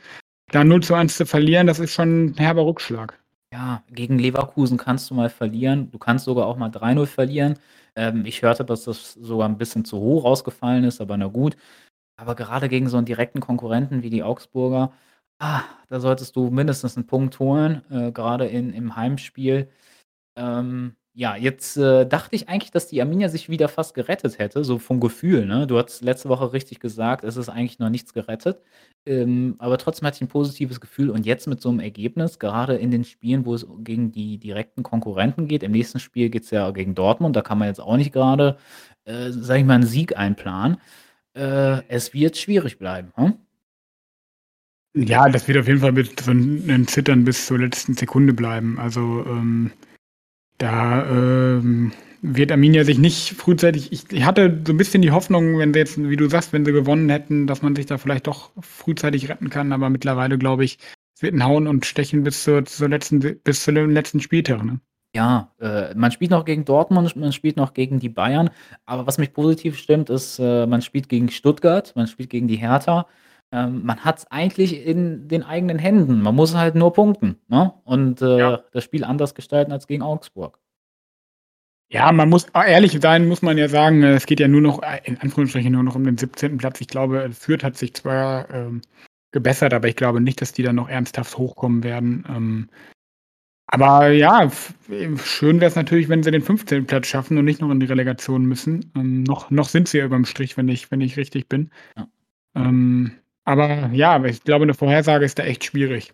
Da 0.52 0.66
0 0.66 0.84
zu 0.84 0.96
1 0.96 1.16
zu 1.16 1.26
verlieren, 1.26 1.68
das 1.68 1.80
ist 1.80 1.94
schon 1.94 2.26
ein 2.26 2.38
herber 2.38 2.66
Rückschlag. 2.66 3.18
Ja, 3.54 3.84
gegen 3.90 4.20
Leverkusen 4.20 4.78
kannst 4.78 5.10
du 5.10 5.14
mal 5.14 5.30
verlieren. 5.30 5.90
Du 5.92 5.98
kannst 5.98 6.26
sogar 6.26 6.46
auch 6.46 6.58
mal 6.58 6.70
3-0 6.70 7.06
verlieren. 7.06 7.58
Ähm, 7.96 8.26
ich 8.26 8.42
hörte, 8.42 8.66
dass 8.66 8.84
das 8.84 9.14
sogar 9.14 9.48
ein 9.48 9.58
bisschen 9.58 9.86
zu 9.86 9.98
hoch 9.98 10.26
rausgefallen 10.26 10.84
ist, 10.84 11.00
aber 11.00 11.16
na 11.18 11.28
gut. 11.28 11.56
Aber 12.18 12.36
gerade 12.36 12.70
gegen 12.70 12.90
so 12.90 12.98
einen 12.98 13.06
direkten 13.06 13.40
Konkurrenten 13.40 14.04
wie 14.04 14.10
die 14.10 14.24
Augsburger, 14.24 14.94
ah, 15.40 15.64
da 15.88 16.00
solltest 16.02 16.36
du 16.36 16.50
mindestens 16.50 16.98
einen 16.98 17.08
Punkt 17.08 17.40
holen, 17.40 17.84
äh, 17.90 18.12
gerade 18.12 18.46
in, 18.48 18.74
im 18.74 18.96
Heimspiel. 18.96 19.70
Ähm, 20.38 20.96
ja, 21.13 21.36
jetzt 21.36 21.76
äh, 21.76 22.06
dachte 22.06 22.36
ich 22.36 22.47
eigentlich, 22.47 22.71
dass 22.71 22.88
die 22.88 23.02
Arminia 23.02 23.28
sich 23.28 23.50
wieder 23.50 23.67
fast 23.67 23.93
gerettet 23.95 24.39
hätte, 24.39 24.63
so 24.63 24.80
vom 24.80 25.02
Gefühl. 25.02 25.45
Ne? 25.45 25.67
Du 25.67 25.78
hast 25.78 26.02
letzte 26.02 26.30
Woche 26.30 26.54
richtig 26.54 26.80
gesagt, 26.80 27.26
es 27.26 27.36
ist 27.36 27.50
eigentlich 27.50 27.80
noch 27.80 27.89
nichts 27.89 28.13
gerettet. 28.13 28.62
Ähm, 29.06 29.56
aber 29.60 29.78
trotzdem 29.78 30.08
hatte 30.08 30.15
ich 30.15 30.21
ein 30.21 30.30
positives 30.30 30.80
Gefühl. 30.80 31.10
Und 31.10 31.26
jetzt 31.26 31.47
mit 31.47 31.60
so 31.60 31.67
einem 31.69 31.82
Ergebnis, 31.82 32.39
gerade 32.39 32.76
in 32.76 32.91
den 32.91 33.04
Spielen, 33.04 33.45
wo 33.45 33.54
es 33.54 33.67
gegen 33.80 34.13
die 34.13 34.38
direkten 34.38 34.84
Konkurrenten 34.84 35.47
geht, 35.47 35.63
im 35.63 35.74
nächsten 35.74 36.00
Spiel 36.00 36.30
geht 36.30 36.43
es 36.43 36.52
ja 36.52 36.71
gegen 36.71 36.95
Dortmund, 36.95 37.36
da 37.36 37.41
kann 37.41 37.58
man 37.58 37.67
jetzt 37.67 37.82
auch 37.82 37.97
nicht 37.97 38.13
gerade, 38.13 38.58
äh, 39.04 39.32
sag 39.32 39.58
ich 39.58 39.65
mal, 39.65 39.76
einen 39.76 39.84
Sieg 39.84 40.15
einplanen. 40.17 40.78
Äh, 41.34 41.82
es 41.89 42.13
wird 42.13 42.38
schwierig 42.38 42.78
bleiben. 42.80 43.12
Hm? 43.15 43.34
Ja, 44.93 45.28
das 45.28 45.47
wird 45.47 45.58
auf 45.58 45.67
jeden 45.67 45.80
Fall 45.80 45.93
mit 45.93 46.21
so 46.21 46.32
einem 46.32 46.88
Zittern 46.88 47.26
bis 47.26 47.47
zur 47.47 47.60
letzten 47.60 47.95
Sekunde 47.95 48.34
bleiben. 48.34 48.80
Also 48.80 49.26
ähm, 49.26 49.71
da 50.62 51.06
ähm, 51.10 51.91
wird 52.21 52.52
Arminia 52.52 52.84
sich 52.84 53.00
nicht 53.00 53.34
frühzeitig. 53.34 53.91
Ich, 53.91 54.12
ich, 54.12 54.26
hatte 54.26 54.62
so 54.65 54.74
ein 54.74 54.78
bisschen 54.78 55.02
die 55.02 55.12
Hoffnung, 55.12 55.58
wenn 55.58 55.74
sie 55.74 55.80
jetzt, 55.80 55.97
wie 55.97 56.15
du 56.15 56.30
sagst, 56.30 56.54
wenn 56.54 56.65
sie 56.65 56.71
gewonnen 56.71 57.10
hätten, 57.10 57.47
dass 57.47 57.63
man 57.63 57.76
sich 57.76 57.88
da 57.88 57.97
vielleicht 57.97 58.28
doch 58.28 58.52
frühzeitig 58.60 59.28
retten 59.30 59.50
kann. 59.50 59.74
Aber 59.74 59.89
mittlerweile 59.89 60.38
glaube 60.38 60.63
ich, 60.63 60.78
es 61.15 61.24
wird 61.24 61.34
ein 61.34 61.43
Hauen 61.43 61.67
und 61.67 61.86
Stechen 61.86 62.24
bis 62.24 62.43
zur, 62.43 62.65
zur 62.65 62.89
letzten, 62.89 63.19
bis 63.43 63.63
zu 63.63 63.71
dem 63.71 63.89
letzten 63.89 64.19
Spieltag. 64.19 64.63
Ne? 64.63 64.80
Ja, 65.15 65.52
äh, 65.60 65.95
man 65.95 66.12
spielt 66.12 66.32
noch 66.32 66.45
gegen 66.45 66.63
Dortmund, 66.63 67.15
man 67.15 67.34
spielt 67.34 67.58
noch 67.58 67.74
gegen 67.74 68.00
die 68.00 68.10
Bayern. 68.10 68.52
Aber 68.86 69.08
was 69.08 69.17
mich 69.17 69.34
positiv 69.34 69.78
stimmt, 69.78 70.12
ist, 70.12 70.38
äh, 70.39 70.67
man 70.67 70.84
spielt 70.84 71.10
gegen 71.10 71.30
Stuttgart, 71.30 71.91
man 71.95 72.06
spielt 72.08 72.30
gegen 72.30 72.47
die 72.47 72.58
Hertha. 72.58 73.08
Ähm, 73.52 73.86
man 73.86 74.00
hat 74.00 74.20
es 74.20 74.32
eigentlich 74.32 74.86
in 74.86 75.28
den 75.28 75.44
eigenen 75.44 75.78
Händen. 75.78 76.22
Man 76.22 76.36
muss 76.36 76.56
halt 76.56 76.76
nur 76.76 76.94
punkten 76.94 77.38
ne? 77.48 77.74
und 77.84 78.22
äh, 78.22 78.38
ja. 78.38 78.64
das 78.72 78.84
Spiel 78.84 79.04
anders 79.04 79.36
gestalten 79.36 79.72
als 79.72 79.88
gegen 79.88 80.04
Augsburg. 80.04 80.60
Ja, 81.90 82.14
man 82.14 82.30
muss 82.30 82.48
ehrlich 82.54 82.98
sein, 83.02 83.28
muss 83.28 83.42
man 83.42 83.58
ja 83.58 83.68
sagen, 83.68 84.02
es 84.04 84.26
geht 84.26 84.40
ja 84.40 84.48
nur 84.48 84.62
noch, 84.62 84.82
in 85.04 85.18
Anführungsstrichen, 85.18 85.74
nur 85.74 85.84
noch 85.84 85.96
um 85.96 86.06
den 86.06 86.18
17. 86.18 86.58
Platz. 86.58 86.80
Ich 86.80 86.88
glaube, 86.88 87.30
Fürth 87.34 87.66
hat 87.66 87.76
sich 87.76 87.94
zwar 87.94 88.50
ähm, 88.50 88.82
gebessert, 89.32 89.74
aber 89.74 89.90
ich 89.90 89.98
glaube 89.98 90.22
nicht, 90.22 90.40
dass 90.40 90.54
die 90.54 90.64
dann 90.64 90.78
noch 90.78 90.88
ernsthaft 90.88 91.38
hochkommen 91.38 91.84
werden. 91.84 92.26
Ähm, 92.30 92.70
aber 93.68 94.10
ja, 94.10 94.50
schön 95.18 95.60
wäre 95.60 95.70
es 95.70 95.76
natürlich, 95.76 96.08
wenn 96.08 96.24
sie 96.24 96.32
den 96.32 96.42
15. 96.42 96.86
Platz 96.86 97.08
schaffen 97.08 97.38
und 97.38 97.44
nicht 97.44 97.60
noch 97.60 97.72
in 97.72 97.82
die 97.82 97.86
Relegation 97.86 98.46
müssen. 98.46 98.92
Ähm, 98.96 99.24
noch, 99.24 99.52
noch 99.52 99.68
sind 99.68 99.90
sie 99.90 99.98
ja 99.98 100.06
überm 100.06 100.24
Strich, 100.24 100.56
wenn 100.56 100.70
ich, 100.70 100.92
wenn 100.92 101.02
ich 101.02 101.18
richtig 101.18 101.50
bin. 101.50 101.72
Ja. 101.98 102.08
Aber 103.45 103.89
ja, 103.93 104.23
ich 104.25 104.43
glaube, 104.43 104.63
eine 104.63 104.73
Vorhersage 104.73 105.25
ist 105.25 105.39
da 105.39 105.43
echt 105.43 105.63
schwierig. 105.65 106.13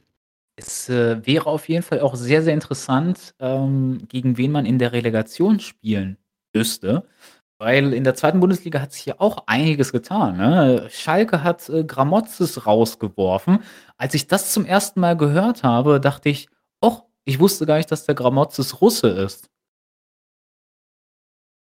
Es 0.56 0.90
äh, 0.90 1.26
wäre 1.26 1.48
auf 1.48 1.70
jeden 1.70 1.84
Fall 1.84 2.00
auch 2.02 2.16
sehr, 2.16 2.42
sehr 2.42 2.54
interessant, 2.54 3.36
ähm, 3.40 4.08
gegen 4.08 4.38
wen 4.38 4.52
man 4.52 4.66
in 4.66 4.80
der 4.80 4.92
Relegation 4.94 5.60
spielen 5.60 6.18
müsste. 6.54 7.08
Weil 7.60 7.94
in 7.94 8.04
der 8.04 8.16
zweiten 8.16 8.40
Bundesliga 8.40 8.82
hat 8.82 8.94
sich 8.94 9.06
ja 9.08 9.16
auch 9.20 9.44
einiges 9.48 9.92
getan. 9.92 10.38
Ne? 10.38 10.88
Schalke 10.92 11.44
hat 11.44 11.70
äh, 11.70 11.84
Gramozis 11.84 12.66
rausgeworfen. 12.68 13.60
Als 13.98 14.14
ich 14.14 14.28
das 14.28 14.54
zum 14.54 14.66
ersten 14.66 15.00
Mal 15.00 15.18
gehört 15.18 15.64
habe, 15.64 16.00
dachte 16.00 16.30
ich, 16.30 16.50
och, 16.84 17.06
Ich 17.26 17.40
wusste 17.40 17.66
gar 17.66 17.78
nicht, 17.78 17.92
dass 17.92 18.06
der 18.06 18.16
Gramotzes 18.16 18.82
Russe 18.82 19.10
ist. 19.10 19.50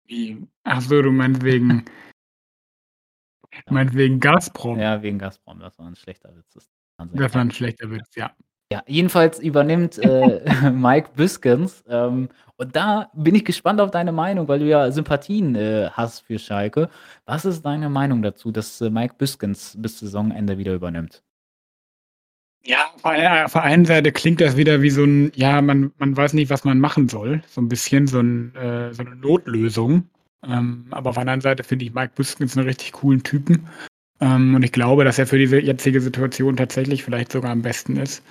Wie? 0.06 0.46
Ach 0.64 0.80
so, 0.80 1.02
du 1.02 1.10
meinst 1.12 1.42
wegen 1.42 1.84
du 3.66 3.74
meinst 3.74 3.94
wegen 3.94 4.20
Gazprom? 4.20 4.78
Ja, 4.78 5.02
wegen 5.02 5.18
Gazprom, 5.18 5.60
das 5.60 5.78
war 5.78 5.86
'n 5.88 5.96
schlechter 5.96 6.34
Witz. 6.36 6.52
Das 6.54 6.68
Das 7.12 7.34
war 7.34 7.42
'n 7.42 7.50
schlechter 7.50 7.90
Witz, 7.90 8.14
ja. 8.16 8.32
Ja, 8.72 8.82
jedenfalls 8.88 9.38
übernimmt, 9.38 9.96
äh, 9.98 10.40
Mike 10.72 11.10
Biskens, 11.14 11.84
ähm, 11.88 12.28
und 12.56 12.74
da 12.74 13.10
bin 13.14 13.34
ich 13.36 13.44
gespannt 13.44 13.80
auf 13.80 13.90
deine 13.92 14.10
Meinung, 14.12 14.48
weil 14.48 14.58
du 14.58 14.66
ja 14.66 14.90
Sympathien, 14.90 15.54
äh, 15.54 15.88
hast 15.92 16.20
für 16.22 16.38
Schalke. 16.40 16.88
Was 17.26 17.44
ist 17.44 17.62
deine 17.62 17.88
Meinung 17.88 18.22
dazu, 18.22 18.50
dass, 18.50 18.80
äh, 18.80 18.90
Mike 18.90 19.14
Biskens 19.18 19.76
bis 19.78 20.00
Saisonende 20.00 20.58
wieder 20.58 20.74
übernimmt? 20.74 21.22
Ja, 22.64 22.90
auf 22.94 23.04
ei 23.06 23.44
auf 23.44 23.52
der 23.52 23.62
einen 23.62 23.84
Seite 23.84 24.10
klingt 24.12 24.40
das 24.40 24.56
wieder 24.56 24.82
wie 24.82 24.90
so 24.90 25.02
'n 25.04 25.30
ja, 25.34 25.60
man 25.62 25.92
man 25.98 26.16
weiß 26.16 26.32
nicht, 26.32 26.50
was 26.50 26.64
man 26.64 26.80
machen 26.80 27.08
soll, 27.08 27.42
so 27.46 27.60
'n 27.60 27.68
bisschen 27.68 28.06
so 28.06 28.18
'n 28.18 28.54
äh, 28.56 28.92
so 28.92 29.02
'ne 29.02 29.14
Notlösung. 29.16 30.08
Ähm, 30.48 30.86
aber 30.90 31.10
auf 31.10 31.16
der 31.16 31.22
anderen 31.22 31.40
Seite 31.40 31.64
finde 31.64 31.84
ich 31.84 31.94
Mike 31.94 32.12
Biskens 32.16 32.56
'n 32.56 32.64
richtig 32.64 32.92
coolen 32.92 33.22
Typen. 33.22 33.66
Ähm, 34.20 34.54
und 34.54 34.62
ich 34.64 34.72
glaube, 34.72 35.04
dass 35.04 35.18
er 35.18 35.26
für 35.26 35.38
diese 35.38 35.60
jetzige 35.60 36.00
Situation 36.00 36.56
tatsächlich 36.56 37.04
vielleicht 37.04 37.32
sogar 37.32 37.50
am 37.52 37.62
besten 37.62 37.96
ist. 37.96 38.22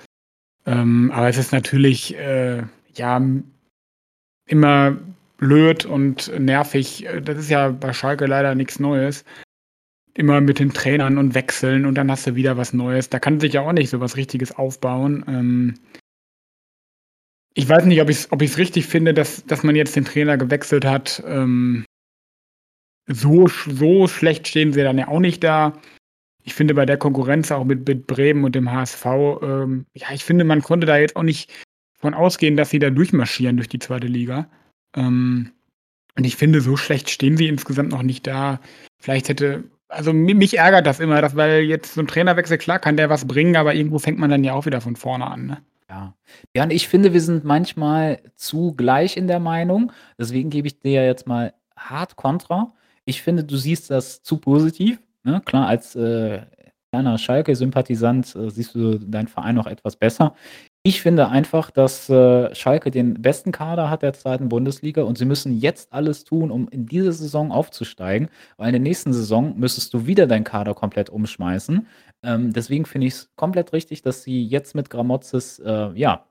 Ähm, 0.66 1.10
aber 1.12 1.28
es 1.28 1.38
ist 1.38 1.52
natürlich, 1.52 2.16
äh, 2.16 2.62
ja, 2.94 3.20
immer 4.48 4.96
blöd 5.38 5.84
und 5.84 6.32
nervig. 6.38 7.06
Das 7.22 7.38
ist 7.38 7.50
ja 7.50 7.68
bei 7.70 7.92
Schalke 7.92 8.26
leider 8.26 8.54
nix 8.54 8.78
Neues. 8.80 9.24
Immer 10.14 10.40
mit 10.40 10.58
den 10.58 10.72
Trainern 10.72 11.18
und 11.18 11.34
wechseln 11.34 11.84
und 11.86 11.94
dann 11.96 12.10
hast 12.10 12.26
du 12.26 12.34
wieder 12.34 12.56
was 12.56 12.72
Neues. 12.72 13.10
Da 13.10 13.18
kann 13.18 13.38
sich 13.40 13.52
ja 13.52 13.60
auch 13.60 13.72
nicht 13.72 13.90
so 13.90 14.00
was 14.00 14.16
Richtiges 14.16 14.52
aufbauen. 14.56 15.24
Ähm 15.28 15.74
ich 17.54 17.68
weiß 17.68 17.86
nicht, 17.86 18.00
ob 18.02 18.10
ich's 18.10 18.30
ob 18.32 18.42
ich's 18.42 18.58
richtig 18.58 18.86
finde, 18.86 19.14
dass 19.14 19.44
dass 19.46 19.62
man 19.62 19.76
jetzt 19.76 19.96
den 19.96 20.04
Trainer 20.04 20.36
gewechselt 20.38 20.84
hat. 20.84 21.22
Ähm 21.26 21.84
so 23.08 23.48
so 23.48 24.08
schlecht 24.08 24.48
stehen 24.48 24.72
sie 24.72 24.82
dann 24.82 24.98
ja 24.98 25.08
auch 25.08 25.20
nicht 25.20 25.42
da. 25.44 25.74
Ich 26.44 26.54
finde 26.54 26.74
bei 26.74 26.86
der 26.86 26.98
Konkurrenz 26.98 27.52
auch 27.52 27.64
mit 27.64 27.88
mit 27.88 28.06
Bremen 28.06 28.44
und 28.44 28.54
dem 28.54 28.72
HSV, 28.72 29.06
ähm 29.42 29.86
ja, 29.94 30.08
ich 30.12 30.24
finde, 30.24 30.44
man 30.44 30.62
konnte 30.62 30.86
da 30.86 30.98
jetzt 30.98 31.16
auch 31.16 31.22
nicht 31.24 31.52
von 31.98 32.14
ausgehen, 32.14 32.56
dass 32.56 32.70
sie 32.70 32.78
da 32.80 32.90
durchmarschieren 32.90 33.56
durch 33.56 33.68
die 33.68 33.78
2. 33.80 34.08
Liga. 34.08 34.48
Ähm, 34.96 35.52
und 36.16 36.24
ich 36.24 36.36
finde, 36.36 36.60
so 36.62 36.76
schlecht 36.76 37.10
stehen 37.10 37.36
sie 37.36 37.48
insgesamt 37.48 37.90
noch 37.90 38.02
nicht 38.02 38.26
da. 38.26 38.60
Vielleicht 39.00 39.28
hätte 39.28 39.64
also 39.88 40.12
mi 40.12 40.34
mich 40.34 40.58
ärgert 40.58 40.86
das 40.86 41.00
immer, 41.00 41.22
dass 41.22 41.36
weil 41.36 41.62
jetzt 41.62 41.94
so 41.94 42.00
'n 42.02 42.08
Trainerwechsel 42.08 42.58
klar 42.58 42.78
kann 42.80 42.96
der 42.98 43.10
was 43.10 43.26
bringen, 43.26 43.56
aber 43.56 43.74
irgendwo 43.74 43.98
fängt 44.00 44.18
man 44.18 44.30
dann 44.30 44.44
ja 44.44 44.54
auch 44.54 44.66
wieder 44.66 44.80
von 44.80 44.96
vorne 44.96 45.26
an, 45.28 45.46
ne? 45.46 45.58
Ja. 45.90 46.14
Ja, 46.56 46.64
und 46.64 46.72
ich 46.72 46.88
finde, 46.88 47.12
wir 47.14 47.20
sind 47.22 47.44
manchmal 47.44 48.20
zu 48.36 48.74
gleich 48.74 49.16
in 49.16 49.28
der 49.28 49.40
Meinung. 49.40 49.92
Deswegen 50.18 50.50
gebe 50.50 50.66
ich 50.68 50.80
dir 50.80 51.04
jetzt 51.06 51.26
mal 51.28 51.54
hart 51.76 52.16
Kontra. 52.16 52.74
Ich 53.08 53.22
finde, 53.22 53.44
du 53.44 53.56
siehst 53.56 53.90
das 53.90 54.22
zu 54.22 54.38
positiv, 54.38 55.00
ne? 55.24 55.40
Klar, 55.44 55.68
als, 55.68 55.94
äh, 55.94 56.42
kleiner 56.92 57.18
Schalke-Sympathisant, 57.18 58.34
äh, 58.36 58.50
siehst 58.50 58.74
du 58.74 58.98
deinen 58.98 59.28
Verein 59.28 59.54
noch 59.54 59.66
etwas 59.66 59.96
besser. 59.96 60.34
Ich 60.82 61.02
finde 61.02 61.28
einfach, 61.28 61.70
dass, 61.70 62.08
äh, 62.10 62.54
Schalke 62.54 62.90
den 62.90 63.20
besten 63.22 63.52
Kader 63.52 63.90
hat 63.90 64.02
der 64.02 64.12
2. 64.12 64.48
Bundesliga 64.48 65.02
und 65.02 65.18
sie 65.18 65.24
müssen 65.24 65.58
jetzt 65.58 65.92
alles 65.92 66.24
tun, 66.24 66.50
um 66.50 66.68
in 66.68 66.86
diese 66.86 67.12
Saison 67.12 67.52
aufzusteigen, 67.52 68.28
weil 68.56 68.68
in 68.68 68.72
der 68.74 68.80
nächsten 68.80 69.12
Saison 69.12 69.58
müsstest 69.58 69.94
du 69.94 70.06
wieder 70.06 70.26
deinen 70.26 70.44
Kader 70.44 70.74
komplett 70.74 71.10
umschmeißen. 71.10 71.86
Ähm, 72.24 72.52
deswegen 72.52 72.86
finde 72.86 73.06
ich's 73.08 73.30
komplett 73.36 73.72
richtig, 73.72 74.02
dass 74.02 74.22
sie 74.22 74.44
jetzt 74.44 74.74
mit 74.74 74.90
Gramotzes, 74.90 75.58
äh, 75.60 75.92
ja, 75.94 76.24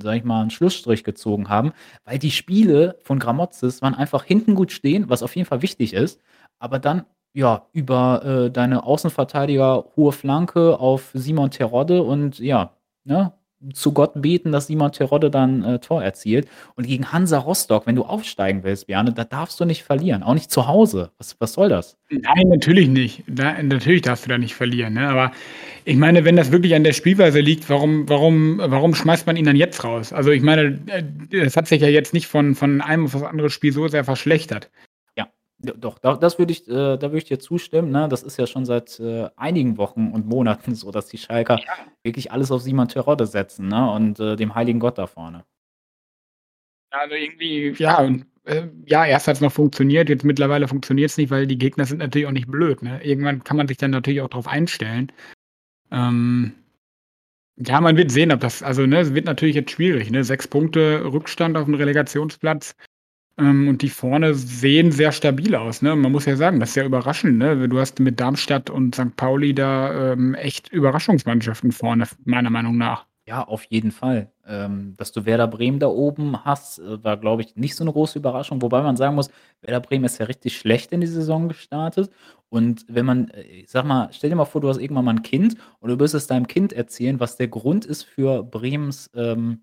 sage 0.00 0.18
ich 0.18 0.24
mal, 0.24 0.42
'n 0.42 0.50
Schlussstrich 0.50 1.04
gezogen 1.04 1.48
haben, 1.48 1.72
weil 2.04 2.18
die 2.18 2.30
Spiele 2.30 2.98
von 3.02 3.18
Gramotzes 3.18 3.82
waren 3.82 3.94
einfach 3.94 4.24
hinten 4.24 4.54
gut 4.54 4.72
stehen, 4.72 5.08
was 5.10 5.22
auf 5.22 5.36
jeden 5.36 5.46
Fall 5.46 5.62
wichtig 5.62 5.94
ist, 5.94 6.20
aber 6.58 6.78
dann, 6.78 7.04
ja, 7.34 7.66
über, 7.72 8.24
äh, 8.46 8.50
deine 8.50 8.84
Außenverteidiger 8.84 9.86
hohe 9.96 10.12
Flanke 10.12 10.78
auf 10.78 11.10
Simon 11.14 11.50
Terodde 11.50 12.02
und 12.02 12.38
ja, 12.38 12.76
ne, 13.04 13.32
zu 13.72 13.92
Gott 13.92 14.12
beten, 14.16 14.52
dass 14.52 14.66
Simon 14.66 14.92
Terodde 14.92 15.30
dann, 15.30 15.64
äh, 15.64 15.78
Tor 15.78 16.02
erzielt. 16.02 16.48
Und 16.74 16.86
gegen 16.86 17.12
Hansa 17.12 17.38
Rostock, 17.38 17.86
wenn 17.86 17.96
du 17.96 18.04
aufsteigen 18.04 18.64
willst, 18.64 18.86
Bjarne, 18.86 19.12
da 19.12 19.24
darfst 19.24 19.60
du 19.60 19.64
nicht 19.64 19.82
verlieren, 19.82 20.22
auch 20.22 20.34
nicht 20.34 20.50
zu 20.50 20.66
Hause. 20.66 21.10
Was 21.18 21.36
was 21.38 21.52
soll 21.52 21.68
das? 21.68 21.96
Nein, 22.10 22.48
natürlich 22.48 22.88
nicht. 22.88 23.24
Da 23.26 23.62
natürlich 23.62 24.02
darfst 24.02 24.26
du 24.26 24.28
da 24.28 24.38
nicht 24.38 24.54
verlieren, 24.54 24.94
ne? 24.94 25.08
Aber 25.08 25.32
ich 25.84 25.96
meine, 25.96 26.24
wenn 26.24 26.36
das 26.36 26.52
wirklich 26.52 26.74
an 26.74 26.84
der 26.84 26.92
Spielweise 26.92 27.40
liegt, 27.40 27.68
warum 27.70 28.08
warum 28.08 28.58
warum 28.58 28.94
schmeißt 28.94 29.26
man 29.26 29.36
ihn 29.36 29.44
dann 29.44 29.56
jetzt 29.56 29.84
raus? 29.84 30.12
Also, 30.12 30.30
ich 30.30 30.42
meine, 30.42 30.78
äh, 30.86 31.36
es 31.36 31.56
hat 31.56 31.68
sich 31.68 31.80
ja 31.80 31.88
jetzt 31.88 32.14
nicht 32.14 32.26
von 32.26 32.54
von 32.54 32.80
einem 32.80 33.06
auf 33.06 33.12
das 33.12 33.22
andere 33.22 33.50
Spiel 33.50 33.72
so 33.72 33.88
sehr 33.88 34.04
verschlechtert. 34.04 34.70
Ja, 35.64 35.74
doch, 35.74 35.98
da 35.98 36.16
das 36.16 36.38
würde 36.38 36.52
ich 36.52 36.66
äh, 36.68 36.72
da 36.96 37.02
würde 37.02 37.18
ich 37.18 37.24
dir 37.24 37.38
zustimmen, 37.38 37.90
ne? 37.92 38.08
Das 38.08 38.22
ist 38.24 38.36
ja 38.36 38.46
schon 38.48 38.64
seit, 38.64 38.98
äh, 38.98 39.28
einigen 39.36 39.76
Wochen 39.78 40.10
und 40.12 40.26
Monaten 40.26 40.74
so, 40.74 40.90
dass 40.90 41.06
die 41.06 41.18
Schalker 41.18 41.58
Ja. 41.60 41.72
wirklich 42.02 42.32
alles 42.32 42.50
auf 42.50 42.62
Simon 42.62 42.88
Terodde 42.88 43.26
setzen, 43.26 43.68
ne, 43.68 43.90
und, 43.92 44.18
äh, 44.18 44.34
dem 44.36 44.54
heiligen 44.56 44.80
Gott 44.80 44.98
da 44.98 45.06
vorne. 45.06 45.44
Also, 46.92 47.14
irgendwie 47.14 47.72
ja, 47.78 48.00
und, 48.02 48.26
äh, 48.44 48.66
ja, 48.86 49.06
erst 49.06 49.26
hat's 49.26 49.40
noch 49.40 49.52
funktioniert, 49.52 50.08
jetzt 50.10 50.24
mittlerweile 50.24 50.68
funktioniert's 50.68 51.16
nicht, 51.16 51.30
weil 51.30 51.46
die 51.46 51.56
Gegner 51.58 51.86
sind 51.86 51.98
natürlich 51.98 52.26
auch 52.26 52.32
nicht 52.32 52.50
blöd, 52.50 52.82
ne? 52.82 53.02
Irgendwann 53.02 53.42
kann 53.44 53.56
man 53.56 53.66
sich 53.68 53.78
dann 53.78 53.90
natürlich 53.92 54.20
auch 54.20 54.28
drauf 54.28 54.46
einstellen. 54.46 55.10
Ähm 55.92 56.54
ja, 57.56 57.80
man 57.80 57.96
wird 57.96 58.10
sehen, 58.10 58.32
ob 58.32 58.40
das 58.40 58.62
also, 58.62 58.86
ne, 58.86 59.00
es 59.00 59.14
wird 59.14 59.26
natürlich 59.26 59.56
jetzt 59.56 59.72
schwierig, 59.72 60.10
ne? 60.10 60.24
6 60.24 60.48
Punkte 60.48 61.04
Rückstand 61.04 61.56
aufm 61.56 61.74
Relegationsplatz, 61.74 62.74
ähm, 63.38 63.68
und 63.68 63.82
die 63.82 63.88
vorne 63.88 64.34
sehen 64.34 64.92
sehr 64.92 65.12
stabil 65.12 65.54
aus, 65.54 65.82
ne? 65.82 65.96
Man 65.96 66.12
muss 66.12 66.26
ja 66.26 66.36
sagen, 66.36 66.60
das 66.60 66.70
ist 66.70 66.76
ja 66.76 66.84
überraschend, 66.84 67.38
ne? 67.38 67.68
Du 67.68 67.78
hast 67.78 67.98
mit 68.00 68.20
Darmstadt 68.20 68.70
und 68.70 68.94
St. 68.94 69.16
Pauli 69.16 69.54
da, 69.54 70.12
ähm, 70.12 70.34
echt 70.34 70.68
Überraschungsmannschaften 70.70 71.72
vorne, 71.72 72.06
meiner 72.24 72.50
Meinung 72.50 72.76
nach. 72.78 73.06
Ja, 73.26 73.44
auf 73.44 73.64
jeden 73.64 73.92
Fall. 73.92 74.32
Ähm, 74.46 74.94
dass 74.96 75.12
du 75.12 75.24
Werder 75.24 75.46
Bremen 75.46 75.78
da 75.78 75.86
oben 75.86 76.44
hast, 76.44 76.80
äh, 76.80 77.02
war, 77.04 77.16
glaube 77.16 77.42
ich, 77.42 77.54
nicht 77.56 77.76
so 77.76 77.84
'ne 77.84 77.92
große 77.92 78.18
Überraschung, 78.18 78.60
wobei 78.62 78.82
man 78.82 78.96
sagen 78.96 79.14
muss, 79.14 79.30
Werder 79.62 79.80
Bremen 79.80 80.04
ist 80.04 80.18
ja 80.18 80.26
richtig 80.26 80.56
schlecht 80.58 80.90
in 80.92 81.00
die 81.00 81.06
Saison 81.06 81.48
gestartet. 81.48 82.10
Und 82.48 82.84
wenn 82.88 83.06
man 83.06 83.28
äh, 83.30 83.42
ich 83.42 83.70
sage 83.70 83.86
mal, 83.86 84.08
stell 84.12 84.30
dir 84.30 84.36
mal 84.36 84.44
vor, 84.44 84.60
du 84.60 84.68
hast 84.68 84.78
irgendwann 84.78 85.04
mal 85.04 85.12
'n 85.14 85.22
Kind 85.22 85.56
und 85.78 85.90
du 85.90 85.98
wirst 86.00 86.14
es 86.14 86.26
deinem 86.26 86.48
Kind 86.48 86.72
erzählen, 86.72 87.20
was 87.20 87.36
der 87.36 87.48
Grund 87.48 87.84
ist 87.86 88.02
für 88.02 88.42
Bremens, 88.42 89.08
ähm, 89.14 89.60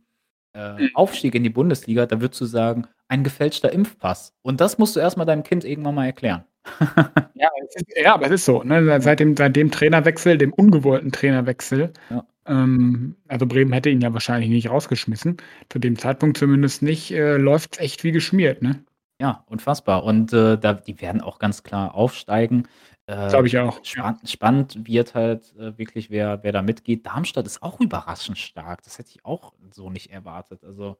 äh. 0.77 0.89
Aufstieg 0.93 1.35
in 1.35 1.43
die 1.43 1.49
Bundesliga, 1.49 2.05
da 2.05 2.21
würdest 2.21 2.41
du 2.41 2.45
sagen: 2.45 2.85
„Ein 3.07 3.23
gefälschter 3.23 3.71
Impfpass.“ 3.71 4.33
Und 4.41 4.61
das 4.61 4.77
musst 4.77 4.95
du 4.95 4.99
erst 4.99 5.17
mal 5.17 5.25
deinem 5.25 5.43
Kind 5.43 5.63
irgendwann 5.65 5.95
mal 5.95 6.05
erklären. 6.05 6.43
Ja, 7.35 7.49
es 7.67 7.75
ist 7.77 7.85
ja, 7.97 8.13
aber 8.15 8.25
es 8.25 8.31
ist 8.33 8.45
so, 8.45 8.63
ne? 8.63 8.83
Se 8.83 9.01
seit 9.01 9.19
dem 9.21 9.37
seit 9.37 9.55
dem 9.55 9.71
Trainerwechsel, 9.71 10.37
dem 10.37 10.51
ungewollten 10.53 11.11
Trainerwechsel, 11.11 11.93
Ja. 12.09 12.25
ähm 12.47 13.15
also, 13.29 13.45
Bremen 13.47 13.71
hätte 13.73 13.89
ihn 13.89 14.01
ja 14.01 14.13
wahrscheinlich 14.13 14.49
nicht 14.49 14.69
rausgeschmissen, 14.69 15.37
zu 15.69 15.79
dem 15.79 15.97
Zeitpunkt 15.97 16.37
zumindest 16.37 16.81
nicht, 16.81 17.11
äh, 17.11 17.37
läuft's 17.37 17.79
echt 17.79 18.03
wie 18.03 18.11
geschmiert, 18.11 18.61
ne? 18.61 18.83
Ja, 19.21 19.43
unfassbar. 19.47 20.03
Und, 20.05 20.31
äh, 20.31 20.57
da 20.57 20.73
die 20.73 21.01
werden 21.01 21.19
auch 21.21 21.39
ganz 21.39 21.63
klar 21.63 21.93
aufsteigen. 21.93 22.67
Äh, 23.05 23.27
Glaube 23.29 23.47
ich 23.47 23.57
auch, 23.57 23.79
ja. 23.79 23.83
spann 23.83 24.17
spannend 24.25 24.87
wird 24.87 25.13
halt, 25.13 25.53
äh, 25.57 25.77
wirklich, 25.77 26.09
wer 26.09 26.41
wer 26.43 26.53
da 26.53 26.61
mitgeht. 26.61 27.05
Darmstadt 27.05 27.45
ist 27.45 27.61
auch 27.61 27.81
überraschend 27.81 28.37
stark. 28.37 28.81
Das 28.83 28.97
hätte 28.97 29.09
ich 29.11 29.25
auch 29.25 29.53
so 29.71 29.89
nicht 29.89 30.11
erwartet. 30.11 30.63
Also 30.63 30.95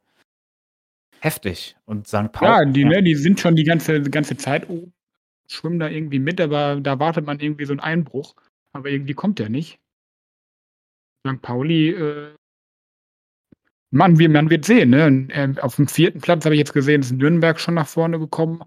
heftig. 1.22 1.76
Und 1.86 2.07
St. 2.07 2.32
Paul 2.32 2.47
Ja, 2.47 2.65
die 2.65 2.82
ja. 2.82 2.89
ne, 2.89 3.03
die 3.03 3.15
sind 3.15 3.39
schon 3.39 3.55
die 3.55 3.63
ganze 3.63 4.01
ganze 4.03 4.38
Zeit 4.38 4.70
oben, 4.70 4.93
schwimmen 5.51 5.80
da 5.80 5.89
irgendwie 5.89 6.20
mit, 6.20 6.41
aber 6.41 6.80
da 6.82 6.99
wartet 6.99 7.26
man 7.26 7.39
irgendwie 7.39 7.65
so 7.65 7.74
'n 7.74 7.80
Einbruch, 7.82 8.36
aber 8.74 8.89
irgendwie 8.89 9.13
kommt 9.15 9.39
der 9.39 9.49
nicht. 9.49 9.80
St. 11.26 11.41
Pauli, 11.41 11.89
äh 11.91 12.39
man 13.92 14.14
man 14.14 14.50
wird 14.50 14.66
sehen, 14.66 14.92
ne? 14.92 15.28
Ähm, 15.32 15.58
aufm 15.60 15.88
4. 15.88 16.12
Platz 16.22 16.46
habe 16.46 16.56
ich 16.56 16.60
jetzt 16.60 16.74
gesehen, 16.74 17.02
ist 17.02 17.12
Nürnberg 17.12 17.60
schon 17.60 17.74
nach 17.76 17.88
vorne 17.88 18.20
gekommen. 18.20 18.62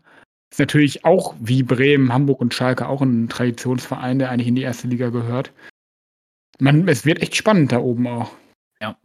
Ist 0.51 0.59
natürlich 0.61 1.05
auch 1.05 1.35
wie 1.41 1.63
Bremen, 1.63 2.13
Hamburg 2.13 2.41
und 2.41 2.55
Schalke 2.55 2.89
auch 2.89 3.03
'n 3.03 3.29
Traditionsverein, 3.29 4.19
der 4.19 4.31
eigentlich 4.31 4.49
in 4.49 4.55
die 4.57 4.65
1. 4.65 4.89
Liga 4.89 5.11
gehört. 5.11 5.53
Man 6.61 6.87
es 6.89 7.05
wird 7.07 7.23
echt 7.23 7.35
spannend 7.37 7.73
da 7.73 7.79
oben 7.79 8.07
auch. 8.07 8.31
Ja. 8.81 8.97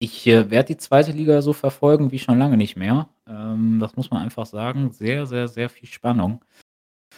Ich, 0.00 0.26
äh, 0.26 0.50
werde 0.50 0.68
die 0.74 0.76
2. 0.78 1.12
Liga 1.12 1.42
so 1.42 1.52
verfolgen 1.52 2.12
wie 2.12 2.18
schon 2.20 2.38
lange 2.38 2.56
nicht 2.56 2.76
mehr. 2.76 3.08
Ähm, 3.28 3.78
das 3.80 3.96
muss 3.96 4.10
man 4.10 4.22
einfach 4.22 4.46
sagen. 4.46 4.92
Sehr, 4.92 5.26
sehr, 5.26 5.48
sehr 5.48 5.70
viel 5.70 5.88
Spannung. 5.88 6.44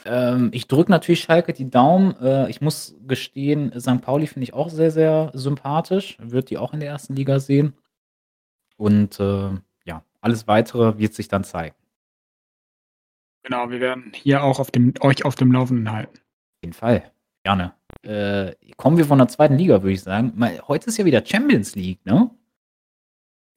Ähm, 0.07 0.51
ich 0.53 0.69
drücke 0.69 0.91
natürlich 0.93 1.23
Schalke 1.23 1.53
die 1.55 1.71
Daumen. 1.71 2.17
Äh, 2.23 2.51
ich 2.51 2.61
muss 2.63 2.97
gestehen, 3.07 3.73
St. 3.81 4.03
Pauli 4.03 4.27
finde 4.29 4.45
ich 4.45 4.55
auch 4.55 4.71
sehr, 4.71 4.91
sehr 4.93 5.31
sympathisch. 5.35 6.19
Würde 6.21 6.47
die 6.49 6.59
auch 6.59 6.75
in 6.75 6.81
der 6.81 6.91
1. 6.91 7.15
Liga 7.15 7.41
sehen. 7.41 7.75
Und, 8.77 9.19
äh, 9.21 9.51
ja, 9.85 10.03
alles 10.21 10.47
Weitere 10.47 10.99
wird 10.99 11.15
sich 11.15 11.29
dann 11.29 11.45
zeigen. 11.45 11.75
Genau, 13.43 13.71
wir 13.71 13.81
werden 13.81 14.13
hier 14.15 14.43
auch 14.43 14.59
auf 14.59 14.71
dem 14.71 14.93
euch 15.01 15.25
auf 15.25 15.37
dem 15.37 15.53
Laufenden 15.53 15.91
halten. 15.93 16.17
Auf 16.19 16.63
jeden 16.63 16.73
Fall, 16.73 17.13
gerne. 17.45 17.75
Äh, 18.03 18.55
kommen 18.77 18.99
wir 18.99 19.05
von 19.05 19.19
der 19.19 19.29
2. 19.29 19.49
Liga, 19.49 19.83
würde 19.83 19.93
ich 19.93 20.03
sagen. 20.03 20.33
Mal 20.35 20.61
heute 20.67 20.89
ist 20.89 20.97
ja 20.97 21.05
wieder 21.05 21.25
Champions 21.25 21.77
League, 21.77 22.05
ne? 22.05 22.31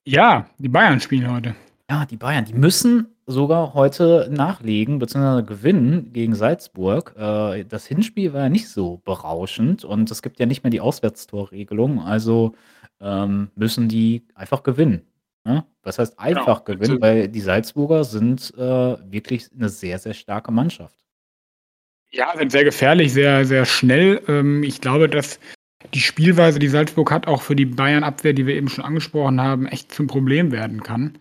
Ja, 0.06 0.48
die 0.58 0.70
Bayern 0.70 1.00
spielen 1.00 1.32
heute. 1.32 1.56
Ja, 1.90 2.06
die 2.06 2.18
Bayern, 2.18 2.46
die 2.46 2.54
müssen 2.54 3.08
sogar 3.26 3.74
heute 3.74 4.30
nachlegen 4.32 5.00
bzw. 5.00 5.44
gewinnen 5.44 6.14
gegen 6.14 6.36
Salzburg. 6.36 7.16
Äh, 7.18 7.64
das 7.66 7.86
Hinspiel 7.88 8.34
war 8.34 8.44
ja 8.44 8.50
nicht 8.50 8.70
so 8.70 8.98
berauschend 8.98 9.84
und 9.86 10.10
es 10.12 10.22
gibt 10.22 10.40
ja 10.40 10.46
nicht 10.46 10.64
mehr 10.64 10.72
die 10.72 10.82
Auswärtstorregelung, 10.82 12.00
also, 12.00 12.54
ähm, 13.02 13.50
müssen 13.56 13.88
die 13.88 14.24
einfach 14.36 14.64
gewinnen, 14.64 15.02
ne? 15.46 15.66
Was 15.84 16.00
heißt 16.00 16.18
Genau. 16.18 16.30
einfach 16.42 16.64
gewinnen? 16.66 16.92
Also 16.92 17.02
Weil 17.02 17.28
die 17.30 17.42
Salzburger 17.42 18.04
sind, 18.04 18.54
äh, 18.58 18.62
wirklich 19.12 19.48
'ne 19.54 19.70
sehr, 19.70 20.00
sehr 20.00 20.14
starke 20.14 20.52
Mannschaft. 20.52 20.96
Ja, 22.12 22.34
sind 22.36 22.52
sehr 22.52 22.64
gefährlich, 22.64 23.14
sehr, 23.14 23.46
sehr 23.46 23.66
schnell. 23.66 24.22
Ähm, 24.28 24.64
ich 24.64 24.82
glaube, 24.82 25.08
dass 25.10 25.40
die 25.94 26.00
Spielweise, 26.02 26.60
die 26.60 26.68
Salzburg 26.68 27.12
hat, 27.12 27.28
auch 27.28 27.42
für 27.42 27.56
die 27.56 27.66
Bayern-Abwehr, 27.66 28.34
die 28.34 28.46
wir 28.48 28.56
eben 28.56 28.68
schon 28.70 28.84
angesprochen 28.84 29.40
haben, 29.42 29.68
echt 29.68 29.92
zum 29.94 30.08
Problem 30.08 30.52
werden 30.52 30.82
kann. 30.84 31.18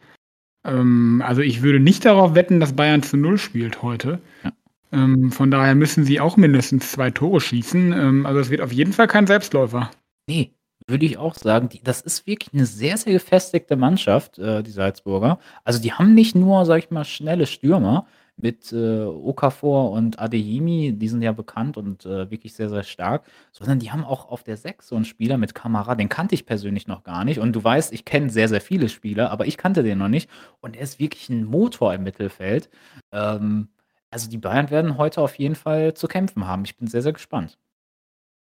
Ähm, 0.67 1.23
also 1.27 1.43
ich 1.43 1.63
würde 1.63 1.81
nicht 1.81 2.05
darauf 2.05 2.35
wetten, 2.35 2.61
dass 2.61 2.75
Bayern 2.77 3.03
zu 3.03 3.17
Null 3.19 3.39
spielt 3.39 3.83
heute. 3.83 4.21
Ja. 4.45 4.53
Ähm, 4.93 5.33
von 5.33 5.51
daher 5.51 5.75
müssen 5.75 6.05
sie 6.05 6.21
auch 6.21 6.37
mindestens 6.39 6.93
zwei 6.93 7.11
Tore 7.11 7.41
schießen. 7.41 7.93
Ähm, 7.93 8.27
also 8.27 8.41
es 8.41 8.51
wird 8.51 8.63
auf 8.63 8.73
jeden 8.73 8.93
Fall 8.95 9.09
kein 9.09 9.27
Selbstläufer. 9.27 9.91
Ne, 10.29 10.51
würde 10.89 11.07
ich 11.07 11.19
auch 11.19 11.35
sagen. 11.35 11.69
Die 11.69 11.83
das 11.83 12.01
ist 12.01 12.27
wirklich 12.27 12.53
'ne 12.53 12.67
sehr, 12.67 12.97
sehr 12.97 13.13
gefestigte 13.15 13.77
Mannschaft, 13.77 14.39
äh, 14.39 14.63
die 14.63 14.71
Salzburger. 14.71 15.39
Also, 15.65 15.81
die 15.81 15.93
haben 15.93 16.15
nicht 16.15 16.35
nur, 16.35 16.65
sage 16.67 16.81
ich 16.81 16.91
mal, 16.91 17.05
schnelle 17.05 17.47
Stürmer 17.47 18.07
mit, 18.41 18.73
äh, 18.73 19.03
Okafor 19.05 19.91
und 19.91 20.21
Adeyemi, 20.21 20.93
die 20.97 21.09
sind 21.09 21.23
ja 21.23 21.33
bekannt 21.33 21.77
und, 21.77 22.07
äh, 22.07 22.31
wirklich 22.31 22.55
sehr, 22.55 22.69
sehr 22.69 22.85
stark, 22.85 23.25
sondern 23.53 23.81
die 23.81 23.91
haben 23.91 24.05
auch 24.05 24.29
auf 24.31 24.45
der 24.45 24.57
6 24.57 24.87
so 24.89 24.97
'n 24.97 25.05
Spieler 25.05 25.39
mit 25.39 25.55
Kamara, 25.57 25.95
den 25.97 26.09
kannte 26.09 26.35
ich 26.37 26.47
persönlich 26.47 26.87
noch 26.87 27.03
gar 27.03 27.25
nicht 27.25 27.41
und 27.41 27.53
du 27.55 27.63
weißt, 27.65 27.93
ich 27.93 28.05
kenne 28.05 28.31
sehr, 28.31 28.49
sehr 28.49 28.61
viele 28.61 28.89
Spieler, 28.89 29.31
aber 29.33 29.47
ich 29.47 29.57
kannte 29.57 29.83
den 29.83 29.99
noch 29.99 30.09
nicht 30.09 30.31
und 30.61 30.77
er 30.77 30.83
ist 30.83 31.01
wirklich 31.01 31.29
'n 31.31 31.45
Motor 31.45 31.95
im 31.95 32.05
Mittelfeld. 32.05 32.71
Ähm, 33.13 33.69
also, 34.11 34.31
die 34.31 34.39
Bayern 34.39 34.71
werden 34.71 34.97
heute 34.99 35.21
auf 35.21 35.35
jeden 35.35 35.55
Fall 35.57 35.95
zu 35.95 36.07
kämpfen 36.09 36.47
haben. 36.47 36.65
Ich 36.65 36.77
bin 36.77 36.87
sehr, 36.87 37.03
sehr 37.03 37.13
gespannt. 37.13 37.57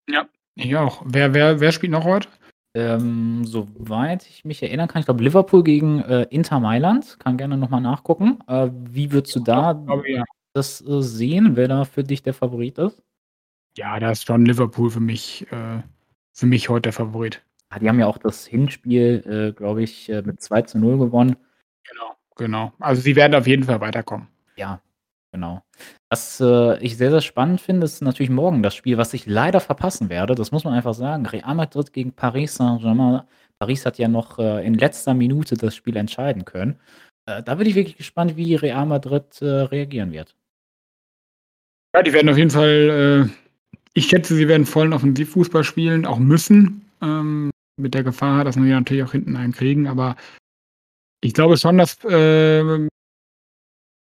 Ja, 0.09 0.27
ich 0.65 0.75
auch. 0.75 1.03
Wer 1.05 1.33
wer 1.33 1.59
wer 1.59 1.71
spielt 1.71 1.91
noch 1.91 2.03
heute? 2.03 2.27
Ähm, 2.73 3.43
soweit 3.45 4.27
ich 4.27 4.45
mich 4.45 4.61
erinnern 4.61 4.87
kann, 4.87 4.99
ich 4.99 5.05
glaube 5.05 5.23
Liverpool 5.23 5.63
gegen, 5.63 6.01
äh, 6.01 6.23
Inter 6.29 6.59
Mailand. 6.59 7.17
Kann 7.19 7.37
gerne 7.37 7.57
noch 7.57 7.69
mal 7.69 7.79
nachgucken. 7.79 8.39
Äh, 8.47 8.69
wie 8.71 9.11
würdest 9.11 9.35
du 9.35 9.39
da 9.39 9.73
glaube 9.73 10.09
ja. 10.09 10.23
das, 10.53 10.81
äh, 10.81 11.01
sehen, 11.01 11.55
wer 11.55 11.67
da 11.67 11.85
für 11.85 12.03
dich 12.03 12.21
der 12.21 12.33
Favorit 12.33 12.77
ist? 12.77 13.01
Ja, 13.77 13.99
da 13.99 14.11
ist 14.11 14.25
schon 14.25 14.45
Liverpool 14.45 14.91
für 14.91 14.99
mich 14.99 15.47
äh, 15.51 15.81
für 16.33 16.45
mich 16.45 16.69
heute 16.69 16.83
der 16.83 16.93
Favorit. 16.93 17.41
Ah, 17.69 17.79
die 17.79 17.89
haben 17.89 17.99
ja 17.99 18.05
auch 18.05 18.19
das 18.19 18.45
Hinspiel, 18.45 19.23
äh, 19.25 19.57
glaube 19.57 19.83
ich, 19.83 20.09
äh, 20.09 20.21
mit 20.21 20.39
2:0 20.39 20.97
gewonnen. 20.97 21.35
Genau, 21.89 22.15
genau. 22.35 22.73
Also, 22.79 23.01
sie 23.01 23.15
werden 23.15 23.35
auf 23.35 23.47
jeden 23.47 23.63
Fall 23.63 23.81
weiterkommen. 23.81 24.27
Ja, 24.55 24.81
genau. 25.31 25.63
Was, 26.09 26.39
äh, 26.39 26.77
ich 26.79 26.97
sehr, 26.97 27.11
sehr 27.11 27.21
spannend 27.21 27.61
finde, 27.61 27.85
ist 27.85 28.01
natürlich 28.01 28.29
morgen 28.29 28.63
das 28.63 28.75
Spiel, 28.75 28.97
was 28.97 29.13
ich 29.13 29.25
leider 29.25 29.59
verpassen 29.59 30.09
werde. 30.09 30.35
Das 30.35 30.51
muss 30.51 30.63
man 30.63 30.73
einfach 30.73 30.93
sagen. 30.93 31.25
Real 31.25 31.55
Madrid 31.55 31.93
gegen 31.93 32.13
Paris 32.13 32.55
Saint-Germain. 32.55 33.21
Paris 33.59 33.85
hat 33.85 33.97
ja 33.97 34.07
noch, 34.07 34.39
äh, 34.39 34.65
in 34.65 34.75
letzter 34.75 35.13
Minute 35.13 35.55
das 35.55 35.75
Spiel 35.75 35.97
entscheiden 35.97 36.45
können. 36.45 36.79
Äh, 37.25 37.43
da 37.43 37.55
bin 37.55 37.67
ich 37.67 37.75
wirklich 37.75 37.97
gespannt, 37.97 38.37
wie 38.37 38.55
Real 38.55 38.85
Madrid, 38.85 39.41
äh, 39.41 39.45
reagieren 39.45 40.11
wird. 40.11 40.35
Ja, 41.95 42.03
die 42.03 42.13
werden 42.13 42.29
auf 42.29 42.37
jeden 42.37 42.51
Fall, 42.51 43.29
äh 43.29 43.47
ich 43.97 44.09
schätze, 44.09 44.35
sie 44.35 44.47
werden 44.47 44.67
vollen 44.67 44.93
Offensivfußball 44.93 45.63
spielen, 45.63 46.05
auch 46.05 46.19
müssen, 46.19 46.85
ähm, 47.01 47.49
mit 47.77 47.95
der 47.95 48.03
Gefahr, 48.03 48.43
dass 48.43 48.55
wir 48.55 48.63
natürlich 48.63 49.03
auch 49.03 49.11
hinten 49.11 49.35
einen 49.35 49.53
kriegen, 49.53 49.87
aber 49.87 50.15
ich 51.19 51.33
glaube 51.33 51.57
schon, 51.57 51.79
dass, 51.79 51.97
ähm 52.07 52.89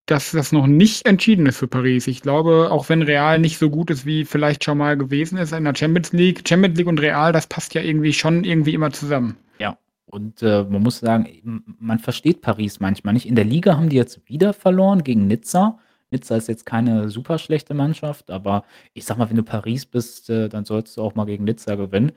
dass 0.07 0.30
das 0.30 0.52
noch 0.52 0.68
nicht 0.68 1.07
entschieden 1.07 1.46
ist 1.46 1.59
für 1.59 1.66
Paris. 1.66 2.07
Ich 2.07 2.22
glaube, 2.22 2.68
auch 2.70 2.88
wenn 2.88 3.02
Real 3.02 3.38
nicht 3.40 3.59
so 3.59 3.70
gut 3.70 3.90
ist, 3.90 4.07
wie 4.07 4.24
vielleicht 4.24 4.62
schon 4.64 4.78
mal 4.78 4.96
gewesen 4.96 5.36
ist 5.36 5.52
in 5.52 5.64
der 5.64 5.74
Champions 5.74 6.12
League 6.12 6.48
Champions 6.48 6.78
League 6.78 6.86
und 6.86 7.00
Real, 7.00 7.32
das 7.32 7.48
passt 7.48 7.74
ja 7.74 7.82
irgendwie 7.82 8.12
schon 8.12 8.44
irgendwie 8.44 8.74
immer 8.74 8.92
zusammen. 8.92 9.36
Ja, 9.59 9.76
und, 10.07 10.42
äh, 10.42 10.62
man 10.64 10.82
muss 10.82 11.00
sagen, 11.00 11.64
man 11.80 11.98
versteht 11.98 12.40
Paris 12.40 12.78
manchmal 12.78 13.14
nicht. 13.14 13.26
In 13.26 13.34
der 13.34 13.44
Liga 13.44 13.76
haben 13.76 13.88
die 13.88 13.96
jetzt 13.96 14.20
wieder 14.28 14.52
verloren 14.52 15.02
gegen 15.02 15.26
Nizza. 15.26 15.80
Nizza 16.12 16.36
ist 16.36 16.48
jetzt 16.48 16.66
keine 16.66 17.09
super 17.09 17.38
schlechte 17.38 17.74
Mannschaft, 17.74 18.30
aber 18.30 18.64
ich 18.94 19.04
sage 19.04 19.18
mal, 19.18 19.28
wenn 19.28 19.36
du 19.36 19.42
Paris 19.42 19.86
bist, 19.86 20.30
äh, 20.30 20.48
dann 20.48 20.64
solltest 20.64 20.96
du 20.96 21.02
auch 21.02 21.16
mal 21.16 21.26
gegen 21.26 21.44
Nizza 21.44 21.74
gewinnen. 21.74 22.12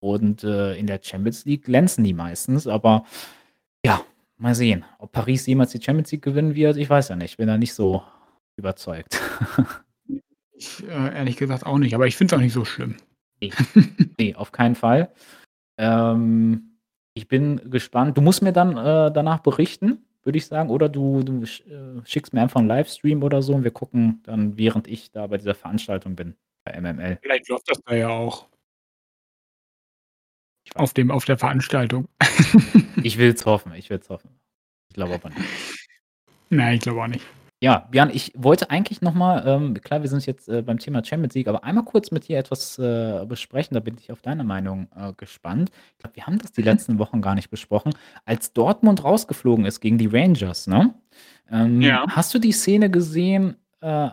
Und, 0.00 0.44
äh, 0.44 0.76
in 0.76 0.86
der 0.86 1.00
Champions 1.02 1.44
League 1.44 1.64
glänzen 1.64 2.04
die 2.04 2.14
meistens, 2.14 2.66
aber 2.66 3.04
ja, 3.84 4.00
mal 4.38 4.54
sehen. 4.54 4.84
Ob 4.98 5.12
Paris 5.12 5.46
jemals 5.46 5.72
die 5.72 5.82
Champions 5.82 6.12
League 6.12 6.22
gewinnen 6.22 6.54
wird, 6.54 6.76
ich 6.76 6.90
weiß 6.90 7.08
ja 7.08 7.16
nicht. 7.16 7.36
Bin 7.36 7.48
da 7.48 7.56
nicht 7.58 7.74
so 7.74 8.02
überzeugt. 8.56 9.20
Ich, 10.56 10.84
äh, 10.84 11.16
ehrlich 11.16 11.36
gesagt 11.36 11.66
auch 11.66 11.78
nicht, 11.78 11.94
aber 11.94 12.06
ich 12.06 12.16
finde 12.16 12.34
es 12.34 12.38
auch 12.38 12.42
nicht 12.42 12.52
so 12.52 12.64
schlimm. 12.64 12.96
Ne, 13.42 13.50
ne, 14.20 14.34
auf 14.36 14.52
keinen 14.52 14.76
Fall. 14.76 15.12
Ähm, 15.78 16.78
ich 17.14 17.28
bin 17.28 17.70
gespannt. 17.70 18.16
Du 18.16 18.22
musst 18.22 18.42
mir 18.42 18.52
dann, 18.52 18.76
äh, 18.76 19.12
danach 19.12 19.40
berichten, 19.40 20.04
würde 20.22 20.38
ich 20.38 20.46
sagen, 20.46 20.70
oder 20.70 20.88
du 20.88 21.22
du 21.22 21.42
äh, 21.42 22.00
schickst 22.04 22.32
mir 22.32 22.42
einfach 22.42 22.60
'n 22.60 22.68
Livestream 22.68 23.22
oder 23.22 23.42
so 23.42 23.54
und 23.54 23.64
wir 23.64 23.72
gucken 23.72 24.20
dann, 24.24 24.56
während 24.56 24.88
ich 24.88 25.10
da 25.10 25.26
bei 25.26 25.38
dieser 25.38 25.54
Veranstaltung 25.54 26.16
bin, 26.16 26.34
bei 26.64 26.72
MML. 26.80 27.18
Vielleicht 27.22 27.48
läuft 27.48 27.68
das 27.70 27.80
da 27.84 27.94
ja 27.94 28.08
auch. 28.08 28.48
Auf 30.74 30.94
dem 30.94 31.10
auf 31.10 31.24
der 31.24 31.38
Veranstaltung. 31.38 32.08
Ich 33.02 33.18
will's 33.18 33.44
hoffen, 33.44 33.72
ich 33.74 33.90
will's 33.90 34.08
hoffen. 34.08 34.30
Ich 34.88 34.94
glaube 34.94 35.14
aber 35.14 35.28
nicht. 35.28 35.40
Nein, 36.48 36.76
ich 36.76 36.80
glaube 36.80 37.02
auch 37.02 37.06
nicht. 37.06 37.24
Ja, 37.60 37.86
Björn, 37.90 38.10
ich 38.12 38.32
wollte 38.34 38.70
eigentlich 38.70 39.00
noch 39.02 39.14
mal 39.14 39.46
ähm, 39.46 39.74
klar, 39.74 40.02
wir 40.02 40.08
sind 40.08 40.24
jetzt, 40.26 40.48
äh, 40.48 40.62
beim 40.62 40.78
Thema 40.78 41.04
Champions 41.04 41.34
League, 41.34 41.48
aber 41.48 41.64
einmal 41.64 41.84
kurz 41.84 42.10
mit 42.10 42.28
dir 42.28 42.38
etwas, 42.38 42.78
äh, 42.78 43.24
besprechen, 43.26 43.74
da 43.74 43.80
bin 43.80 43.96
ich 43.98 44.10
auf 44.12 44.22
deine 44.22 44.44
Meinung, 44.44 44.88
äh, 44.96 45.12
gespannt. 45.16 45.70
Ich 45.92 45.98
glaube, 45.98 46.16
wir 46.16 46.26
haben 46.26 46.38
das 46.38 46.52
die 46.52 46.60
Mhm. 46.62 46.66
letzten 46.66 46.98
Wochen 46.98 47.20
gar 47.22 47.34
nicht 47.34 47.50
besprochen. 47.50 47.94
Als 48.24 48.52
Dortmund 48.52 49.02
rausgeflogen 49.04 49.64
ist 49.66 49.80
gegen 49.80 49.98
die 49.98 50.06
Rangers, 50.06 50.66
ne? 50.66 50.94
Ähm, 51.50 51.80
Ja. 51.82 52.04
hast 52.08 52.32
du 52.34 52.38
die 52.38 52.52
Szene 52.52 52.90
gesehen, 52.90 53.56
äh, 53.80 54.10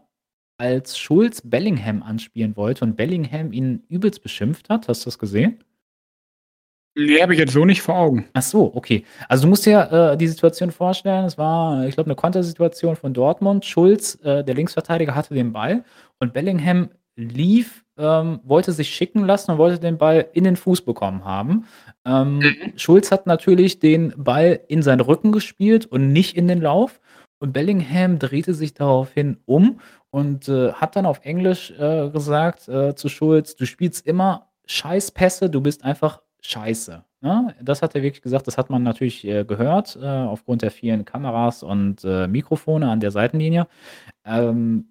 als 0.57 0.97
Schulz 0.97 1.41
Bellingham 1.43 2.03
anspielen 2.03 2.55
wollte 2.55 2.85
und 2.85 2.95
Bellingham 2.95 3.51
ihn 3.53 3.83
übelst 3.89 4.21
beschimpft 4.21 4.69
hat? 4.69 4.87
Hast 4.87 5.03
du 5.03 5.07
das 5.07 5.17
gesehen? 5.19 5.63
Ne, 6.97 7.21
habe 7.21 7.33
ich 7.33 7.39
jetzt 7.39 7.53
so 7.53 7.63
nicht 7.63 7.81
vor 7.81 7.95
Augen. 7.95 8.25
Ach 8.33 8.41
so, 8.41 8.71
okay. 8.75 9.05
Also, 9.29 9.43
du 9.43 9.49
musst 9.49 9.65
dir, 9.65 10.11
äh, 10.13 10.17
die 10.17 10.27
Situation 10.27 10.71
vorstellen, 10.71 11.25
es 11.25 11.37
war, 11.37 11.85
ich 11.87 11.95
glaube, 11.95 12.09
'ne 12.09 12.15
Kontersituation 12.15 12.97
von 12.97 13.13
Dortmund. 13.13 13.65
Schulz, 13.65 14.15
äh, 14.23 14.43
der 14.43 14.55
Linksverteidiger, 14.55 15.15
hatte 15.15 15.33
den 15.33 15.53
Ball 15.53 15.85
und 16.19 16.33
Bellingham 16.33 16.89
lief, 17.15 17.85
ähm, 17.97 18.39
wollte 18.43 18.73
sich 18.73 18.89
schicken 18.93 19.25
lassen 19.25 19.51
und 19.51 19.57
wollte 19.57 19.79
den 19.79 19.97
Ball 19.97 20.27
in 20.33 20.43
den 20.43 20.55
Fuß 20.57 20.81
bekommen 20.81 21.23
haben. 21.23 21.65
Ähm, 22.05 22.37
Mhm. 22.39 22.73
Schulz 22.75 23.11
hat 23.11 23.25
natürlich 23.25 23.79
den 23.79 24.13
Ball 24.17 24.59
in 24.67 24.81
seinen 24.81 25.01
Rücken 25.01 25.31
gespielt 25.31 25.85
und 25.85 26.11
nicht 26.11 26.35
in 26.35 26.47
den 26.47 26.61
Lauf 26.61 26.99
und 27.39 27.53
Bellingham 27.53 28.19
drehte 28.19 28.53
sich 28.53 28.73
daraufhin 28.73 29.37
um 29.45 29.79
und, 30.09 30.49
äh, 30.49 30.73
hat 30.73 30.95
dann 30.97 31.05
auf 31.05 31.21
Englisch, 31.23 31.71
äh, 31.79 32.09
gesagt, 32.09 32.67
äh, 32.67 32.95
zu 32.95 33.07
Schulz: 33.07 33.55
„Du 33.55 33.65
spielst 33.65 34.05
immer 34.05 34.49
Scheißpässe, 34.65 35.49
du 35.49 35.61
bist 35.61 35.83
einfach 35.85 36.21
scheiße“, 36.41 37.03
ne? 37.21 37.55
Das 37.61 37.81
hat 37.81 37.95
er 37.95 38.03
wirklich 38.03 38.21
gesagt. 38.23 38.47
Das 38.47 38.57
hat 38.57 38.69
man 38.69 38.83
natürlich, 38.83 39.25
äh, 39.27 39.45
gehört, 39.45 39.97
äh, 40.01 40.05
aufgrund 40.07 40.61
der 40.63 40.71
vielen 40.71 41.05
Kameras 41.05 41.63
und, 41.63 42.03
äh, 42.05 42.27
Mikrofone 42.27 42.89
an 42.89 42.99
der 43.01 43.11
Seitenlinie. 43.11 43.67
Ähm, 44.25 44.87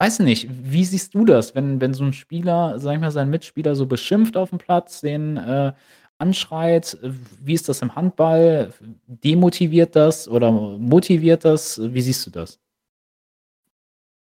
weiß 0.00 0.20
nicht, 0.20 0.48
wie 0.50 0.84
siehst 0.84 1.14
du 1.14 1.24
das, 1.26 1.54
wenn 1.56 1.80
wenn 1.80 1.94
so 1.94 2.04
'n 2.04 2.12
Spieler, 2.14 2.78
sage 2.80 2.96
ich 2.96 3.02
mal, 3.02 3.10
seinen 3.12 3.30
Mitspieler 3.30 3.76
so 3.76 3.86
beschimpft 3.86 4.36
aufm 4.36 4.58
Platz, 4.58 5.00
den, 5.02 5.36
äh, 5.38 5.72
anschreit? 6.18 6.98
Wie 7.42 7.54
ist 7.54 7.68
das 7.68 7.82
im 7.82 7.94
Handball? 7.96 8.72
Demotiviert 9.08 9.96
das 9.96 10.28
oder 10.28 10.52
motiviert 10.52 11.44
das? 11.44 11.80
Wie 11.82 12.00
siehst 12.02 12.26
du 12.26 12.30
das? 12.32 12.58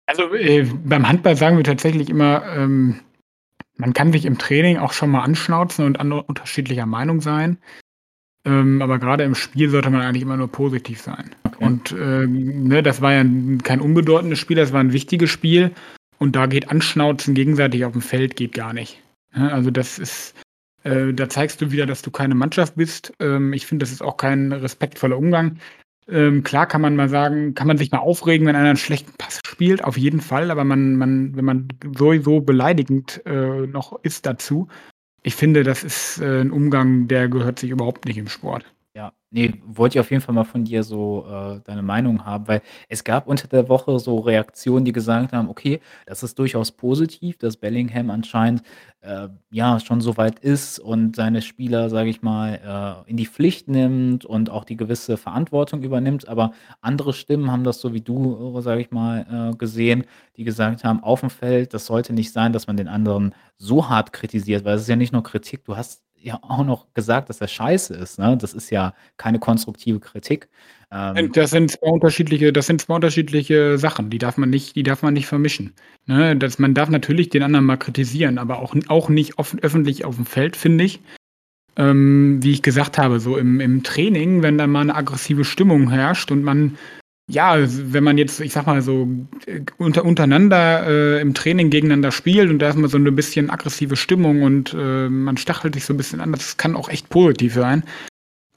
Also, 0.07 0.34
äh, 0.34 0.63
beim 0.86 1.07
Handball 1.07 1.36
sagen 1.36 1.57
wir 1.57 1.63
tatsächlich 1.63 2.09
immer, 2.09 2.41
ähm, 2.57 2.99
man 3.80 3.93
kann 3.93 4.11
sich 4.11 4.25
im 4.25 4.38
Training 4.38 4.77
auch 4.77 4.93
schon 4.93 5.09
mal 5.09 5.23
anschnauzen 5.23 5.86
und 5.86 5.99
an 5.99 6.11
unterschiedlicher 6.11 6.86
Meinung 6.86 7.21
sein. 7.21 7.57
Ähm, 8.45 8.82
aber 8.82 8.99
grade 8.99 9.23
im 9.23 9.36
Spiel 9.36 9.69
sollte 9.69 9.89
man 9.89 10.01
eigentlich 10.01 10.23
immer 10.23 10.38
nur 10.38 10.51
positiv 10.51 11.01
sein. 11.01 11.32
Okay. 11.43 11.65
Und, 11.65 11.91
ähm, 11.91 12.67
ne, 12.67 12.84
das 12.84 13.01
war 13.01 13.13
ja 13.13 13.23
kein 13.63 13.82
unbedeutendes 13.82 14.39
Spiel, 14.39 14.57
das 14.57 14.73
war 14.73 14.82
'n 14.82 14.93
wichtiges 14.93 15.30
Spiel 15.30 15.71
und 16.19 16.36
da 16.36 16.45
geht 16.45 16.69
Anschnauzen 16.69 17.36
gegenseitig 17.36 17.86
aufm 17.86 18.01
Feld 18.01 18.36
geht 18.36 18.53
gar 18.53 18.73
nicht, 18.73 19.01
ne? 19.36 19.51
Also, 19.51 19.71
das 19.71 19.99
ist 19.99 20.36
äh, 20.84 21.13
da 21.13 21.30
zeigst 21.30 21.61
du 21.61 21.71
wieder, 21.71 21.86
dass 21.86 22.01
du 22.01 22.11
keine 22.11 22.36
Mannschaft 22.36 22.75
bist. 22.75 23.13
Ähm, 23.19 23.53
ich 23.53 23.65
finde, 23.65 23.84
das 23.84 23.91
ist 23.91 24.01
auch 24.01 24.17
kein 24.17 24.51
respektvoller 24.53 25.17
Umgang. 25.17 25.59
Ähm, 26.12 26.43
klar 26.43 26.66
kann 26.68 26.82
man 26.82 26.95
mal 26.95 27.10
sagen 27.10 27.53
kann 27.53 27.68
man 27.68 27.78
sich 27.78 27.91
mal 27.91 27.99
aufregen, 27.99 28.47
wenn 28.47 28.55
einer 28.55 28.72
'n 28.72 28.78
schlechten 28.78 29.12
Pass 29.18 29.39
spielt, 29.45 29.84
auf 29.84 29.97
jeden 29.97 30.22
Fall, 30.22 30.49
aber 30.51 30.64
man 30.64 30.95
man 30.95 31.36
wenn 31.36 31.45
man 31.45 31.68
sowieso 31.97 32.41
beleidigend, 32.41 33.22
äh, 33.26 33.68
noch 33.68 33.99
ist 34.03 34.26
dazu 34.26 34.68
ich 35.24 35.36
finde, 35.36 35.64
das 35.64 35.84
ist, 35.86 36.20
äh, 36.22 36.41
'n 36.41 36.51
Umgang, 36.51 37.07
der 37.07 37.30
gehört 37.30 37.60
sich 37.60 37.72
überhaupt 37.72 38.05
nicht 38.05 38.18
im 38.18 38.28
Sport. 38.30 38.66
Ja, 39.32 39.43
ne, 39.47 39.53
wollte 39.63 39.97
ich 39.97 39.99
auf 39.99 40.09
jeden 40.09 40.21
Fall 40.23 40.34
mal 40.34 40.43
von 40.43 40.63
dir 40.65 40.84
so, 40.84 41.25
äh, 41.30 41.59
deine 41.63 41.84
Meinung 41.84 42.25
haben, 42.25 42.47
weil 42.47 42.61
es 42.88 43.03
gab 43.03 43.27
unter 43.27 43.47
der 43.47 43.69
Woche 43.69 43.99
so 43.99 44.17
Reaktionen, 44.19 44.86
die 44.86 44.91
gesagt 44.91 45.34
haben: 45.34 45.49
„Okay, 45.49 45.82
das 46.07 46.23
ist 46.23 46.39
durchaus 46.39 46.71
positiv, 46.71 47.38
dass 47.38 47.55
Bellingham 47.57 48.09
anscheinend, 48.09 48.63
äh, 49.01 49.27
ja, 49.51 49.80
schon 49.80 50.01
so 50.01 50.17
weit 50.17 50.39
ist 50.39 50.80
und 50.80 51.15
seine 51.15 51.43
Spieler, 51.43 51.89
sage 51.91 52.09
ich 52.09 52.23
mal, 52.23 53.03
äh, 53.05 53.09
in 53.09 53.17
die 53.17 53.27
Pflicht 53.27 53.67
nimmt 53.67 54.25
und 54.25 54.49
auch 54.49 54.63
die 54.65 54.77
gewisse 54.77 55.15
Verantwortung 55.15 55.84
übernimmt.“ 55.84 56.27
Aber 56.27 56.51
andere 56.82 57.13
Stimmen 57.13 57.51
haben 57.51 57.63
das 57.63 57.80
so 57.82 57.93
wie 57.93 58.01
du, 58.01 58.57
äh, 58.57 58.61
sage 58.63 58.82
ich 58.82 58.89
mal, 58.89 59.51
äh, 59.53 59.55
gesehen, 59.57 60.05
die 60.38 60.43
gesagt 60.43 60.84
haben: 60.84 61.03
„Aufm 61.03 61.30
Feld, 61.30 61.75
das 61.75 61.86
sollte 61.86 62.13
nicht 62.13 62.32
sein, 62.34 62.51
dass 62.51 62.65
man 62.65 62.77
den 62.77 62.88
anderen 62.88 63.36
so 63.57 63.89
hart 63.89 64.11
kritisiert“, 64.11 64.65
weil 64.65 64.75
es 64.75 64.82
ist 64.84 64.88
ja 64.89 64.95
nicht 64.95 65.13
nur 65.13 65.21
Kritik, 65.23 65.65
du 65.65 65.77
hast 65.77 66.01
ja 66.22 66.39
auch 66.43 66.63
noch 66.65 66.93
gesagt, 66.93 67.30
dass 67.30 67.41
er 67.41 67.47
scheiße 67.47 67.93
ist, 67.95 68.20
ne? 68.20 68.38
Das 68.38 68.53
ist 68.53 68.70
ja 68.70 68.93
keine 69.17 69.39
konstruktive 69.39 69.99
Kritik. 69.99 70.49
Ähm 70.91 71.32
das 71.34 71.51
sind 71.51 71.72
2 71.72 71.88
unterschiedliche 71.89 72.51
das 72.53 72.67
sind 72.67 72.82
2 72.82 72.95
unterschiedliche 72.95 73.78
Sachen, 73.78 74.09
die 74.09 74.17
darf 74.17 74.38
man 74.38 74.49
nicht 74.49 74.76
die 74.76 74.84
darf 74.84 75.03
man 75.03 75.13
nicht 75.13 75.28
vermischen, 75.28 75.74
ne? 76.05 76.36
Das 76.36 76.59
man 76.59 76.74
darf 76.74 76.89
natürlich 76.89 77.30
den 77.30 77.43
anderen 77.43 77.65
mal 77.65 77.78
kritisieren, 77.78 78.38
aber 78.38 78.59
auch 78.59 78.76
auch 78.88 79.09
nicht 79.09 79.38
offen 79.39 79.59
öffentlich 79.61 80.05
aufm 80.05 80.26
Feld, 80.26 80.55
finde 80.57 80.84
ich. 80.86 80.99
Ähm, 81.78 82.39
wie 82.43 82.51
ich 82.53 82.63
gesagt 82.63 82.97
habe, 82.99 83.20
so 83.22 83.38
im 83.38 83.59
im 83.61 83.84
Training, 83.84 84.43
wenn 84.43 84.57
da 84.59 84.67
mal 84.67 84.86
'ne 84.86 84.95
aggressive 84.95 85.45
Stimmung 85.45 85.89
herrscht 85.91 86.32
und 86.32 86.43
man 86.43 86.78
ja, 87.30 87.57
wenn 87.93 88.03
man 88.03 88.17
jetzt, 88.17 88.39
ich 88.41 88.53
sage 88.53 88.67
mal 88.67 88.82
so, 88.82 89.07
unter 89.77 90.05
untereinander, 90.05 90.88
äh, 90.88 91.21
im 91.21 91.34
Training 91.36 91.69
gegeneinander 91.69 92.11
spielt 92.11 92.49
und 92.49 92.59
da 92.59 92.69
ist 92.69 92.77
mal 92.77 92.89
so 92.89 92.97
'ne 92.97 93.11
bisschen 93.13 93.49
aggressive 93.51 93.95
Stimmung 93.95 94.43
und, 94.43 94.73
äh, 94.73 95.09
man 95.09 95.38
stachelt 95.38 95.75
sich 95.75 95.86
so 95.86 95.93
'n 95.93 95.97
bisschen 95.97 96.21
an, 96.21 96.32
das 96.34 96.57
kann 96.57 96.75
auch 96.75 96.89
echt 96.89 97.09
positiv 97.09 97.53
sein. 97.55 97.84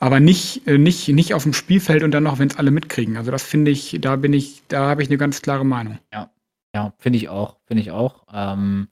Aber 0.01 0.21
nicht 0.21 0.67
äh, 0.69 0.79
nicht 0.79 1.09
nicht 1.09 1.35
aufm 1.35 1.53
Spielfeld 1.55 2.03
und 2.05 2.13
dann 2.13 2.25
noch, 2.25 2.39
wenn's 2.41 2.57
alle 2.59 2.71
mitkriegen. 2.73 3.17
Also, 3.19 3.31
das 3.33 3.45
finde 3.45 3.71
ich 3.73 3.99
da 4.01 4.17
bin 4.17 4.33
ich 4.35 4.63
da 4.69 4.89
habe 4.91 5.03
ich 5.03 5.11
'ne 5.11 5.19
ganz 5.19 5.43
klare 5.43 5.65
Meinung. 5.67 5.99
Ja, 6.15 6.31
ja, 6.75 6.95
finde 6.99 7.19
ich 7.19 7.29
auch, 7.31 7.59
finde 7.67 7.83
ich 7.83 7.91
auch. 7.93 8.25
Ähm, 8.35 8.89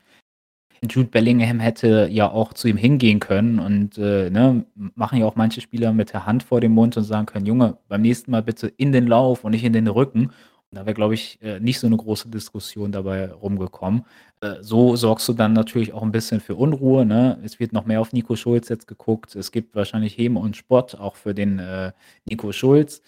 Jude 0.88 1.08
Bellingham 1.10 1.60
hätte 1.60 2.08
ja 2.10 2.30
auch 2.30 2.54
zu 2.54 2.66
ihm 2.68 2.78
hingehen 2.78 3.20
können 3.20 3.58
und, 3.58 3.98
äh, 3.98 4.30
ne, 4.30 4.64
machen 4.94 5.18
ja 5.18 5.26
auch 5.26 5.36
manche 5.36 5.60
Spieler 5.60 5.92
mit 5.92 6.12
der 6.14 6.24
Hand 6.24 6.42
vor 6.42 6.60
dem 6.62 6.72
Mund 6.72 6.96
und 6.96 7.04
sagen 7.04 7.26
können: 7.26 7.44
„Junge, 7.44 7.76
beim 7.88 8.00
nächsten 8.00 8.30
Mal 8.30 8.42
bitte 8.42 8.68
in 8.68 8.90
den 8.90 9.06
Lauf 9.06 9.44
und 9.44 9.50
nicht 9.50 9.64
in 9.64 9.74
den 9.74 9.88
Rücken.“ 9.88 10.26
Und 10.70 10.78
da 10.78 10.86
wäre, 10.86 10.94
glaube 10.94 11.12
ich, 11.14 11.38
äh, 11.42 11.60
nicht 11.60 11.80
so 11.80 11.86
'ne 11.88 11.96
große 11.98 12.30
Diskussion 12.30 12.92
dabei 12.92 13.30
rumgekommen. 13.30 14.06
Äh, 14.40 14.54
so 14.62 14.96
sorgst 14.96 15.28
du 15.28 15.34
dann 15.34 15.52
natürlich 15.52 15.92
auch 15.92 16.02
'n 16.02 16.12
bisschen 16.12 16.40
für 16.40 16.54
Unruhe, 16.54 17.04
ne? 17.04 17.38
Es 17.44 17.60
wird 17.60 17.72
noch 17.74 17.84
mehr 17.84 18.00
auf 18.00 18.14
Nico 18.14 18.34
Schulz 18.34 18.70
jetzt 18.70 18.86
geguckt. 18.88 19.34
Es 19.36 19.52
gibt 19.52 19.74
wahrscheinlich 19.74 20.16
Häme 20.16 20.40
und 20.40 20.56
Spott 20.56 20.94
auch 20.94 21.16
für 21.16 21.34
den, 21.34 21.58
äh, 21.58 21.92
Nico 22.24 22.52
Schulz. 22.52 23.02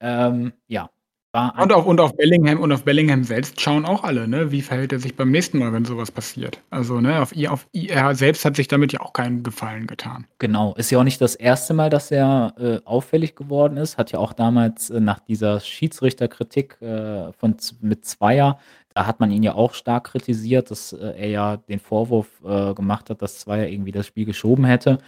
Ähm, 0.00 0.52
ja, 0.68 0.84
ein 0.84 1.01
Und 1.34 1.72
auf 1.72 1.86
und 1.86 1.98
auf 1.98 2.14
Bellingham 2.14 2.60
und 2.60 2.72
auf 2.72 2.84
Bellingham 2.84 3.24
selbst 3.24 3.58
schauen 3.58 3.86
auch 3.86 4.04
alle, 4.04 4.28
ne? 4.28 4.52
Wie 4.52 4.60
verhält 4.60 4.92
er 4.92 4.98
sich 4.98 5.16
beim 5.16 5.30
nächsten 5.30 5.58
Mal, 5.58 5.72
wenn 5.72 5.86
so 5.86 5.96
was 5.96 6.10
passiert? 6.10 6.60
Also, 6.68 7.00
ne, 7.00 7.22
auf 7.22 7.34
i 7.34 7.48
auf 7.48 7.66
i 7.74 7.88
er 7.88 8.14
selbst 8.14 8.44
hat 8.44 8.54
sich 8.56 8.68
damit 8.68 8.92
ja 8.92 9.00
auch 9.00 9.14
keinen 9.14 9.42
Gefallen 9.42 9.86
getan. 9.86 10.26
Genau, 10.38 10.74
ist 10.74 10.90
ja 10.90 10.98
auch 10.98 11.04
nicht 11.04 11.22
das 11.22 11.36
1. 11.36 11.72
Mal, 11.72 11.88
dass 11.88 12.10
er, 12.10 12.52
äh, 12.58 12.80
auffällig 12.84 13.34
geworden 13.34 13.78
ist. 13.78 13.96
Hat 13.96 14.12
ja 14.12 14.18
auch 14.18 14.34
damals, 14.34 14.90
äh, 14.90 15.00
nach 15.00 15.20
dieser 15.20 15.60
Schiedsrichterkritik, 15.60 16.76
äh, 16.82 17.32
von 17.32 17.56
mit 17.80 18.04
Zweier 18.04 18.58
da 18.94 19.06
hat 19.06 19.20
man 19.20 19.30
ihn 19.30 19.42
ja 19.42 19.54
auch 19.54 19.72
stark 19.72 20.04
kritisiert, 20.04 20.70
dass, 20.70 20.92
äh, 20.92 21.14
er 21.16 21.28
ja 21.30 21.56
den 21.56 21.80
Vorwurf, 21.80 22.28
äh, 22.44 22.74
gemacht 22.74 23.08
hat, 23.08 23.22
dass 23.22 23.38
Zweier 23.38 23.68
irgendwie 23.68 23.90
das 23.92 24.06
Spiel 24.06 24.26
geschoben 24.26 24.66
hätte. 24.66 24.98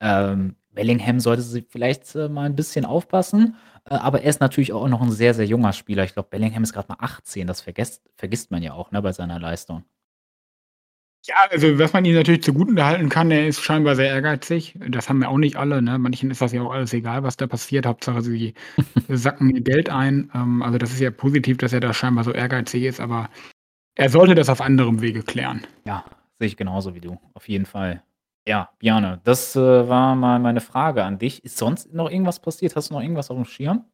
Ähm, 0.00 0.56
Bellingham 0.74 1.20
sollte 1.20 1.42
si 1.42 1.64
vielleicht, 1.68 2.14
äh, 2.16 2.28
mal 2.28 2.46
'n 2.48 2.56
bisschen 2.56 2.84
aufpassen, 2.84 3.56
äh, 3.88 3.94
aber 3.94 4.22
er 4.22 4.30
ist 4.30 4.40
natürlich 4.40 4.72
auch 4.72 4.88
noch 4.88 5.02
'n 5.02 5.10
sehr, 5.12 5.34
sehr 5.34 5.46
junger 5.46 5.72
Spieler. 5.72 6.04
Ich 6.04 6.14
glaube, 6.14 6.28
Bellingham 6.30 6.62
ist 6.64 6.72
grad 6.72 6.88
mal 6.88 6.96
18, 7.00 7.46
das 7.46 7.60
vergesst 7.60 8.02
vergisst 8.16 8.50
man 8.50 8.62
ja 8.62 8.72
auch, 8.74 8.90
ne, 8.90 9.02
bei 9.02 9.12
seiner 9.12 9.38
Leistung. 9.40 9.84
Ja, 11.26 11.36
also, 11.50 11.78
was 11.78 11.94
man 11.94 12.04
ihm 12.04 12.14
natürlich 12.16 12.42
zugutehalten 12.42 13.08
kann, 13.08 13.30
er 13.30 13.46
ist 13.48 13.62
scheinbar 13.62 13.96
sehr 13.96 14.08
ehrgeizig. 14.08 14.74
Das 14.90 15.08
haben 15.08 15.22
ja 15.22 15.28
auch 15.28 15.38
nicht 15.38 15.56
alle, 15.56 15.80
ne? 15.80 15.98
Manchen 15.98 16.30
ist 16.30 16.42
das 16.42 16.52
ja 16.52 16.60
auch 16.60 16.70
alles 16.72 16.92
egal, 16.92 17.22
was 17.22 17.38
da 17.38 17.46
passiert. 17.46 17.86
Hauptsache, 17.86 18.20
sie 18.20 18.52
sacken 19.08 19.48
ihr 19.54 19.62
Geld 19.62 19.88
ein. 19.88 20.30
Ähm, 20.34 20.62
also, 20.62 20.76
das 20.76 20.92
ist 20.92 21.00
ja 21.00 21.10
positiv, 21.10 21.56
dass 21.56 21.72
er 21.72 21.80
da 21.80 21.94
scheinbar 21.94 22.24
so 22.24 22.32
ehrgeizig 22.32 22.82
ist, 22.84 23.00
aber 23.00 23.30
er 23.96 24.10
sollte 24.10 24.34
das 24.36 24.50
auf 24.50 24.60
anderem 24.62 25.02
Wege 25.02 25.22
klären. 25.22 25.62
Ja, 25.86 26.04
sehe 26.38 26.48
ich 26.48 26.56
genauso 26.56 26.94
wie 26.94 27.00
du, 27.00 27.18
auf 27.34 27.48
jeden 27.48 27.66
Fall. 27.66 28.02
Ja, 28.46 28.68
Björne, 28.78 29.20
das, 29.24 29.56
äh, 29.56 29.88
war 29.88 30.14
mal 30.16 30.38
meine 30.38 30.60
Frage 30.60 31.02
an 31.04 31.18
dich. 31.18 31.44
Ist 31.44 31.56
sonst 31.56 31.94
noch 31.94 32.10
irgendwas 32.10 32.40
passiert? 32.40 32.76
Hast 32.76 32.90
du 32.90 32.94
noch 32.94 33.00
irgendwas 33.00 33.30
aufm 33.30 33.44
Schirm? 33.46 33.84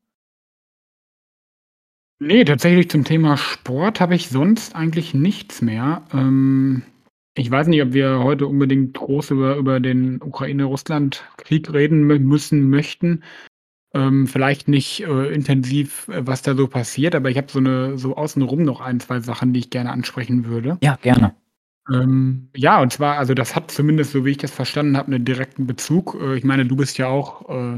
Ne, 2.23 2.45
tatsächlich 2.45 2.91
zum 2.91 3.05
Thema 3.05 3.37
Sport 3.39 4.01
habe 4.01 4.15
ich 4.15 4.29
sonst 4.29 4.75
eigentlich 4.77 5.15
nichts 5.15 5.63
mehr. 5.63 6.03
Ähm, 6.13 6.83
ich 7.35 7.51
weiß 7.51 7.69
nicht, 7.69 7.81
ob 7.81 7.95
wir 7.95 8.19
heute 8.23 8.47
unbedingt 8.47 8.93
groß 8.95 9.31
über 9.31 9.57
über 9.57 9.81
den 9.81 10.21
Ukraine-Russland-Krieg 10.21 11.73
reden 11.73 12.05
mü 12.07 12.19
müssen 12.19 12.69
möchten. 12.69 13.23
Ähm, 13.95 14.27
vielleicht 14.27 14.69
nicht, 14.69 15.03
äh, 15.05 15.33
intensiv, 15.33 16.09
äh, 16.09 16.27
was 16.27 16.43
da 16.43 16.55
so 16.55 16.69
passiert, 16.69 17.15
aber 17.15 17.31
ich 17.31 17.39
habe 17.39 17.49
so 17.51 17.97
so 17.97 18.17
außenrum 18.17 18.65
noch 18.65 18.81
1, 18.81 19.07
2 19.07 19.21
Sachen, 19.21 19.53
die 19.55 19.61
ich 19.61 19.71
gerne 19.71 19.91
ansprechen 19.91 20.45
würde. 20.45 20.79
Ja, 20.83 20.97
gerne. 21.03 21.35
Ähm, 21.89 22.49
ja, 22.55 22.81
und 22.83 22.93
zwar 22.93 23.17
also, 23.19 23.35
das 23.35 23.57
hat 23.57 23.71
zumindest, 23.71 24.13
so 24.13 24.25
wie 24.25 24.31
ich 24.33 24.37
das 24.39 24.51
verstanden 24.51 24.97
habe, 24.97 25.11
'nen 25.11 25.25
direkten 25.25 25.67
Bezug. 25.67 26.17
Äh, 26.21 26.37
ich 26.37 26.45
meine, 26.45 26.67
du 26.67 26.77
bist 26.77 26.99
ja 26.99 27.09
auch, 27.09 27.49
äh, 27.49 27.77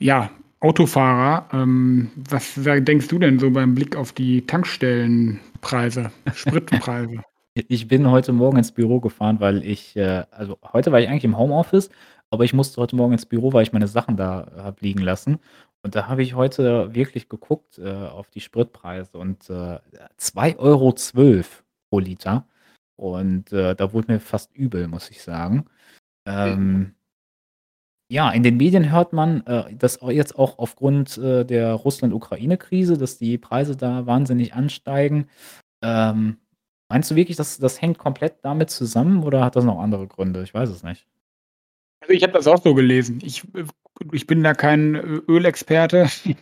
ja, 0.00 0.30
Autofahrer. 0.60 1.48
Ähm, 1.52 2.10
was 2.16 2.54
denkst 2.56 3.08
du 3.08 3.18
denn 3.20 3.38
so 3.40 3.50
beim 3.50 3.74
Blick 3.74 3.96
auf 3.96 4.12
die 4.12 4.46
Tankstellenpreise, 4.46 6.12
Spritpreise? 6.34 7.22
Ich 7.68 7.88
bin 7.88 8.10
heute 8.10 8.32
Morgen 8.32 8.58
ins 8.58 8.72
Büro 8.72 9.00
gefahren, 9.00 9.40
weil 9.40 9.64
ich, 9.64 9.96
äh 9.96 10.24
also, 10.32 10.58
heute 10.72 10.92
war 10.92 11.00
ich 11.00 11.08
eigentlich 11.08 11.24
im 11.24 11.38
Homeoffice, 11.38 11.90
aber 12.30 12.44
ich 12.44 12.54
musste 12.54 12.80
heute 12.82 12.96
Morgen 12.96 13.12
ins 13.14 13.26
Büro, 13.26 13.52
weil 13.52 13.64
ich 13.64 13.72
meine 13.72 13.88
Sachen 13.88 14.16
da 14.16 14.48
habe 14.56 14.78
liegen 14.80 15.00
lassen. 15.02 15.38
Und 15.82 15.94
da 15.96 16.08
habe 16.08 16.22
ich 16.22 16.34
heute 16.34 16.94
wirklich 16.94 17.28
geguckt, 17.28 17.78
äh, 17.78 17.90
auf 17.92 18.30
die 18.30 18.40
Spritpreise 18.40 19.18
und, 19.18 19.50
äh, 19.50 19.78
2,12 20.18 20.56
€ 20.58 21.64
pro 21.90 21.98
Liter. 22.00 22.46
Und, 22.96 23.52
äh, 23.52 23.74
da 23.74 23.92
wurde 23.92 24.12
mir 24.12 24.20
fast 24.20 24.54
übel, 24.54 24.88
muss 24.88 25.10
ich 25.10 25.22
sagen. 25.22 25.66
Ähm 26.26 26.94
ja, 28.10 28.30
in 28.30 28.42
den 28.42 28.56
Medien 28.58 28.90
hört 28.92 29.12
man, 29.12 29.44
äh, 29.46 29.74
dass 29.74 29.98
jetzt 30.02 30.38
auch 30.38 30.58
aufgrund, 30.58 31.16
äh, 31.18 31.44
der 31.44 31.72
Russland-Ukraine-Krise, 31.72 32.98
dass 32.98 33.18
die 33.18 33.38
Preise 33.38 33.76
da 33.76 34.06
wahnsinnig 34.06 34.54
ansteigen. 34.54 35.28
Ähm, 35.82 36.38
meinst 36.88 37.10
du 37.10 37.16
wirklich, 37.16 37.36
das 37.36 37.58
das 37.58 37.80
hängt 37.80 37.98
komplett 37.98 38.36
damit 38.44 38.70
zusammen 38.70 39.22
oder 39.24 39.44
hat 39.44 39.56
das 39.56 39.64
noch 39.64 39.80
andere 39.80 40.06
Gründe? 40.06 40.42
Ich 40.42 40.54
weiß 40.54 40.68
es 40.70 40.82
nicht. 40.82 41.06
Also, 42.04 42.12
ich 42.12 42.22
habe 42.22 42.34
das 42.34 42.46
auch 42.46 42.62
so 42.62 42.74
gelesen. 42.74 43.18
Ich 43.24 43.42
ich 44.12 44.26
bin 44.26 44.42
da 44.42 44.52
kein 44.54 44.94
Ölexperte. 45.28 46.08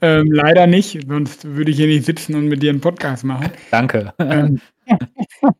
Ähm, 0.00 0.30
leider 0.32 0.66
nicht, 0.66 1.00
sonst 1.08 1.44
würde 1.46 1.70
ich 1.70 1.78
hier 1.78 1.86
nicht 1.86 2.04
sitzen 2.04 2.34
und 2.34 2.48
mit 2.48 2.62
dir 2.62 2.70
'n 2.74 2.80
Podcast 2.82 3.24
machen. 3.24 3.50
Danke. 3.70 4.12
Ähm 4.18 4.60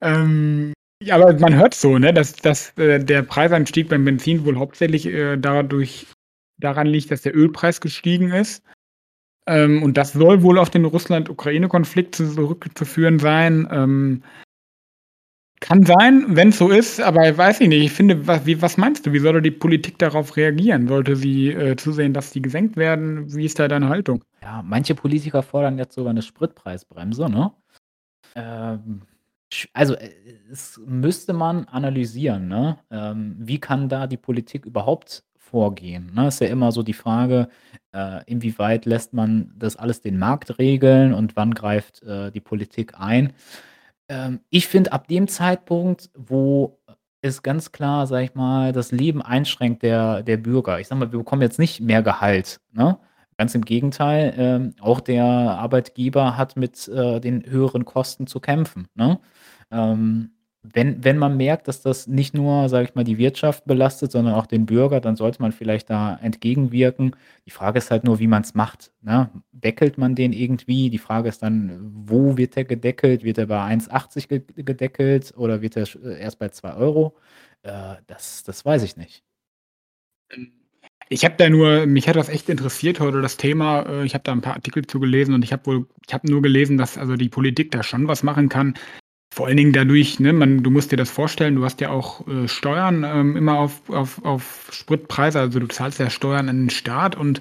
ähm, 0.00 0.72
ja, 1.02 1.16
aber 1.16 1.32
man 1.40 1.56
hört's 1.56 1.80
so, 1.80 1.98
ne, 1.98 2.12
dass 2.14 2.36
dass, 2.36 2.70
äh, 2.78 3.00
der 3.04 3.22
Preisanstieg 3.22 3.88
beim 3.88 4.04
Benzin 4.04 4.44
wohl 4.44 4.56
hauptsächlich, 4.58 5.06
äh, 5.06 5.36
dadurch 5.36 6.06
daran 6.58 6.86
liegt, 6.86 7.10
dass 7.10 7.22
der 7.22 7.34
Ölpreis 7.36 7.80
gestiegen 7.80 8.30
ist. 8.30 8.62
Ähm, 9.48 9.82
und 9.82 9.96
das 9.96 10.12
soll 10.12 10.42
wohl 10.42 10.58
auf 10.58 10.70
den 10.70 10.84
Russland-Ukraine-Konflikt 10.84 12.16
zurückzuführen 12.16 13.18
sein. 13.18 13.68
Ähm 13.72 14.22
kann 15.60 15.84
sein, 15.84 16.24
wenn's 16.28 16.58
so 16.58 16.70
ist, 16.70 17.00
aber 17.00 17.36
weiß 17.36 17.60
ich 17.60 17.68
nicht. 17.68 17.84
Ich 17.84 17.92
finde, 17.92 18.26
wa 18.26 18.40
wie 18.44 18.60
was 18.62 18.76
meinst 18.76 19.06
du, 19.06 19.12
wie 19.12 19.18
sollte 19.18 19.42
die 19.42 19.50
Politik 19.50 19.98
darauf 19.98 20.36
reagieren? 20.36 20.86
Sollte 20.88 21.16
sie, 21.16 21.48
äh, 21.50 21.76
zusehen, 21.76 22.14
dass 22.14 22.30
die 22.30 22.42
gesenkt 22.42 22.76
werden? 22.76 23.34
Wie 23.34 23.44
ist 23.44 23.58
da 23.58 23.66
deine 23.68 23.88
Haltung? 23.88 24.24
Ja, 24.42 24.62
manche 24.64 24.94
Politiker 24.94 25.42
fordern 25.42 25.76
jetzt 25.78 25.94
sogar 25.94 26.12
'ne 26.12 26.22
Spritpreisbremse, 26.22 27.28
ne? 27.28 27.52
Ähm, 28.36 29.02
also, 29.74 29.94
äh, 29.96 30.10
es 30.52 30.80
müsste 30.86 31.32
man 31.34 31.66
analysieren, 31.66 32.48
ne? 32.48 32.78
Ähm, 32.90 33.36
wie 33.40 33.60
kann 33.60 33.88
da 33.90 34.06
die 34.08 34.18
Politik 34.18 34.66
überhaupt 34.66 35.24
vorgehen, 35.38 36.12
ne? 36.14 36.28
Ist 36.28 36.40
ja 36.42 36.48
immer 36.48 36.72
so 36.72 36.82
die 36.84 36.94
Frage, 36.94 37.48
äh, 37.94 38.22
inwieweit 38.26 38.86
lässt 38.86 39.14
man 39.14 39.52
das 39.58 39.76
alles 39.76 40.02
den 40.02 40.18
Markt 40.18 40.58
regeln 40.58 41.14
und 41.14 41.36
wann 41.36 41.54
greift, 41.54 42.02
äh, 42.04 42.30
die 42.32 42.40
Politik 42.40 42.94
ein? 43.00 43.32
Ähm, 44.08 44.40
ich 44.50 44.66
finde, 44.68 44.92
ab 44.92 45.08
dem 45.08 45.28
Zeitpunkt, 45.28 46.10
wo 46.16 46.78
es 47.20 47.42
ganz 47.42 47.72
klar, 47.72 48.06
sage 48.06 48.24
ich 48.24 48.34
mal, 48.34 48.72
das 48.72 48.92
Leben 48.92 49.22
einschränkt 49.22 49.82
der 49.82 50.22
der 50.22 50.36
Bürger 50.36 50.78
ich 50.80 50.86
sage 50.88 51.00
mal, 51.00 51.12
wir 51.12 51.18
bekommen 51.18 51.42
jetzt 51.42 51.58
nicht 51.58 51.80
mehr 51.80 52.02
Gehalt, 52.02 52.60
ne? 52.72 52.98
Ganz 53.36 53.54
im 53.54 53.64
Gegenteil, 53.64 54.34
ähm, 54.36 54.74
auch 54.80 55.00
der 55.00 55.24
Arbeitgeber 55.24 56.36
hat 56.36 56.56
mit, 56.56 56.88
äh, 56.88 57.20
den 57.20 57.44
höheren 57.46 57.84
Kosten 57.84 58.26
zu 58.26 58.40
kämpfen, 58.40 58.88
ne? 58.94 59.20
Ähm, 59.70 60.32
wenn 60.74 61.04
wenn 61.04 61.18
man 61.18 61.36
merkt, 61.36 61.68
dass 61.68 61.82
das 61.82 62.06
nicht 62.06 62.34
nur, 62.34 62.68
sage 62.68 62.88
ich 62.88 62.94
mal, 62.94 63.04
die 63.04 63.18
Wirtschaft 63.18 63.64
belastet, 63.66 64.12
sondern 64.12 64.34
auch 64.34 64.46
den 64.46 64.66
Bürger, 64.66 65.00
dann 65.00 65.16
sollte 65.16 65.40
man 65.42 65.52
vielleicht 65.52 65.90
da 65.90 66.16
entgegenwirken. 66.22 67.16
Die 67.46 67.50
Frage 67.50 67.78
ist 67.78 67.90
halt 67.90 68.04
nur, 68.04 68.18
wie 68.18 68.26
man 68.26 68.42
es 68.42 68.54
macht, 68.54 68.92
ne? 69.02 69.30
Deckelt 69.52 69.98
man 69.98 70.14
den 70.14 70.32
irgendwie? 70.32 70.90
Die 70.90 70.98
Frage 70.98 71.28
ist 71.28 71.42
dann, 71.42 71.78
wo 72.08 72.36
wird 72.36 72.56
der 72.56 72.64
gedeckelt? 72.64 73.24
Wird 73.24 73.38
er 73.38 73.46
bei 73.46 73.60
1,80 73.74 74.28
ge 74.28 74.42
gedeckelt 74.56 75.34
oder 75.36 75.62
wird 75.62 75.76
er 75.76 75.86
äh, 76.04 76.20
erst 76.20 76.38
bei 76.38 76.48
2 76.48 76.70
€? 76.70 77.12
Äh, 77.62 77.96
das 78.06 78.44
das 78.44 78.64
weiß 78.64 78.82
ich 78.82 78.96
nicht. 78.96 79.22
Ähm, 80.30 80.52
ich 81.10 81.24
habe 81.24 81.36
da 81.38 81.48
nur 81.48 81.86
mich 81.86 82.08
hat 82.08 82.16
das 82.16 82.28
echt 82.28 82.48
interessiert 82.48 83.00
heute, 83.00 83.22
das 83.22 83.36
Thema. 83.36 83.82
Äh, 83.88 84.04
ich 84.04 84.14
habe 84.14 84.24
da 84.24 84.32
ein 84.32 84.42
paar 84.42 84.54
Artikel 84.54 84.86
zu 84.86 85.00
gelesen 85.00 85.34
und 85.34 85.44
ich 85.44 85.52
habe 85.52 85.66
wohl 85.66 85.86
ich 86.06 86.14
habe 86.14 86.30
nur 86.30 86.42
gelesen, 86.42 86.78
dass 86.78 86.98
also 86.98 87.16
die 87.16 87.28
Politik 87.30 87.70
da 87.70 87.82
schon 87.82 88.08
was 88.08 88.22
machen 88.22 88.48
kann. 88.48 88.74
Vor 89.34 89.46
allen 89.46 89.56
Dingen 89.56 89.72
dadurch, 89.72 90.18
ne, 90.20 90.32
man, 90.32 90.62
du 90.62 90.70
musst 90.70 90.90
dir 90.90 90.96
das 90.96 91.10
vorstellen, 91.10 91.54
du 91.54 91.64
hast 91.64 91.80
ja 91.80 91.90
auch 91.90 92.26
äh, 92.26 92.48
Steuern 92.48 93.04
ähm, 93.04 93.36
immer 93.36 93.58
auf, 93.58 93.88
auf, 93.90 94.24
auf 94.24 94.68
Spritpreise, 94.72 95.40
also 95.40 95.60
du 95.60 95.68
zahlst 95.68 96.00
ja 96.00 96.10
Steuern 96.10 96.48
an 96.48 96.62
den 96.62 96.70
Staat 96.70 97.14
und 97.14 97.40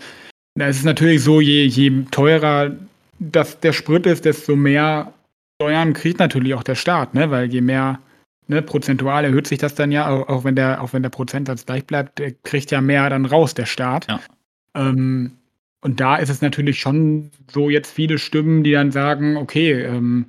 da 0.56 0.68
ist 0.68 0.78
es 0.78 0.84
natürlich 0.84 1.24
so, 1.24 1.40
je, 1.40 1.66
je 1.66 2.04
teurer 2.12 2.76
das, 3.20 3.60
der 3.60 3.74
Sprit 3.74 4.06
ist, 4.06 4.26
desto 4.26 4.56
mehr 4.56 5.14
Steuern 5.62 5.94
kriegt 5.94 6.20
natürlich 6.20 6.54
auch 6.54 6.64
der 6.64 6.76
Staat, 6.76 7.14
ne? 7.14 7.32
weil 7.32 7.52
je 7.52 7.62
mehr 7.62 8.00
ne, 8.48 8.62
prozentual 8.62 9.26
erhöht 9.26 9.48
sich 9.48 9.60
das 9.60 9.76
dann 9.76 9.92
ja, 9.92 10.10
auch, 10.10 10.28
auch, 10.30 10.44
wenn 10.44 10.56
der, 10.56 10.82
auch 10.82 10.94
wenn 10.94 11.04
der 11.04 11.10
Prozentsatz 11.10 11.66
gleich 11.66 11.86
bleibt, 11.86 12.20
der 12.20 12.32
kriegt 12.44 12.72
ja 12.72 12.82
mehr 12.82 13.10
dann 13.10 13.26
raus, 13.26 13.54
der 13.54 13.66
Staat. 13.66 14.08
Ja. 14.08 14.20
Ähm, 14.76 15.32
und 15.82 16.00
da 16.00 16.18
ist 16.18 16.30
es 16.30 16.42
natürlich 16.42 16.80
schon 16.80 17.32
so 17.52 17.70
jetzt 17.70 17.92
viele 17.92 18.18
Stimmen, 18.18 18.64
die 18.64 18.72
dann 18.72 18.92
sagen, 18.92 19.38
okay, 19.38 19.84
ähm, 19.84 20.26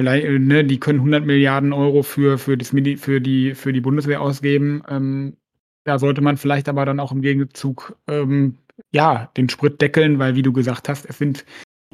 vielleicht, 0.00 0.24
äh, 0.24 0.38
ne, 0.38 0.64
die 0.64 0.80
können 0.80 1.00
100 1.00 1.26
Milliarden 1.26 1.74
Euro 1.74 2.02
für, 2.02 2.38
für, 2.38 2.56
das, 2.56 2.70
für, 2.70 3.20
die, 3.20 3.54
für 3.54 3.72
die 3.72 3.80
Bundeswehr 3.82 4.22
ausgeben. 4.22 4.82
Ähm, 4.88 5.36
da 5.84 5.98
sollte 5.98 6.22
man 6.22 6.38
vielleicht 6.38 6.70
aber 6.70 6.86
dann 6.86 7.00
auch 7.00 7.12
im 7.12 7.20
Gegenzug 7.20 7.96
ähm, 8.08 8.56
ja, 8.92 9.30
den 9.36 9.50
Sprit 9.50 9.78
deckeln, 9.82 10.18
weil 10.18 10.36
wie 10.36 10.42
du 10.42 10.54
gesagt 10.54 10.88
hast, 10.88 11.04
es 11.04 11.18
sind 11.18 11.44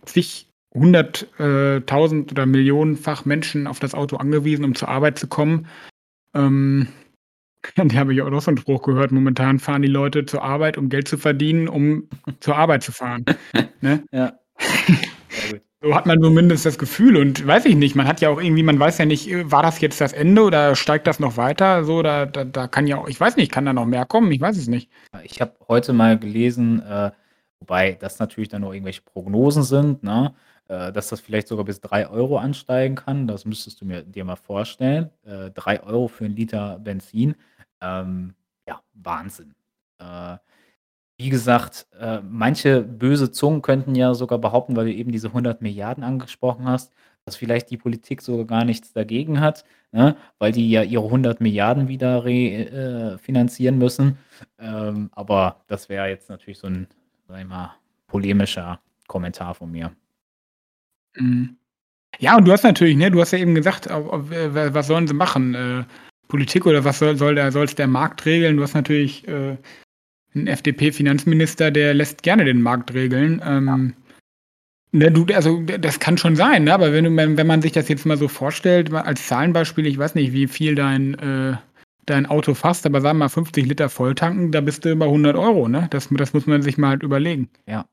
zig 0.05 0.49
hunderttausend 0.73 2.31
äh, 2.31 2.33
oder 2.33 2.47
millionenfach 2.47 3.25
Menschen 3.25 3.67
auf 3.67 3.81
das 3.81 3.95
Auto 3.95 4.19
angewiesen, 4.19 4.65
um 4.65 4.77
zur 4.77 4.89
Arbeit 4.89 5.19
zu 5.19 5.27
kommen. 5.27 5.67
Ähm, 6.33 6.87
die 7.77 7.99
habe 7.99 8.15
ich 8.15 8.23
auch 8.23 8.31
noch 8.31 8.43
so 8.43 8.53
einen 8.53 8.59
Spruch 8.59 8.83
gehört. 8.83 9.11
Momentan 9.11 9.59
fahren 9.59 9.83
die 9.83 9.89
Leute 9.89 10.27
zur 10.27 10.45
Arbeit, 10.45 10.79
um 10.79 10.91
Geld 10.91 11.09
zu 11.09 11.19
verdienen, 11.19 11.67
um 11.67 12.09
zur 12.39 12.57
Arbeit 12.57 12.85
zu 12.85 12.93
fahren. 12.93 13.25
ne? 13.81 14.05
Ja. 14.13 14.39
So 15.87 15.95
hat 15.95 16.05
man 16.05 16.21
zumindest 16.21 16.67
das 16.67 16.79
Gefühl 16.79 17.17
und 17.17 17.47
weiß 17.47 17.65
ich 17.67 17.77
nicht, 17.77 17.95
man 17.95 18.09
hat 18.09 18.21
ja 18.21 18.29
auch 18.29 18.41
irgendwie, 18.41 18.65
man 18.65 18.77
weiß 18.77 18.99
ja 18.99 19.05
nicht, 19.05 19.29
war 19.53 19.63
das 19.63 19.81
jetzt 19.81 20.01
das 20.01 20.13
Ende 20.13 20.43
oder 20.43 20.75
steigt 20.75 21.07
das 21.07 21.21
noch 21.21 21.37
weiter? 21.37 21.85
So, 21.85 22.03
da, 22.03 22.27
da, 22.27 22.45
da 22.45 22.67
kann 22.67 22.89
ja 22.89 22.97
auch, 22.97 23.07
ich 23.07 23.21
weiß 23.21 23.37
nicht, 23.37 23.53
kann 23.53 23.67
da 23.67 23.73
noch 23.73 23.87
mehr 23.87 24.05
kommen? 24.05 24.33
Ich 24.33 24.41
weiß 24.41 24.57
es 24.57 24.67
nicht. 24.67 24.91
Ich 25.23 25.41
habe 25.41 25.53
heute 25.69 25.93
mal 25.93 26.19
gelesen, 26.19 26.83
äh, 26.83 27.13
wobei 27.61 27.93
das 28.01 28.19
natürlich 28.19 28.49
dann 28.49 28.63
nur 28.63 28.75
irgendwelche 28.75 29.03
Prognosen 29.03 29.63
sind, 29.63 30.03
ne? 30.03 30.35
äh, 30.67 30.91
dass 30.91 31.07
das 31.07 31.21
vielleicht 31.21 31.47
sogar 31.47 31.65
bis 31.65 31.81
3 31.81 32.09
Euro 32.09 32.39
ansteigen 32.39 32.97
kann. 32.97 33.29
Das 33.29 33.45
müsstest 33.45 33.81
du 33.81 33.85
mir 33.85 34.03
dir 34.03 34.25
mal 34.25 34.35
vorstellen. 34.35 35.11
Äh, 35.25 35.53
3 35.53 35.85
Euro 35.85 36.09
für 36.09 36.25
einen 36.25 36.35
Liter 36.35 36.81
Benzin. 36.81 37.37
Ähm, 37.81 38.35
ja, 38.67 38.81
Wahnsinn. 38.95 39.55
Äh, 40.01 40.39
wie 41.19 41.31
gesagt, 41.31 41.87
äh, 41.99 42.21
manche 42.21 42.83
böse 42.83 43.33
Zungen 43.33 43.63
könnten 43.63 43.95
ja 43.95 44.15
sogar 44.15 44.39
behaupten, 44.39 44.77
weil 44.77 44.87
du 44.87 44.93
eben 44.93 45.13
diese 45.13 45.29
100 45.29 45.63
Milliarden 45.63 46.05
angesprochen 46.05 46.67
hast, 46.67 46.93
dass 47.25 47.37
vielleicht 47.37 47.71
die 47.71 47.79
Politik 47.79 48.23
sogar 48.23 48.45
gar 48.45 48.65
nichts 48.65 48.93
dagegen 48.93 49.41
hat, 49.41 49.65
ne? 49.93 50.17
weil 50.39 50.53
die 50.53 50.71
ja 50.71 50.83
ihre 50.83 51.05
100 51.05 51.41
Milliarden 51.41 51.89
wieder 51.89 52.25
refinanzieren 52.25 53.77
äh, 53.77 53.79
müssen. 53.79 54.19
Ähm, 54.59 55.11
aber 55.13 55.65
das 55.67 55.89
wäre 55.89 56.09
jetzt 56.09 56.29
natürlich 56.29 56.59
so 56.59 56.69
ein, 56.69 56.87
sag 57.27 57.41
ich 57.41 57.47
mal, 57.47 57.75
polemischer 58.07 58.81
Kommentar 59.09 59.55
von 59.55 59.73
mir. 59.73 59.93
Mhm. 61.17 61.57
Ja, 62.19 62.37
und 62.37 62.47
du 62.47 62.53
hast 62.53 62.63
natürlich, 62.63 62.97
ne, 62.97 63.11
du 63.11 63.21
hast 63.21 63.33
ja 63.33 63.39
eben 63.39 63.55
gesagt, 63.55 63.89
was 63.91 64.87
sollen 64.87 65.07
sie 65.07 65.15
machen? 65.15 65.55
Äh, 65.55 65.85
Politik 66.29 66.67
oder 66.67 66.85
was 66.85 66.99
soll, 66.99 67.17
soll 67.17 67.35
der, 67.35 67.53
soll 67.53 67.65
es 67.65 67.75
der 67.75 67.87
Markt 67.87 68.25
regeln? 68.25 68.57
Du 68.57 68.63
hast 68.63 68.75
natürlich 68.75 69.27
äh, 69.29 69.57
einen 70.37 70.47
FDP-Finanzminister, 70.47 71.71
der 71.71 71.95
lässt 71.95 72.23
gerne 72.23 72.45
den 72.45 72.63
Markt 72.63 72.95
regeln. 72.95 73.43
Ähm, 73.45 73.95
ne, 74.93 75.11
du, 75.11 75.27
also 75.35 75.63
das 75.63 75.99
kann 76.01 76.19
schon 76.19 76.37
sein, 76.37 76.65
ne? 76.65 76.75
aber 76.75 76.93
wenn, 76.93 77.05
du, 77.05 77.17
wenn 77.17 77.47
man 77.47 77.63
sich 77.63 77.73
das 77.73 77.89
jetzt 77.89 78.07
mal 78.07 78.17
so 78.17 78.29
vorstellt, 78.29 78.93
als 78.93 79.27
Zahlenbeispiel, 79.27 79.87
ich 79.87 79.99
weiß 79.99 80.15
nicht, 80.15 80.33
wie 80.33 80.47
viel 80.47 80.75
dein, 80.75 81.15
äh, 81.15 81.57
dein 82.07 82.27
Auto 82.27 82.55
fasst, 82.55 82.87
aber 82.87 83.01
sagen 83.01 83.19
wir 83.19 83.25
mal 83.25 83.29
50 83.29 83.67
Liter 83.67 83.89
volltanken, 83.89 84.53
da 84.53 84.61
bist 84.61 84.85
du 84.85 84.93
über 84.93 85.07
100 85.07 85.37
Euro. 85.37 85.69
Ne? 85.69 85.89
Das, 85.91 86.09
das 86.11 86.33
muss 86.33 86.47
man 86.47 86.63
sich 86.63 86.79
mal 86.79 86.91
halt 86.91 87.03
überlegen. 87.03 87.49
Ja, 87.67 87.87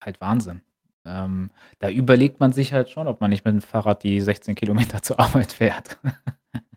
halt 0.00 0.20
Wahnsinn. 0.20 0.62
Ähm, 1.04 1.50
da 1.78 1.90
überlegt 1.90 2.40
man 2.40 2.52
sich 2.52 2.72
halt 2.72 2.90
schon, 2.90 3.06
ob 3.06 3.20
man 3.20 3.30
nicht 3.30 3.44
mit 3.44 3.54
dem 3.54 3.62
Fahrrad 3.62 4.02
die 4.02 4.20
16 4.20 4.54
Kilometer 4.54 5.02
zur 5.02 5.18
Arbeit 5.20 5.52
fährt. 5.52 5.98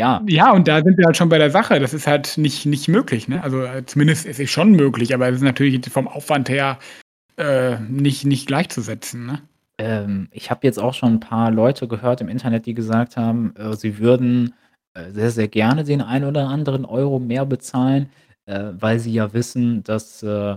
Ja. 0.00 0.22
Ja, 0.26 0.50
und 0.52 0.66
da 0.66 0.82
sind 0.82 0.96
wir 0.96 1.04
halt 1.04 1.18
schon 1.18 1.28
bei 1.28 1.36
der 1.36 1.50
Sache. 1.50 1.78
Das 1.78 1.92
ist 1.92 2.06
halt 2.06 2.38
nicht, 2.38 2.64
nicht 2.64 2.88
möglich. 2.88 3.28
Ne? 3.28 3.44
Also 3.44 3.62
äh, 3.62 3.84
zumindest 3.84 4.24
ist 4.24 4.40
es 4.40 4.48
schon 4.48 4.70
möglich, 4.70 5.12
aber 5.12 5.28
es 5.28 5.36
ist 5.36 5.42
natürlich 5.42 5.86
vom 5.90 6.08
Aufwand 6.08 6.48
her 6.48 6.78
äh, 7.36 7.78
nicht, 7.80 8.24
nicht 8.24 8.46
gleichzusetzen. 8.46 9.26
Ne? 9.26 9.42
Ähm, 9.76 10.28
ich 10.32 10.50
habe 10.50 10.66
jetzt 10.66 10.78
auch 10.78 10.94
schon 10.94 11.14
ein 11.14 11.20
paar 11.20 11.50
Leute 11.50 11.86
gehört 11.86 12.22
im 12.22 12.30
Internet, 12.30 12.64
die 12.64 12.72
gesagt 12.72 13.18
haben, 13.18 13.54
äh, 13.56 13.76
sie 13.76 13.98
würden 13.98 14.54
äh, 14.94 15.10
sehr, 15.10 15.30
sehr 15.30 15.48
gerne 15.48 15.84
den 15.84 16.00
einen 16.00 16.24
oder 16.24 16.48
anderen 16.48 16.86
Euro 16.86 17.18
mehr 17.18 17.44
bezahlen, 17.44 18.08
äh, 18.46 18.70
weil 18.72 19.00
sie 19.00 19.12
ja 19.12 19.34
wissen, 19.34 19.82
dass, 19.82 20.22
äh, 20.22 20.56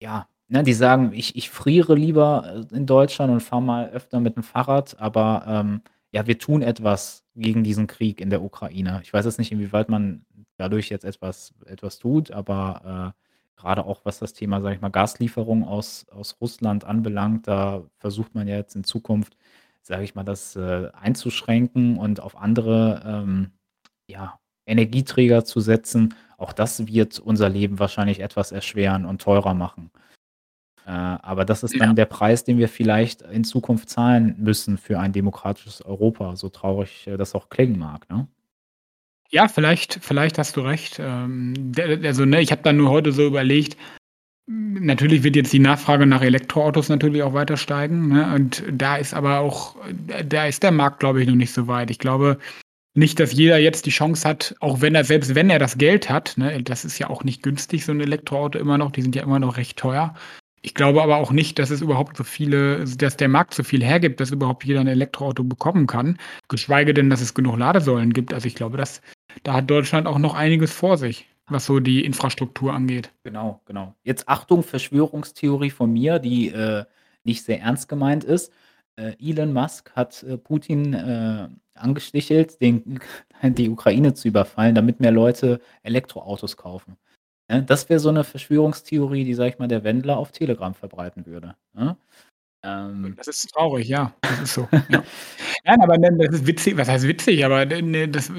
ja, 0.00 0.28
ne, 0.48 0.62
die 0.62 0.72
sagen, 0.72 1.12
ich, 1.12 1.36
ich 1.36 1.50
friere 1.50 1.94
lieber 1.94 2.64
in 2.72 2.86
Deutschland 2.86 3.30
und 3.32 3.40
fahre 3.42 3.60
mal 3.60 3.90
öfter 3.90 4.18
mit 4.18 4.36
dem 4.36 4.42
Fahrrad, 4.42 4.96
aber 4.98 5.44
ähm, 5.46 5.82
ja, 6.10 6.26
wir 6.26 6.38
tun 6.38 6.62
etwas 6.62 7.21
gegen 7.34 7.64
diesen 7.64 7.86
Krieg 7.86 8.20
in 8.20 8.30
der 8.30 8.42
Ukraine. 8.42 9.00
Ich 9.02 9.12
weiß 9.12 9.24
jetzt 9.24 9.38
nicht, 9.38 9.52
inwieweit 9.52 9.88
man 9.88 10.24
dadurch 10.56 10.88
jetzt 10.90 11.04
etwas, 11.04 11.54
etwas 11.66 11.98
tut, 11.98 12.30
aber 12.30 13.14
äh, 13.16 13.60
gerade 13.60 13.84
auch 13.84 14.04
was 14.04 14.18
das 14.18 14.32
Thema, 14.32 14.60
sage 14.60 14.74
ich 14.76 14.80
mal, 14.80 14.90
Gaslieferung 14.90 15.64
aus, 15.64 16.06
aus 16.10 16.36
Russland 16.40 16.84
anbelangt, 16.84 17.48
da 17.48 17.84
versucht 17.98 18.34
man 18.34 18.48
ja 18.48 18.56
jetzt 18.56 18.76
in 18.76 18.84
Zukunft, 18.84 19.36
sage 19.82 20.04
ich 20.04 20.14
mal, 20.14 20.24
das 20.24 20.56
äh, 20.56 20.88
einzuschränken 20.92 21.96
und 21.96 22.20
auf 22.20 22.36
andere 22.36 23.02
ähm, 23.04 23.52
ja, 24.06 24.38
Energieträger 24.66 25.44
zu 25.44 25.60
setzen. 25.60 26.14
Auch 26.38 26.52
das 26.52 26.86
wird 26.86 27.18
unser 27.18 27.48
Leben 27.48 27.78
wahrscheinlich 27.78 28.20
etwas 28.20 28.52
erschweren 28.52 29.04
und 29.04 29.22
teurer 29.22 29.54
machen. 29.54 29.90
Äh, 30.86 30.90
aber 30.90 31.44
das 31.44 31.62
ist 31.62 31.78
dann 31.78 31.90
ja. 31.90 31.94
der 31.94 32.06
Preis, 32.06 32.44
den 32.44 32.58
wir 32.58 32.68
vielleicht 32.68 33.22
in 33.22 33.44
Zukunft 33.44 33.88
zahlen 33.88 34.34
müssen 34.38 34.78
für 34.78 34.98
ein 34.98 35.12
demokratisches 35.12 35.82
Europa, 35.82 36.36
so 36.36 36.48
traurig 36.48 37.06
äh, 37.06 37.16
das 37.16 37.34
auch 37.34 37.48
klingen 37.48 37.78
mag, 37.78 38.08
ne? 38.10 38.26
Ja, 39.30 39.48
vielleicht, 39.48 39.98
vielleicht 40.02 40.36
hast 40.36 40.56
du 40.58 40.60
recht. 40.60 41.00
Ähm, 41.00 41.72
also, 42.04 42.26
ne, 42.26 42.42
ich 42.42 42.52
habe 42.52 42.62
dann 42.62 42.76
nur 42.76 42.90
heute 42.90 43.12
so 43.12 43.26
überlegt, 43.26 43.78
natürlich 44.46 45.22
wird 45.22 45.36
jetzt 45.36 45.52
die 45.52 45.58
Nachfrage 45.58 46.06
nach 46.06 46.22
Elektroautos 46.22 46.88
natürlich 46.88 47.22
auch 47.22 47.32
weiter 47.32 47.56
steigen. 47.56 48.08
Ne? 48.08 48.34
Und 48.34 48.62
da 48.70 48.96
ist 48.96 49.14
aber 49.14 49.38
auch, 49.38 49.76
da 50.26 50.46
ist 50.46 50.62
der 50.62 50.72
Markt, 50.72 51.00
glaube 51.00 51.22
ich, 51.22 51.28
noch 51.28 51.34
nicht 51.34 51.52
so 51.52 51.66
weit. 51.66 51.90
Ich 51.90 51.98
glaube 51.98 52.38
nicht, 52.94 53.20
dass 53.20 53.32
jeder 53.32 53.58
jetzt 53.58 53.86
die 53.86 53.90
Chance 53.90 54.28
hat, 54.28 54.54
auch 54.60 54.82
wenn 54.82 54.94
er, 54.94 55.04
selbst 55.04 55.34
wenn 55.34 55.48
er 55.48 55.58
das 55.58 55.78
Geld 55.78 56.10
hat, 56.10 56.34
ne, 56.36 56.62
das 56.62 56.84
ist 56.84 56.98
ja 56.98 57.08
auch 57.08 57.24
nicht 57.24 57.42
günstig, 57.42 57.86
so 57.86 57.92
ein 57.92 58.00
Elektroauto 58.00 58.58
immer 58.58 58.76
noch, 58.76 58.90
die 58.90 59.02
sind 59.02 59.16
ja 59.16 59.22
immer 59.22 59.38
noch 59.38 59.56
recht 59.56 59.78
teuer. 59.78 60.14
Ich 60.64 60.74
glaube 60.74 61.02
aber 61.02 61.16
auch 61.16 61.32
nicht, 61.32 61.58
dass 61.58 61.70
es 61.70 61.80
überhaupt 61.80 62.16
so 62.16 62.22
viele, 62.22 62.84
dass 62.84 63.16
der 63.16 63.28
Markt 63.28 63.52
so 63.52 63.64
viel 63.64 63.82
hergibt, 63.82 64.20
dass 64.20 64.30
überhaupt 64.30 64.64
jeder 64.64 64.80
ein 64.80 64.86
Elektroauto 64.86 65.42
bekommen 65.42 65.88
kann. 65.88 66.18
Geschweige 66.48 66.94
denn, 66.94 67.10
dass 67.10 67.20
es 67.20 67.34
genug 67.34 67.58
Ladesäulen 67.58 68.12
gibt. 68.12 68.32
Also 68.32 68.46
ich 68.46 68.54
glaube, 68.54 68.76
dass 68.76 69.02
da 69.42 69.54
hat 69.54 69.68
Deutschland 69.68 70.06
auch 70.06 70.18
noch 70.18 70.34
einiges 70.34 70.72
vor 70.72 70.98
sich, 70.98 71.26
was 71.46 71.66
so 71.66 71.80
die 71.80 72.04
Infrastruktur 72.04 72.72
angeht. 72.72 73.10
Genau, 73.24 73.60
genau. 73.66 73.96
Jetzt 74.04 74.28
Achtung, 74.28 74.62
Verschwörungstheorie 74.62 75.70
von 75.70 75.92
mir, 75.92 76.20
die 76.20 76.48
äh, 76.50 76.84
nicht 77.24 77.42
sehr 77.44 77.60
ernst 77.60 77.88
gemeint 77.88 78.22
ist. 78.22 78.52
Äh, 78.94 79.14
Elon 79.18 79.52
Musk 79.52 79.90
hat 79.96 80.22
äh, 80.22 80.38
Putin 80.38 80.94
äh, 80.94 81.48
angestichelt, 81.74 82.60
den, 82.60 83.00
die 83.42 83.68
Ukraine 83.68 84.14
zu 84.14 84.28
überfallen, 84.28 84.76
damit 84.76 85.00
mehr 85.00 85.12
Leute 85.12 85.60
Elektroautos 85.82 86.56
kaufen. 86.56 86.96
Ne? 87.52 87.62
Das 87.64 87.88
wäre 87.90 88.00
so 88.00 88.08
eine 88.08 88.24
Verschwörungstheorie, 88.24 89.24
die, 89.24 89.34
sag 89.34 89.48
ich 89.52 89.58
mal, 89.58 89.68
der 89.68 89.84
Wendler 89.84 90.16
auf 90.18 90.32
Telegram 90.32 90.74
verbreiten 90.74 91.26
würde, 91.26 91.54
ne? 91.74 91.96
Ähm 92.64 93.14
Das 93.18 93.28
ist 93.28 93.50
traurig, 93.52 93.88
ja. 93.88 94.14
Das 94.22 94.40
ist 94.42 94.54
so, 94.54 94.68
ja. 94.90 95.02
Nein, 95.64 95.80
aber 95.82 95.98
ne, 95.98 96.10
das 96.18 96.36
ist 96.40 96.46
witzig 96.48 96.76
was 96.78 96.88
heißt 96.88 97.06
witzig, 97.08 97.44
aber 97.44 97.66
ne, 97.66 98.08
das 98.08 98.30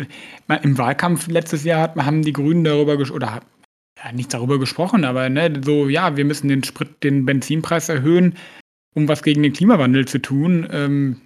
im 0.64 0.78
Wahlkampf 0.78 1.28
letztes 1.28 1.64
Jahr 1.66 1.82
hat 1.82 1.96
haben 1.98 2.24
die 2.24 2.34
Grünen 2.34 2.64
darüber 2.66 2.98
ges 2.98 3.12
oder 3.12 3.42
ja, 4.04 4.12
nicht 4.14 4.34
darüber 4.34 4.60
gesprochen, 4.60 5.06
aber, 5.06 5.30
ne, 5.30 5.62
so: 5.66 5.90
„Ja, 5.90 6.18
wir 6.18 6.26
müssen 6.26 6.50
den 6.50 6.64
Sprit 6.64 7.04
den 7.04 7.26
Benzinpreis 7.26 7.90
erhöhen, 7.90 8.38
um 8.96 9.08
was 9.10 9.24
gegen 9.24 9.44
den 9.44 9.54
Klimawandel 9.54 10.08
zu 10.08 10.20
tun.“ 10.20 10.68
Ähm, 10.72 11.22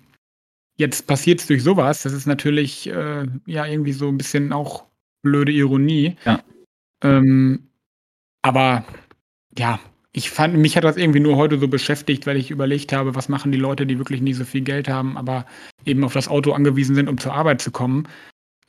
jetzt 0.77 1.07
passiert 1.07 1.41
es 1.41 1.47
durch 1.47 1.63
sowas. 1.63 2.03
Das 2.03 2.13
ist 2.13 2.27
natürlich 2.27 2.87
äh, 2.89 3.27
ja 3.47 3.65
irgendwie 3.67 3.93
so 3.93 4.09
ein 4.09 4.17
bisschen 4.17 4.53
auch 4.53 4.85
blöde 5.23 5.51
Ironie. 5.53 6.15
Ja. 6.25 6.41
Ähm, 7.03 7.66
aber 8.41 8.85
ja, 9.57 9.79
ich 10.13 10.29
fand, 10.29 10.55
mich 10.55 10.75
hat 10.75 10.83
das 10.83 10.97
irgendwie 10.97 11.19
nur 11.19 11.35
heute 11.35 11.59
so 11.59 11.67
beschäftigt, 11.67 12.25
weil 12.25 12.37
ich 12.37 12.49
überlegt 12.49 12.91
habe, 12.91 13.13
was 13.13 13.29
machen 13.29 13.51
die 13.51 13.57
Leute, 13.57 13.85
die 13.85 13.99
wirklich 13.99 14.21
nicht 14.21 14.37
so 14.37 14.45
viel 14.45 14.61
Geld 14.61 14.89
haben, 14.89 15.17
aber 15.17 15.45
eben 15.85 16.03
auf 16.03 16.13
das 16.13 16.27
Auto 16.27 16.53
angewiesen 16.53 16.95
sind, 16.95 17.07
um 17.07 17.19
zur 17.19 17.33
Arbeit 17.33 17.61
zu 17.61 17.71
kommen. 17.71 18.07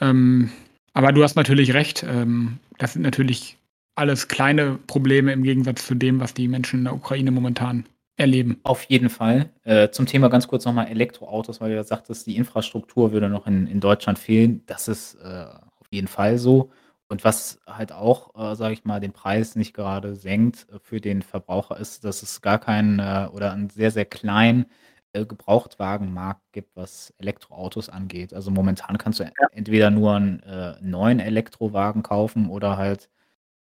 Ähm, 0.01 0.51
aber 0.93 1.13
du 1.13 1.23
hast 1.23 1.37
natürlich 1.37 1.75
recht. 1.75 2.05
Ähm, 2.07 2.59
das 2.79 2.93
sind 2.93 3.03
natürlich 3.03 3.57
alles 3.95 4.29
kleine 4.29 4.79
Probleme 4.87 5.33
im 5.33 5.43
Gegensatz 5.43 5.87
zu 5.87 5.95
dem, 5.95 6.21
was 6.21 6.35
die 6.35 6.49
Menschen 6.49 6.81
in 6.81 6.85
der 6.85 6.95
Ukraine 6.95 7.31
momentan 7.31 7.87
erleben. 8.19 8.59
Auf 8.65 8.85
jeden 8.85 9.09
Fall. 9.09 9.51
Äh, 9.65 9.91
zum 9.91 10.07
Thema 10.07 10.29
ganz 10.29 10.49
kurz 10.49 10.65
nochmal 10.65 10.89
Elektroautos, 10.89 11.61
weil 11.61 11.71
du 11.71 11.77
ja 11.77 11.85
sagtest, 11.85 12.27
die 12.27 12.37
Infrastruktur 12.37 13.13
würde 13.13 13.29
noch 13.29 13.47
in, 13.47 13.67
in 13.67 13.81
Deutschland 13.81 14.19
fehlen. 14.19 14.63
Das 14.67 14.87
ist 14.89 15.15
äh, 15.23 15.47
auf 15.81 15.87
jeden 15.91 16.09
Fall 16.09 16.39
so. 16.39 16.71
Und 17.09 17.25
was 17.25 17.59
halt 17.67 17.93
auch, 17.93 18.35
äh, 18.53 18.55
sage 18.55 18.75
ich 18.75 18.85
mal, 18.85 19.01
den 19.01 19.13
Preis 19.13 19.57
nicht 19.57 19.75
gerade 19.75 20.15
senkt 20.15 20.69
äh, 20.71 20.79
für 20.79 21.01
den 21.01 21.23
Verbraucher, 21.23 21.79
ist, 21.79 22.05
dass 22.05 22.23
es 22.23 22.43
gar 22.43 22.59
keinen 22.59 22.99
äh, 22.99 23.29
oder 23.33 23.53
einen 23.53 23.71
sehr, 23.71 23.91
sehr 23.91 24.05
kleinen 24.05 24.67
äh, 25.15 25.25
Gebrauchtwagenmarkt 25.25 26.43
gibt, 26.53 26.77
was 26.77 27.15
Elektroautos 27.19 27.89
angeht. 27.89 28.35
Also 28.35 28.51
momentan 28.51 28.99
kannst 28.99 29.21
du 29.21 29.25
ja. 29.25 29.31
entweder 29.53 29.91
nur 29.91 30.15
einen 30.17 30.41
äh, 30.41 30.75
neuen 30.83 31.19
Elektrowagen 31.21 32.03
kaufen 32.03 32.51
oder 32.51 32.77
halt 32.77 33.09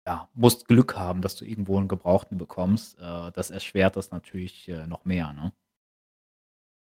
ja, 0.07 0.29
musst 0.35 0.69
Glück 0.69 0.97
haben, 0.97 1.23
dass 1.23 1.37
du 1.37 1.45
irgendwo 1.45 1.79
einen 1.79 1.89
gebrauchten 1.89 2.39
bekommst. 2.39 2.99
Äh, 2.99 3.33
das 3.33 3.51
erschwert 3.51 3.97
das 3.97 4.11
natürlich, 4.11 4.69
äh, 4.69 4.87
noch 4.87 5.05
mehr, 5.05 5.33
ne? 5.33 5.53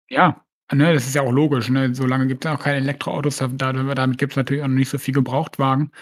Ja, 0.08 0.44
ne, 0.72 0.92
das 0.94 1.06
ist 1.06 1.14
ja 1.14 1.22
auch 1.22 1.32
logisch, 1.32 1.70
ne? 1.70 1.94
So 1.94 2.06
lange 2.06 2.26
gibt's 2.26 2.44
ja 2.44 2.54
auch 2.54 2.60
keine 2.60 2.78
Elektroautos, 2.78 3.38
da 3.38 3.48
damit 3.48 4.18
gibt 4.18 4.32
es 4.32 4.36
natürlich 4.36 4.62
auch 4.62 4.68
noch 4.68 4.74
nicht 4.74 4.90
so 4.90 4.98
viel 4.98 5.14
Gebrauchtwagen. 5.14 5.92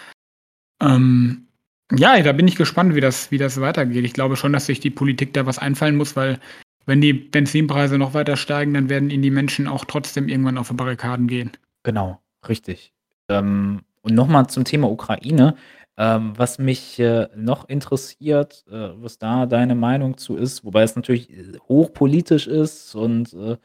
Ähm, 0.81 1.47
ja, 1.93 2.21
da 2.21 2.31
bin 2.31 2.47
ich 2.47 2.55
gespannt, 2.55 2.95
wie 2.95 3.01
das 3.01 3.31
wie 3.31 3.37
das 3.37 3.59
weitergeht. 3.59 4.05
Ich 4.05 4.13
glaube 4.13 4.35
schon, 4.35 4.53
dass 4.53 4.65
sich 4.65 4.79
die 4.79 4.89
Politik 4.89 5.33
da 5.33 5.45
was 5.45 5.59
einfallen 5.59 5.95
muss, 5.95 6.15
weil 6.15 6.39
wenn 6.85 7.01
die 7.01 7.13
Benzinpreise 7.13 7.97
noch 7.97 8.13
weiter 8.13 8.37
steigen, 8.37 8.73
dann 8.73 8.89
werden 8.89 9.09
ihnen 9.09 9.23
die 9.23 9.31
Menschen 9.31 9.67
auch 9.67 9.85
trotzdem 9.85 10.27
irgendwann 10.27 10.57
auf 10.57 10.69
die 10.69 10.73
Barrikaden 10.73 11.27
gehen. 11.27 11.51
Genau, 11.83 12.19
richtig. 12.47 12.93
Ähm, 13.29 13.81
und 14.01 14.15
nochmal 14.15 14.47
zum 14.47 14.63
Thema 14.63 14.89
Ukraine. 14.89 15.55
Ähm, 15.97 16.33
was 16.37 16.57
mich 16.57 16.97
äh, 16.99 17.27
noch 17.35 17.67
interessiert, 17.67 18.63
äh, 18.71 18.89
was 18.95 19.19
da 19.19 19.45
deine 19.45 19.75
Meinung 19.75 20.17
zu 20.17 20.37
ist, 20.37 20.63
wobei 20.63 20.83
es 20.83 20.95
natürlich 20.95 21.29
hochpolitisch 21.67 22.47
ist 22.47 22.95
und 22.95 23.33
äh, 23.33 23.57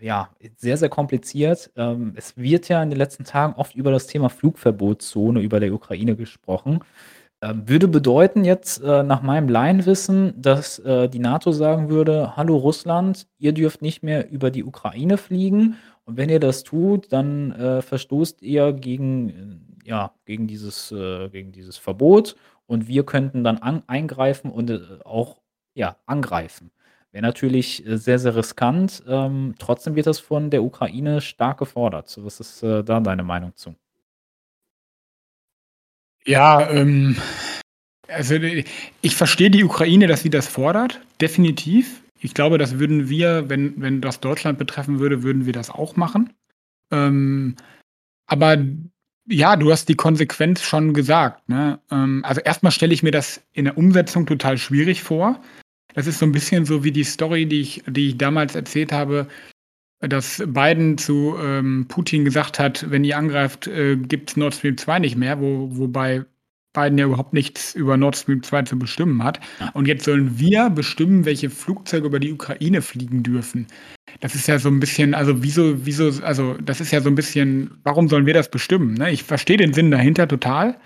ja, 0.00 0.30
sehr, 0.56 0.76
sehr 0.76 0.88
kompliziert. 0.88 1.70
Ähm, 1.76 2.14
es 2.16 2.36
wird 2.36 2.68
ja 2.68 2.82
in 2.82 2.90
den 2.90 2.98
letzten 2.98 3.24
Tagen 3.24 3.54
oft 3.54 3.74
über 3.74 3.90
das 3.90 4.06
Thema 4.06 4.28
Flugverbotszone 4.28 5.40
über 5.40 5.60
der 5.60 5.72
Ukraine 5.72 6.16
gesprochen. 6.16 6.80
Ähm, 7.42 7.68
würde 7.68 7.88
bedeuten 7.88 8.44
jetzt 8.44 8.82
äh, 8.82 9.02
nach 9.02 9.22
meinem 9.22 9.48
Laienwissen, 9.48 10.34
dass 10.40 10.78
äh, 10.80 11.08
die 11.08 11.18
NATO 11.18 11.52
sagen 11.52 11.88
würde: 11.88 12.36
Hallo 12.36 12.56
Russland, 12.56 13.26
ihr 13.38 13.52
dürft 13.52 13.82
nicht 13.82 14.02
mehr 14.02 14.30
über 14.30 14.50
die 14.50 14.64
Ukraine 14.64 15.16
fliegen. 15.16 15.76
Und 16.04 16.16
wenn 16.16 16.28
ihr 16.28 16.40
das 16.40 16.64
tut, 16.64 17.12
dann 17.12 17.52
äh, 17.52 17.82
verstoßt 17.82 18.42
ihr 18.42 18.72
gegen 18.72 19.70
ja, 19.84 20.12
gegen 20.24 20.46
dieses, 20.46 20.92
äh, 20.92 21.28
gegen 21.30 21.52
dieses 21.52 21.76
Verbot 21.76 22.36
und 22.66 22.88
wir 22.88 23.04
könnten 23.04 23.44
dann 23.44 23.58
an, 23.58 23.82
eingreifen 23.86 24.50
und 24.50 24.70
äh, 24.70 24.80
auch 25.04 25.40
ja, 25.74 25.96
angreifen. 26.06 26.70
Wäre 27.12 27.22
natürlich 27.22 27.86
äh, 27.86 27.96
sehr, 27.98 28.18
sehr 28.18 28.36
riskant. 28.36 29.02
Ähm, 29.08 29.54
trotzdem 29.58 29.96
wird 29.96 30.06
das 30.06 30.20
von 30.20 30.50
der 30.50 30.62
Ukraine 30.62 31.20
stark 31.20 31.58
gefordert. 31.58 32.16
Was 32.22 32.40
ist 32.40 32.62
äh, 32.62 32.84
da 32.84 33.00
deine 33.00 33.24
Meinung 33.24 33.52
zu? 33.56 33.74
Ja, 36.24 36.68
ähm, 36.70 37.16
also 38.08 38.34
ich 38.34 39.16
verstehe 39.16 39.50
die 39.50 39.64
Ukraine, 39.64 40.06
dass 40.06 40.22
sie 40.22 40.30
das 40.30 40.46
fordert, 40.46 41.00
definitiv. 41.20 42.02
Ich 42.20 42.34
glaube, 42.34 42.58
das 42.58 42.78
würden 42.78 43.08
wir, 43.08 43.48
wenn, 43.48 43.80
wenn 43.80 44.00
das 44.00 44.20
Deutschland 44.20 44.58
betreffen 44.58 44.98
würde, 44.98 45.22
würden 45.22 45.46
wir 45.46 45.52
das 45.52 45.70
auch 45.70 45.96
machen. 45.96 46.32
Ähm, 46.90 47.56
aber 48.26 48.58
ja, 49.26 49.56
du 49.56 49.70
hast 49.72 49.88
die 49.88 49.94
Konsequenz 49.94 50.62
schon 50.62 50.92
gesagt. 50.92 51.48
Ne? 51.48 51.80
Ähm, 51.90 52.22
also 52.24 52.40
erstmal 52.40 52.72
stelle 52.72 52.92
ich 52.92 53.02
mir 53.02 53.12
das 53.12 53.42
in 53.52 53.64
der 53.64 53.78
Umsetzung 53.78 54.26
total 54.26 54.58
schwierig 54.58 55.02
vor. 55.02 55.40
Das 55.94 56.06
ist 56.06 56.18
so 56.18 56.26
ein 56.26 56.32
bisschen 56.32 56.64
so 56.64 56.84
wie 56.84 56.92
die 56.92 57.04
Story, 57.04 57.46
die 57.46 57.60
ich, 57.60 57.82
die 57.86 58.08
ich 58.08 58.18
damals 58.18 58.54
erzählt 58.54 58.92
habe, 58.92 59.26
dass 60.00 60.42
Biden 60.46 60.96
zu 60.96 61.36
ähm, 61.40 61.86
Putin 61.88 62.24
gesagt 62.24 62.58
hat, 62.58 62.90
wenn 62.90 63.04
ihr 63.04 63.18
angreift, 63.18 63.66
äh, 63.66 63.96
gibt 63.96 64.30
es 64.30 64.36
Nord 64.36 64.54
Stream 64.54 64.78
2 64.78 64.98
nicht 65.00 65.16
mehr, 65.16 65.40
wo, 65.40 65.68
wobei 65.76 66.24
Biden 66.72 66.98
ja 66.98 67.06
überhaupt 67.06 67.32
nichts 67.32 67.74
über 67.74 67.96
Nord 67.96 68.16
Stream 68.16 68.42
2 68.42 68.62
zu 68.62 68.78
bestimmen 68.78 69.24
hat. 69.24 69.40
Und 69.74 69.88
jetzt 69.88 70.04
sollen 70.04 70.38
wir 70.38 70.70
bestimmen, 70.70 71.24
welche 71.24 71.50
Flugzeuge 71.50 72.06
über 72.06 72.20
die 72.20 72.32
Ukraine 72.32 72.80
fliegen 72.80 73.22
dürfen. 73.22 73.66
Das 74.20 74.34
ist 74.34 74.46
ja 74.46 74.58
so 74.58 74.68
ein 74.68 74.78
bisschen, 74.78 75.14
also 75.14 75.42
wieso, 75.42 75.84
wieso, 75.84 76.22
also 76.22 76.54
das 76.62 76.80
ist 76.80 76.92
ja 76.92 77.00
so 77.00 77.08
ein 77.08 77.16
bisschen, 77.16 77.72
warum 77.82 78.08
sollen 78.08 78.26
wir 78.26 78.34
das 78.34 78.50
bestimmen? 78.50 78.94
Ne? 78.94 79.10
Ich 79.10 79.24
verstehe 79.24 79.56
den 79.56 79.72
Sinn 79.72 79.90
dahinter 79.90 80.28
total. 80.28 80.78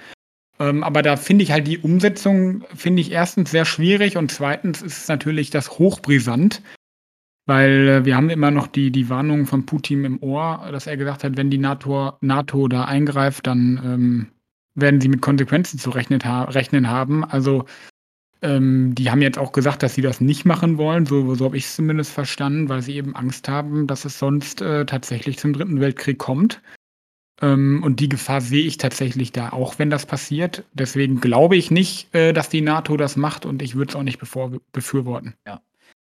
Ähm, 0.60 0.84
aber 0.84 1.02
da 1.02 1.16
finde 1.16 1.42
ich 1.42 1.50
halt 1.50 1.66
die 1.66 1.78
Umsetzung, 1.78 2.64
finde 2.74 3.00
ich 3.00 3.10
erstens 3.10 3.50
sehr 3.50 3.64
schwierig 3.64 4.16
und 4.16 4.30
zweitens 4.30 4.82
ist 4.82 5.08
natürlich 5.08 5.50
das 5.50 5.78
hochbrisant, 5.78 6.62
weil 7.46 7.88
äh, 7.88 8.04
wir 8.04 8.16
haben 8.16 8.30
immer 8.30 8.50
noch 8.50 8.68
die, 8.68 8.90
die 8.90 9.08
Warnung 9.08 9.46
von 9.46 9.66
Putin 9.66 10.04
im 10.04 10.22
Ohr, 10.22 10.68
dass 10.70 10.86
er 10.86 10.96
gesagt 10.96 11.24
hat, 11.24 11.36
wenn 11.36 11.50
die 11.50 11.58
NATO, 11.58 12.12
NATO 12.20 12.68
da 12.68 12.84
eingreift, 12.84 13.46
dann 13.46 13.80
ähm, 13.84 14.26
werden 14.76 15.00
sie 15.00 15.08
mit 15.08 15.22
Konsequenzen 15.22 15.78
zu 15.78 15.90
rechnen, 15.90 16.22
ha 16.24 16.44
rechnen 16.44 16.88
haben. 16.88 17.24
Also 17.24 17.64
ähm, 18.42 18.94
die 18.94 19.10
haben 19.10 19.22
jetzt 19.22 19.38
auch 19.38 19.52
gesagt, 19.52 19.82
dass 19.82 19.94
sie 19.94 20.02
das 20.02 20.20
nicht 20.20 20.44
machen 20.44 20.78
wollen, 20.78 21.06
so, 21.06 21.34
so 21.34 21.46
habe 21.46 21.56
ich 21.56 21.64
es 21.64 21.76
zumindest 21.76 22.12
verstanden, 22.12 22.68
weil 22.68 22.82
sie 22.82 22.94
eben 22.94 23.16
Angst 23.16 23.48
haben, 23.48 23.86
dass 23.86 24.04
es 24.04 24.18
sonst 24.18 24.60
äh, 24.60 24.86
tatsächlich 24.86 25.38
zum 25.38 25.52
Dritten 25.52 25.80
Weltkrieg 25.80 26.18
kommt. 26.18 26.60
Ähm, 27.42 27.82
und 27.82 28.00
die 28.00 28.08
Gefahr 28.08 28.40
sehe 28.40 28.64
ich 28.64 28.78
tatsächlich 28.78 29.32
da, 29.32 29.50
auch 29.50 29.78
wenn 29.78 29.90
das 29.90 30.06
passiert. 30.06 30.64
Deswegen 30.72 31.20
glaube 31.20 31.56
ich 31.56 31.70
nicht, 31.70 32.14
äh, 32.14 32.32
dass 32.32 32.48
die 32.48 32.60
NATO 32.60 32.96
das 32.96 33.16
macht 33.16 33.46
und 33.46 33.62
ich 33.62 33.74
würde 33.74 33.90
es 33.90 33.96
auch 33.96 34.02
nicht 34.02 34.20
befürworten. 34.72 35.34
Ja. 35.46 35.60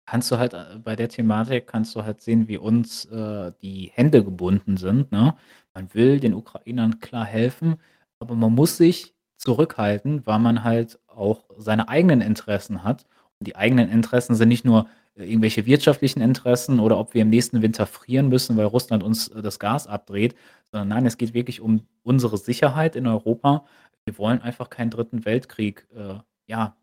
Kannst 0.05 0.31
du 0.31 0.37
halt 0.37 0.53
äh, 0.53 0.79
bei 0.83 0.95
der 0.95 1.09
Thematik 1.09 1.67
kannst 1.67 1.95
du 1.95 2.03
halt 2.03 2.21
sehen, 2.21 2.47
wie 2.47 2.57
uns 2.57 3.05
äh, 3.05 3.51
die 3.61 3.91
Hände 3.93 4.23
gebunden 4.23 4.77
sind. 4.77 5.11
Ne? 5.11 5.35
Man 5.73 5.93
will 5.93 6.19
den 6.19 6.33
Ukrainern 6.33 6.99
klar 6.99 7.25
helfen, 7.25 7.75
aber 8.19 8.35
man 8.35 8.53
muss 8.53 8.77
sich 8.77 9.13
zurückhalten, 9.37 10.25
weil 10.25 10.39
man 10.39 10.63
halt 10.63 10.99
auch 11.07 11.45
seine 11.57 11.87
eigenen 11.87 12.21
Interessen 12.21 12.83
hat. 12.83 13.05
Und 13.39 13.47
die 13.47 13.55
eigenen 13.55 13.89
Interessen 13.89 14.35
sind 14.35 14.49
nicht 14.49 14.65
nur 14.65 14.87
irgendwelche 15.15 15.65
wirtschaftlichen 15.65 16.21
Interessen 16.21 16.79
oder 16.79 16.97
ob 16.97 17.13
wir 17.13 17.21
im 17.21 17.29
nächsten 17.29 17.61
Winter 17.61 17.85
frieren 17.85 18.29
müssen, 18.29 18.57
weil 18.57 18.65
Russland 18.65 19.03
uns 19.03 19.27
äh, 19.29 19.41
das 19.41 19.59
Gas 19.59 19.87
abdreht, 19.87 20.35
sondern 20.71 20.87
nein, 20.87 21.05
es 21.05 21.17
geht 21.17 21.33
wirklich 21.33 21.61
um 21.61 21.81
unsere 22.03 22.37
Sicherheit 22.37 22.95
in 22.95 23.07
Europa. 23.07 23.65
Wir 24.05 24.17
wollen 24.17 24.41
einfach 24.41 24.69
keinen 24.69 24.89
dritten 24.89 25.25
Weltkrieg 25.25 25.87
äh, 25.95 26.15
ja, 26.47 26.75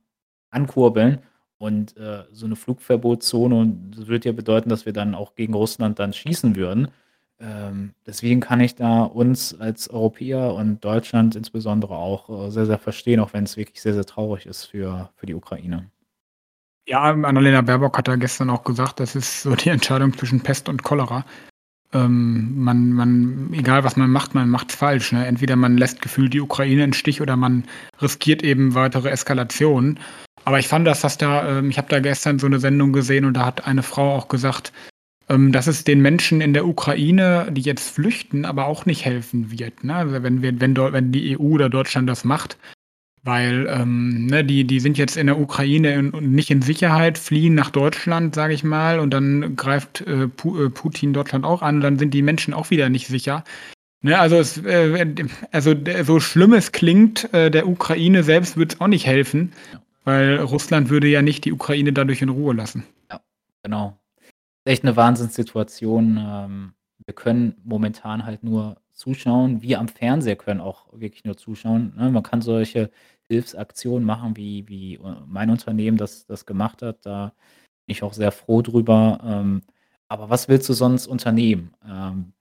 ankurbeln. 0.50 1.20
Und 1.58 1.96
äh, 1.96 2.24
so 2.30 2.46
eine 2.46 2.54
Flugverbotszone 2.54 3.74
würde 3.96 4.28
ja 4.28 4.32
bedeuten, 4.32 4.68
dass 4.68 4.86
wir 4.86 4.92
dann 4.92 5.16
auch 5.16 5.34
gegen 5.34 5.54
Russland 5.54 5.98
dann 5.98 6.12
schießen 6.12 6.54
würden. 6.54 6.88
Ähm, 7.40 7.94
deswegen 8.06 8.40
kann 8.40 8.60
ich 8.60 8.76
da 8.76 9.02
uns 9.02 9.58
als 9.58 9.90
Europäer 9.90 10.54
und 10.54 10.84
Deutschland 10.84 11.34
insbesondere 11.36 11.96
auch 11.96 12.46
äh, 12.46 12.50
sehr, 12.50 12.66
sehr 12.66 12.78
verstehen, 12.78 13.20
auch 13.20 13.32
wenn 13.32 13.44
es 13.44 13.56
wirklich 13.56 13.80
sehr, 13.82 13.94
sehr 13.94 14.04
traurig 14.04 14.46
ist 14.46 14.66
für, 14.66 15.10
für 15.16 15.26
die 15.26 15.34
Ukraine. 15.34 15.90
Ja, 16.89 17.03
Annalena 17.03 17.61
Baerbock 17.61 17.99
hat 17.99 18.09
ja 18.09 18.16
gestern 18.16 18.49
auch 18.49 18.64
gesagt, 18.64 18.99
das 18.99 19.14
ist 19.14 19.43
so 19.43 19.55
die 19.55 19.68
Entscheidung 19.68 20.16
zwischen 20.16 20.41
Pest 20.41 20.70
und 20.70 20.84
Cholera. 20.84 21.26
Ähm, 21.93 22.64
man, 22.64 22.93
man, 22.93 23.53
egal 23.53 23.84
was 23.84 23.97
man 23.97 24.09
macht, 24.11 24.34
man 24.34 24.49
macht 24.49 24.70
es 24.70 24.76
falsch. 24.76 25.12
Ne? 25.12 25.26
Entweder 25.26 25.57
man 25.57 25.76
lässt 25.76 26.01
gefühlt 26.01 26.32
die 26.32 26.41
Ukraine 26.41 26.84
in 26.84 26.95
Stich 26.95 27.20
oder 27.20 27.36
man 27.36 27.64
riskiert 28.01 28.43
eben 28.43 28.74
weitere 28.74 29.11
Eskalationen. 29.11 30.01
Aber 30.47 30.61
ich 30.61 30.68
fand, 30.68 30.86
dass 30.86 31.03
das 31.03 31.18
da, 31.18 31.59
ähm, 31.59 31.68
ich 31.68 31.76
habe 31.76 31.91
da 31.91 32.01
gestern 32.01 32.39
so 32.39 32.47
eine 32.47 32.59
Sendung 32.59 32.95
gesehen 32.95 33.26
und 33.26 33.34
da 33.34 33.45
hat 33.45 33.66
eine 33.66 33.82
Frau 33.82 34.14
auch 34.14 34.28
gesagt, 34.28 34.72
ähm, 35.28 35.53
dass 35.53 35.66
es 35.66 35.84
den 35.84 36.01
Menschen 36.01 36.41
in 36.41 36.55
der 36.55 36.66
Ukraine, 36.66 37.49
die 37.53 37.61
jetzt 37.61 37.91
flüchten, 37.91 38.47
aber 38.47 38.66
auch 38.66 38.86
nicht 38.86 39.05
helfen 39.05 39.51
wird. 39.51 39.84
Ne? 39.84 39.95
Also 39.95 40.22
wenn, 40.22 40.41
wir, 40.41 40.59
wenn, 40.59 40.74
wenn 40.74 41.12
die 41.12 41.39
EU 41.39 41.43
oder 41.43 41.68
Deutschland 41.68 42.09
das 42.09 42.24
macht, 42.24 42.57
weil 43.28 43.66
ähm, 43.68 44.26
ne, 44.26 44.44
die, 44.44 44.64
die 44.64 44.80
sind 44.80 44.96
jetzt 44.96 45.16
in 45.16 45.26
der 45.26 45.38
Ukraine 45.38 45.98
und 45.98 46.32
nicht 46.32 46.50
in 46.50 46.62
Sicherheit, 46.62 47.18
fliehen 47.18 47.54
nach 47.54 47.70
Deutschland, 47.70 48.34
sage 48.34 48.54
ich 48.54 48.64
mal, 48.64 48.98
und 48.98 49.10
dann 49.10 49.54
greift 49.54 50.00
äh, 50.00 50.24
äh, 50.24 50.28
Putin 50.28 51.12
Deutschland 51.12 51.44
auch 51.44 51.62
an, 51.62 51.80
dann 51.80 51.98
sind 51.98 52.14
die 52.14 52.22
Menschen 52.22 52.54
auch 52.54 52.70
wieder 52.70 52.88
nicht 52.88 53.06
sicher. 53.06 53.44
Ne, 54.00 54.18
also, 54.18 54.36
es, 54.36 54.58
äh, 54.64 55.14
also 55.52 55.74
so 56.04 56.20
schlimm 56.20 56.54
es 56.54 56.72
klingt, 56.72 57.32
äh, 57.34 57.50
der 57.50 57.68
Ukraine 57.68 58.22
selbst 58.22 58.56
wird 58.56 58.74
es 58.74 58.80
auch 58.80 58.88
nicht 58.88 59.06
helfen, 59.06 59.52
weil 60.04 60.40
Russland 60.40 60.88
würde 60.88 61.08
ja 61.08 61.22
nicht 61.22 61.44
die 61.44 61.52
Ukraine 61.52 61.92
dadurch 61.92 62.22
in 62.22 62.30
Ruhe 62.30 62.54
lassen. 62.54 62.84
Ja, 63.10 63.20
genau 63.62 63.98
echt 64.68 64.84
eine 64.84 64.96
Wahnsinnssituation. 64.96 66.18
Ähm, 66.20 66.72
wir 67.04 67.14
können 67.14 67.56
momentan 67.64 68.24
halt 68.24 68.44
nur 68.44 68.76
zuschauen. 68.92 69.62
Wir 69.62 69.80
am 69.80 69.88
Fernseher 69.88 70.36
können 70.36 70.60
auch 70.60 70.86
wirklich 70.92 71.24
nur 71.24 71.36
zuschauen, 71.36 71.94
ne? 71.96 72.10
Man 72.10 72.22
kann 72.22 72.42
solche 72.42 72.90
Hilfsaktionen 73.28 74.04
machen, 74.06 74.36
wie 74.36 74.66
wie, 74.68 74.94
äh, 74.96 75.00
mein 75.26 75.50
Unternehmen 75.50 75.96
das 75.98 76.26
das 76.26 76.46
gemacht 76.46 76.82
hat. 76.82 77.04
Da 77.06 77.32
bin 77.86 77.92
ich 77.94 78.02
auch 78.02 78.12
sehr 78.14 78.32
froh 78.32 78.62
drüber. 78.62 79.20
Ähm, 79.24 79.62
aber 80.08 80.30
was 80.30 80.48
willst 80.48 80.68
du 80.68 80.72
sonst 80.74 81.06
unternehmen? 81.06 81.72
Ähm, 81.86 82.32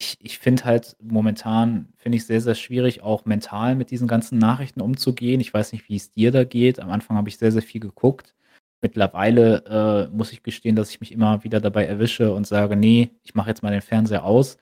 ich 0.00 0.16
ich 0.20 0.38
finde 0.38 0.64
halt 0.64 0.96
momentan 1.02 1.92
finde 1.96 2.16
ich 2.16 2.26
sehr, 2.26 2.40
sehr 2.40 2.54
schwierig, 2.54 3.02
auch 3.02 3.24
mental 3.26 3.74
mit 3.76 3.90
diesen 3.90 4.08
ganzen 4.08 4.38
Nachrichten 4.38 4.80
umzugehen. 4.80 5.40
Ich 5.40 5.52
weiß 5.54 5.72
nicht, 5.72 5.88
wie 5.88 5.96
es 5.96 6.10
dir 6.12 6.32
da 6.32 6.44
geht. 6.44 6.80
Am 6.80 6.90
Anfang 6.90 7.16
habe 7.16 7.28
ich 7.28 7.38
sehr, 7.38 7.52
sehr 7.52 7.62
viel 7.62 7.80
geguckt. 7.80 8.34
Mittlerweile, 8.82 10.08
äh, 10.10 10.16
muss 10.16 10.32
ich 10.32 10.42
gestehen, 10.42 10.74
dass 10.76 10.90
ich 10.90 11.00
mich 11.00 11.12
immer 11.12 11.44
wieder 11.44 11.60
dabei 11.60 11.84
erwische 11.86 12.32
und 12.34 12.46
sage: 12.46 12.76
„Ne, 12.76 13.10
ich 13.22 13.34
mache 13.34 13.50
jetzt 13.50 13.62
mal 13.62 13.70
den 13.72 13.82
Fernseher 13.82 14.24
aus“, 14.24 14.56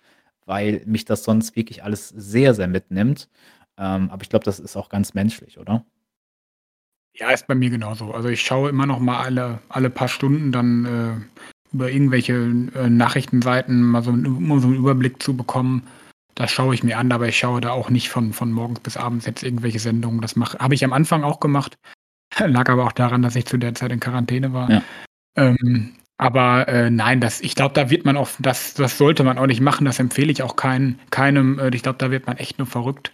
weil 0.47 0.83
mich 0.87 1.05
das 1.05 1.23
sonst 1.25 1.55
wirklich 1.57 1.85
alles 1.85 2.09
sehr, 2.11 2.55
sehr 2.55 2.67
mitnimmt. 2.69 3.29
Ähm, 3.79 4.11
aber 4.11 4.23
ich 4.23 4.29
glaube, 4.31 4.45
das 4.45 4.59
ist 4.61 4.77
auch 4.77 4.89
ganz 4.89 5.15
menschlich, 5.15 5.59
oder? 5.59 5.85
Ja, 7.15 7.31
ist 7.31 7.47
bei 7.47 7.55
mir 7.55 7.71
genauso. 7.71 8.13
Also, 8.13 8.29
ich 8.29 8.43
schaue 8.43 8.71
immer 8.71 8.87
noch 8.87 9.01
mal 9.01 9.21
alle 9.23 9.59
alle 9.69 9.91
paar 9.91 10.09
Stunden 10.09 10.53
dann, 10.53 10.85
äh, 10.85 11.75
über 11.75 11.91
irgendwelche, 11.91 12.35
äh, 12.75 12.89
Nachrichtenseiten 12.89 13.83
mal 13.83 14.03
so 14.03 14.11
um 14.11 14.61
so 14.61 14.69
'n 14.69 14.75
Überblick 14.77 15.23
zu 15.23 15.37
bekommen. 15.37 15.83
Das 16.35 16.51
schaue 16.53 16.75
ich 16.75 16.85
mir 16.85 16.99
an, 16.99 17.11
aber 17.13 17.29
ich 17.29 17.39
schaue 17.39 17.61
da 17.61 17.71
auch 17.73 17.91
nicht 17.91 18.09
von 18.11 18.33
von 18.33 18.53
morgens 18.53 18.81
bis 18.81 18.97
abends 18.97 19.27
jetzt 19.27 19.43
irgendwelche 19.43 19.81
Sendungen. 19.81 20.21
Das 20.21 20.37
mache 20.37 20.59
habe 20.59 20.75
ich 20.75 20.85
am 20.85 20.93
Anfang 20.93 21.25
auch 21.25 21.41
gemacht, 21.41 21.77
lag 22.39 22.69
aber 22.71 22.87
auch 22.87 22.93
daran, 22.93 23.23
dass 23.23 23.37
ich 23.37 23.47
zu 23.47 23.59
der 23.59 23.75
Zeit 23.75 23.93
in 23.93 24.01
Quarantäne 24.01 24.53
war. 24.53 24.71
Ja. 24.71 24.83
Ähm, 25.37 25.95
aber, 26.19 26.69
äh, 26.69 26.91
nein, 26.91 27.21
das 27.21 27.41
ich 27.43 27.55
glaube, 27.57 27.75
da 27.75 27.91
wird 27.91 28.05
man 28.07 28.17
auch 28.17 28.31
das 28.41 28.75
das 28.75 28.99
sollte 28.99 29.25
man 29.25 29.39
auch 29.39 29.47
nicht 29.47 29.61
machen. 29.63 29.87
Das 29.87 29.99
empfehle 30.01 30.33
ich 30.33 30.43
auch 30.43 30.57
kein 30.57 30.99
keinem. 31.11 31.59
Äh, 31.61 31.71
ich 31.75 31.83
glaube, 31.85 31.99
da 31.99 32.11
wird 32.13 32.27
man 32.29 32.37
echt 32.39 32.59
nur 32.59 32.67
verrückt. 32.69 33.13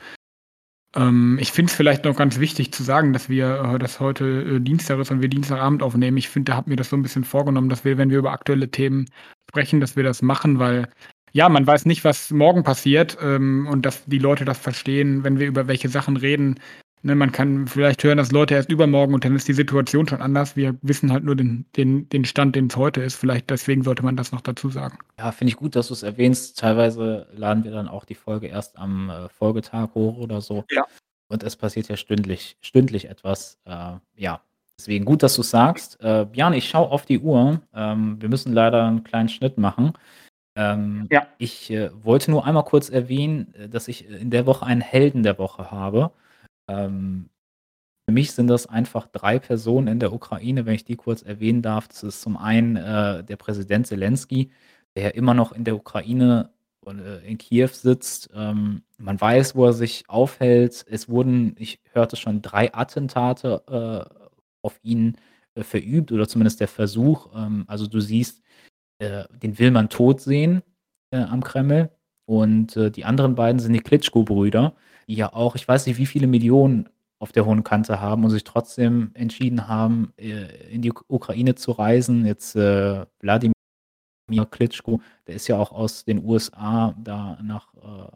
Ähm, 0.95 1.39
ich 1.41 1.53
finde 1.53 1.71
es 1.71 1.77
vielleicht 1.77 2.05
noch 2.05 2.17
ganz 2.17 2.39
wichtig 2.39 2.73
zu 2.73 2.83
sagen, 2.83 3.13
dass 3.13 3.29
wir 3.29 3.75
äh, 3.75 3.79
dass 3.79 4.01
heute, 4.01 4.25
äh, 4.57 4.61
Dienstag 4.61 4.99
ist 5.01 5.11
und 5.11 5.23
wir 5.23 5.29
Dienstagabend 5.29 5.83
aufnehmen. 5.83 6.17
Ich 6.17 6.29
finde, 6.29 6.53
da 6.53 6.57
habe 6.57 6.71
mir 6.71 6.77
das 6.77 6.91
so 6.91 6.97
'n 6.97 7.03
bisschen 7.03 7.25
vorgenommen, 7.25 7.69
dass 7.69 7.85
wir, 7.85 7.99
wenn 7.99 8.11
wir 8.11 8.19
über 8.19 8.33
aktuelle 8.33 8.71
Themen 8.71 9.07
sprechen, 9.51 9.81
dass 9.81 9.97
wir 9.97 10.05
das 10.05 10.23
machen, 10.23 10.59
weil, 10.59 10.89
ja, 11.33 11.49
man 11.49 11.67
weiß 11.67 11.87
nicht, 11.87 12.05
was 12.05 12.31
morgen 12.31 12.63
passiert, 12.63 13.19
ähm, 13.21 13.67
und 13.69 13.85
dass 13.87 14.05
die 14.07 14.19
Leute 14.19 14.45
das 14.45 14.59
verstehen, 14.59 15.25
wenn 15.25 15.39
wir 15.41 15.47
über 15.49 15.67
welche 15.69 15.89
Sachen 15.89 16.17
reden. 16.17 16.61
Ne, 17.07 17.15
man 17.15 17.33
kann 17.33 17.67
vielleicht 17.67 18.03
hören, 18.03 18.17
dass 18.17 18.33
Leute 18.33 18.55
erst 18.55 18.71
übermorgen 18.73 19.13
und 19.13 19.27
dann 19.27 19.37
ist 19.37 19.47
die 19.47 19.53
Situation 19.53 20.09
schon 20.09 20.23
anders. 20.23 20.57
Wir 20.57 20.75
wissen 20.81 21.13
halt 21.13 21.23
nur 21.23 21.37
den 21.37 21.67
den 21.77 22.09
den 22.09 22.25
Stand, 22.25 22.57
den's 22.57 22.77
heute 22.77 23.03
ist. 23.03 23.17
Vielleicht 23.17 23.51
deswegen 23.51 23.83
sollte 23.83 24.03
man 24.03 24.17
das 24.17 24.33
noch 24.33 24.41
dazu 24.41 24.71
sagen. 24.71 24.97
Ja, 25.19 25.31
finde 25.31 25.51
ich 25.51 25.57
gut, 25.57 25.77
dass 25.77 25.89
du's 25.89 26.03
erwähnst. 26.03 26.59
Teilweise 26.59 27.27
laden 27.37 27.63
wir 27.63 27.73
dann 27.73 27.89
auch 27.89 28.07
die 28.07 28.15
Folge 28.15 28.47
erst 28.47 28.79
am, 28.79 29.11
äh, 29.11 29.29
Folgetag 29.29 29.91
hoch 29.95 30.17
oder 30.17 30.41
so. 30.41 30.65
Ja. 30.71 30.87
Und 31.29 31.43
es 31.43 31.57
passiert 31.57 31.89
ja 31.91 31.99
stündlich 31.99 32.57
stündlich 32.63 33.11
etwas. 33.11 33.59
Äh, 33.67 33.97
ja, 34.17 34.41
deswegen 34.79 35.05
gut, 35.05 35.23
dass 35.23 35.37
du's 35.37 35.51
sagst. 35.51 36.01
Äh, 36.03 36.25
Björn, 36.33 36.55
ich 36.55 36.71
schaue 36.71 36.91
auf 36.91 37.05
die 37.05 37.19
Uhr. 37.19 37.61
Ähm, 37.75 38.17
wir 38.19 38.31
müssen 38.31 38.55
leider 38.55 38.83
'n 38.89 39.05
kleinen 39.05 39.29
Schnitt 39.29 39.59
machen. 39.59 39.93
Ähm, 40.57 41.09
Ja. 41.13 41.27
ich, 41.39 41.71
äh, 41.71 41.91
wollte 42.05 42.31
nur 42.31 42.47
einmal 42.47 42.65
kurz 42.65 42.91
erwähnen, 42.91 43.55
äh, 43.55 43.69
dass 43.69 43.89
ich 43.89 44.09
in 44.09 44.31
der 44.31 44.47
Woche 44.47 44.67
einen 44.67 44.81
Helden 44.83 45.23
der 45.23 45.39
Woche 45.39 45.71
habe. 45.71 46.13
Ähm, 46.69 47.31
für 48.07 48.13
mich 48.13 48.33
sind 48.33 48.49
das 48.49 48.67
einfach 48.67 49.07
3 49.09 49.39
Personen 49.39 49.89
in 49.89 50.01
der 50.01 50.13
Ukraine, 50.13 50.67
wenn 50.67 50.75
ich 50.75 50.85
die 50.85 50.97
kurz 50.97 51.23
erwähnen 51.23 51.63
darf. 51.63 51.89
Das 51.89 52.03
ist 52.03 52.23
zum 52.23 52.37
einen, 52.37 52.77
äh, 52.77 53.25
der 53.25 53.37
Präsident 53.37 53.87
Selenski, 53.87 54.51
der 54.97 55.15
immer 55.15 55.35
noch 55.35 55.53
in 55.53 55.65
der 55.65 55.77
Ukraine 55.77 56.51
äh, 56.87 57.27
in 57.31 57.39
Kiew 57.39 57.69
sitzt. 57.69 58.31
Ähm, 58.35 58.83
man 58.99 59.21
weiß, 59.21 59.57
wo 59.57 59.67
er 59.67 59.73
sich 59.73 60.05
aufhält. 60.09 60.85
Es 60.89 61.09
wurden 61.09 61.57
ich 61.59 61.81
hörte 61.93 62.17
schon 62.17 62.43
3 62.43 62.75
Attentate, 62.75 63.63
äh, 64.11 64.25
auf 64.63 64.79
ihn, 64.83 65.17
äh, 65.55 65.63
verübt 65.63 66.13
oder 66.13 66.29
zumindest 66.29 66.61
der 66.61 66.69
Versuch. 66.69 67.29
Ähm, 67.35 67.65
also, 67.69 67.87
du 67.87 68.01
siehst, 68.01 68.43
äh, 68.99 69.25
den 69.43 69.59
will 69.59 69.71
man 69.71 69.89
tot 69.91 70.21
sehen, 70.21 70.63
am 71.13 71.45
Kreml. 71.45 71.91
Und, 72.27 72.75
die 72.97 73.05
anderen 73.05 73.35
beiden 73.37 73.61
sind 73.61 73.73
die 73.73 73.81
Klitschko-Brüder, 73.81 74.75
die 75.09 75.15
ja 75.15 75.33
auch 75.33 75.55
ich 75.57 75.67
weiß 75.67 75.87
nicht, 75.87 75.99
wie 75.99 76.07
viele 76.07 76.27
Millionen 76.27 76.89
auf 77.19 77.33
der 77.33 77.47
hohen 77.47 77.65
Kante 77.65 78.01
haben 78.01 78.25
und 78.25 78.31
sich 78.31 78.45
trotzdem 78.45 79.11
entschieden 79.15 79.69
haben, 79.69 80.13
äh, 80.19 80.73
in 80.73 80.83
die 80.83 80.91
Uk 80.91 81.05
Ukraine 81.09 81.55
zu 81.55 81.73
reisen. 81.73 82.27
Jetzt, 82.27 82.57
äh, 82.57 83.07
Wladimir 83.21 83.55
Klitschko, 84.51 85.01
der 85.27 85.37
ist 85.37 85.49
ja 85.49 85.59
auch 85.59 85.73
aus 85.73 86.05
den 86.05 86.25
USA 86.25 86.95
da 87.03 87.39
nach, 87.43 87.75
äh 87.75 88.11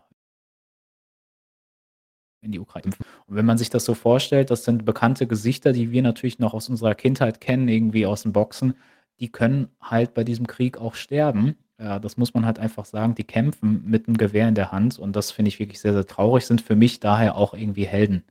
in 2.40 2.52
die 2.52 2.60
Ukraine. 2.60 2.92
Und 3.26 3.36
wenn 3.36 3.46
man 3.46 3.58
sich 3.58 3.70
das 3.70 3.84
so 3.84 3.94
vorstellt, 3.94 4.50
das 4.50 4.64
sind 4.64 4.84
bekannte 4.84 5.26
Gesichter, 5.26 5.72
die 5.72 5.90
wir 5.90 6.02
natürlich 6.02 6.38
noch 6.38 6.54
aus 6.54 6.68
unserer 6.68 6.94
Kindheit 6.94 7.40
kennen, 7.40 7.68
irgendwie 7.68 8.06
aus'm 8.06 8.32
Boxen. 8.32 8.74
Die 9.20 9.30
können 9.30 9.68
halt 9.80 10.14
bei 10.14 10.24
diesem 10.24 10.46
Krieg 10.46 10.78
auch 10.78 10.94
sterben. 10.94 11.56
Ja, 11.80 12.00
das 12.00 12.16
muss 12.16 12.34
man 12.34 12.44
halt 12.44 12.58
einfach 12.58 12.84
sagen. 12.84 13.14
Die 13.14 13.22
kämpfen 13.24 13.82
mit 13.86 14.08
'nem 14.08 14.16
Gewehr 14.16 14.48
in 14.48 14.56
der 14.56 14.72
Hand 14.72 14.98
und 14.98 15.14
das 15.14 15.30
finde 15.30 15.48
ich 15.50 15.60
wirklich 15.60 15.78
sehr, 15.80 15.92
sehr 15.92 16.06
traurig, 16.06 16.44
sind 16.44 16.60
für 16.60 16.74
mich 16.74 16.98
daher 16.98 17.36
auch 17.36 17.54
irgendwie 17.54 17.86
Helden 17.86 18.24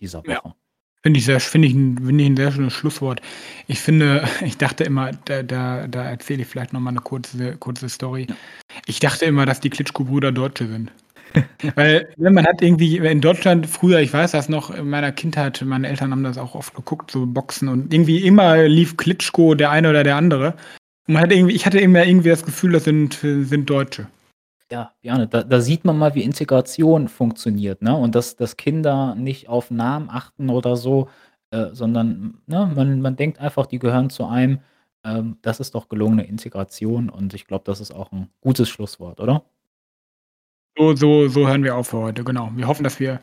dieser 0.00 0.24
Ja. 0.26 0.38
Woche. 0.38 0.54
Finde 1.04 1.18
ich 1.20 1.24
sehr 1.26 1.38
finde 1.40 1.68
ich 1.68 1.74
'n 1.74 1.96
finde 2.04 2.24
ich 2.24 2.30
'n 2.30 2.36
sehr 2.36 2.50
schönes 2.50 2.72
Schlusswort. 2.72 3.20
Ich 3.68 3.78
finde 3.80 4.24
ich 4.44 4.56
dachte 4.58 4.82
immer, 4.84 5.12
da 5.26 5.42
da 5.44 5.86
da 5.86 6.02
erzähle 6.04 6.42
ich 6.42 6.48
vielleicht 6.48 6.72
noch 6.72 6.80
mal 6.80 6.90
'ne 6.92 7.00
kurze 7.00 7.56
kurze 7.56 7.88
Story. 7.88 8.26
Ja. 8.28 8.34
Ich 8.86 9.00
dachte 9.00 9.24
immer, 9.26 9.46
dass 9.46 9.60
die 9.60 9.70
Klitschko-Brüder 9.70 10.32
Deutsche 10.32 10.66
sind. 10.68 10.92
Weil, 11.76 12.08
ne, 12.18 12.30
man 12.30 12.46
hat 12.46 12.62
irgendwie 12.62 12.98
in 12.98 13.20
Deutschland 13.22 13.66
früher, 13.66 14.00
ich 14.00 14.12
weiß 14.12 14.32
das 14.32 14.48
noch 14.48 14.70
in 14.70 14.88
meiner 14.90 15.12
Kindheit, 15.12 15.62
meine 15.66 15.88
Eltern 15.88 16.12
haben 16.12 16.24
das 16.24 16.38
auch 16.38 16.54
oft 16.56 16.74
geguckt, 16.74 17.10
so 17.12 17.26
Boxen 17.26 17.68
und 17.68 17.92
irgendwie 17.94 18.20
immer 18.26 18.68
lief 18.68 18.96
Klitschko, 18.96 19.54
der 19.54 19.70
eine 19.70 19.90
oder 19.90 20.04
der 20.04 20.16
andere. 20.16 20.56
Man 21.10 21.22
hat 21.22 21.32
irgendwie 21.32 21.54
ich 21.54 21.64
hatte 21.64 21.80
immer 21.80 22.04
irgendwie 22.04 22.28
das 22.28 22.44
Gefühl, 22.44 22.72
das 22.72 22.84
sind 22.84 23.14
sind 23.22 23.70
Deutsche. 23.70 24.08
Ja, 24.72 24.92
gerne. 25.02 25.28
Da 25.28 25.42
da 25.44 25.60
sieht 25.60 25.84
man 25.84 25.98
mal, 25.98 26.14
wie 26.14 26.22
Integration 26.24 27.08
funktioniert, 27.08 27.82
ne? 27.82 27.96
Und 27.96 28.14
dass 28.14 28.36
dass 28.36 28.56
Kinder 28.58 29.14
nicht 29.16 29.48
auf 29.48 29.70
Namen 29.70 30.10
achten 30.10 30.50
oder 30.50 30.76
so, 30.76 31.08
äh, 31.50 31.68
sondern, 31.72 32.40
ne, 32.46 32.72
man 32.76 33.00
man 33.02 33.16
denkt 33.16 33.38
einfach, 33.40 33.66
die 33.66 33.78
gehören 33.80 34.10
zu 34.10 34.26
einem. 34.26 34.60
Ähm, 35.04 35.38
das 35.42 35.60
ist 35.60 35.74
doch 35.76 35.88
gelungene 35.88 36.26
Integration 36.26 37.10
und 37.10 37.34
ich 37.34 37.46
glaube, 37.46 37.64
das 37.66 37.80
ist 37.80 37.92
auch 37.94 38.12
'n 38.12 38.28
gutes 38.42 38.68
Schlusswort, 38.70 39.20
oder? 39.20 39.44
So 40.76 40.94
so 40.94 41.28
so 41.28 41.46
hören 41.48 41.64
wir 41.64 41.76
auf 41.76 41.88
für 41.88 41.98
heute, 41.98 42.24
genau. 42.24 42.50
Wir 42.54 42.66
hoffen, 42.68 42.84
dass 42.84 43.00
wir 43.00 43.20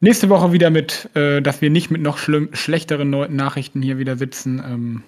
nächste 0.00 0.28
Woche 0.28 0.52
wieder 0.52 0.70
mit 0.70 1.10
äh, 1.14 1.40
dass 1.40 1.60
wir 1.62 1.70
nicht 1.70 1.90
mit 1.90 2.02
noch 2.02 2.18
schlimm 2.18 2.50
schlechteren 2.54 3.10
Nachrichten 3.10 3.82
hier 3.82 3.98
wieder 3.98 4.16
sitzen. 4.16 4.58
Ähm, 4.64 5.02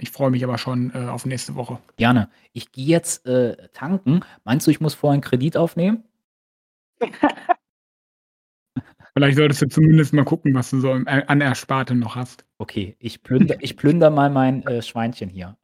ich 0.00 0.10
freue 0.10 0.30
mich 0.30 0.42
aber 0.44 0.58
schon, 0.58 0.92
äh, 0.94 1.06
auf 1.08 1.26
nächste 1.26 1.54
Woche. 1.54 1.78
Gerne. 1.96 2.28
Ich 2.52 2.72
gehe 2.72 2.86
jetzt, 2.86 3.26
äh, 3.26 3.56
tanken. 3.72 4.20
Meinst 4.44 4.66
du, 4.66 4.70
ich 4.70 4.80
muss 4.80 4.94
vorher 4.94 5.18
'n 5.18 5.20
Kredit 5.22 5.56
aufnehmen? 5.56 6.04
Vielleicht 9.14 9.36
solltest 9.36 9.62
du 9.62 9.68
zumindest 9.68 10.12
mal 10.12 10.24
gucken, 10.24 10.54
was 10.54 10.70
du 10.70 10.80
so 10.80 10.92
im 10.94 11.06
äh, 11.06 11.24
an 11.26 11.40
Erspartem 11.40 11.98
noch 11.98 12.14
hast. 12.16 12.44
Okay, 12.58 12.96
ich 13.00 13.22
plünder 13.22 13.56
ich 13.60 13.76
plündere 13.76 14.10
mal 14.10 14.30
mein, 14.30 14.66
äh, 14.66 14.82
Schweinchen 14.82 15.28
hier. 15.28 15.56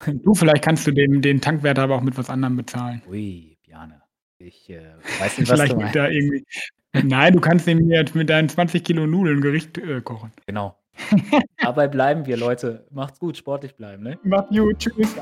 Du, 0.24 0.32
vielleicht 0.34 0.62
kannst 0.62 0.86
du 0.86 0.92
den 0.92 1.22
den 1.22 1.40
Tankwärter 1.40 1.82
aber 1.82 1.96
auch 1.96 2.02
mit 2.02 2.16
was 2.16 2.30
anderem 2.30 2.56
bezahlen. 2.56 3.02
Ui, 3.08 3.56
Bjane. 3.64 4.00
Ich, 4.38 4.70
äh, 4.70 4.94
weiß 5.18 5.38
nicht, 5.38 5.50
was 5.50 5.60
Vielleicht 5.60 5.72
du 5.72 5.80
meinst. 5.80 7.04
nein, 7.04 7.32
du 7.32 7.40
kannst 7.40 7.66
jetzt 7.66 8.14
mit 8.14 8.30
deinen 8.30 8.48
20 8.48 8.84
Kilo 8.84 9.06
Nudeln 9.08 9.40
Gericht, 9.40 9.76
äh, 9.78 10.00
kochen. 10.00 10.30
Genau. 10.46 10.76
Dabei 11.62 11.88
bleiben 11.88 12.26
wir, 12.26 12.36
Leute. 12.36 12.84
Macht's 12.90 13.18
gut, 13.18 13.36
sportlich 13.36 13.74
bleiben, 13.74 14.02
ne? 14.02 14.18
Macht's 14.22 14.56
gut. 14.56 14.78
Tschüss. 14.78 15.14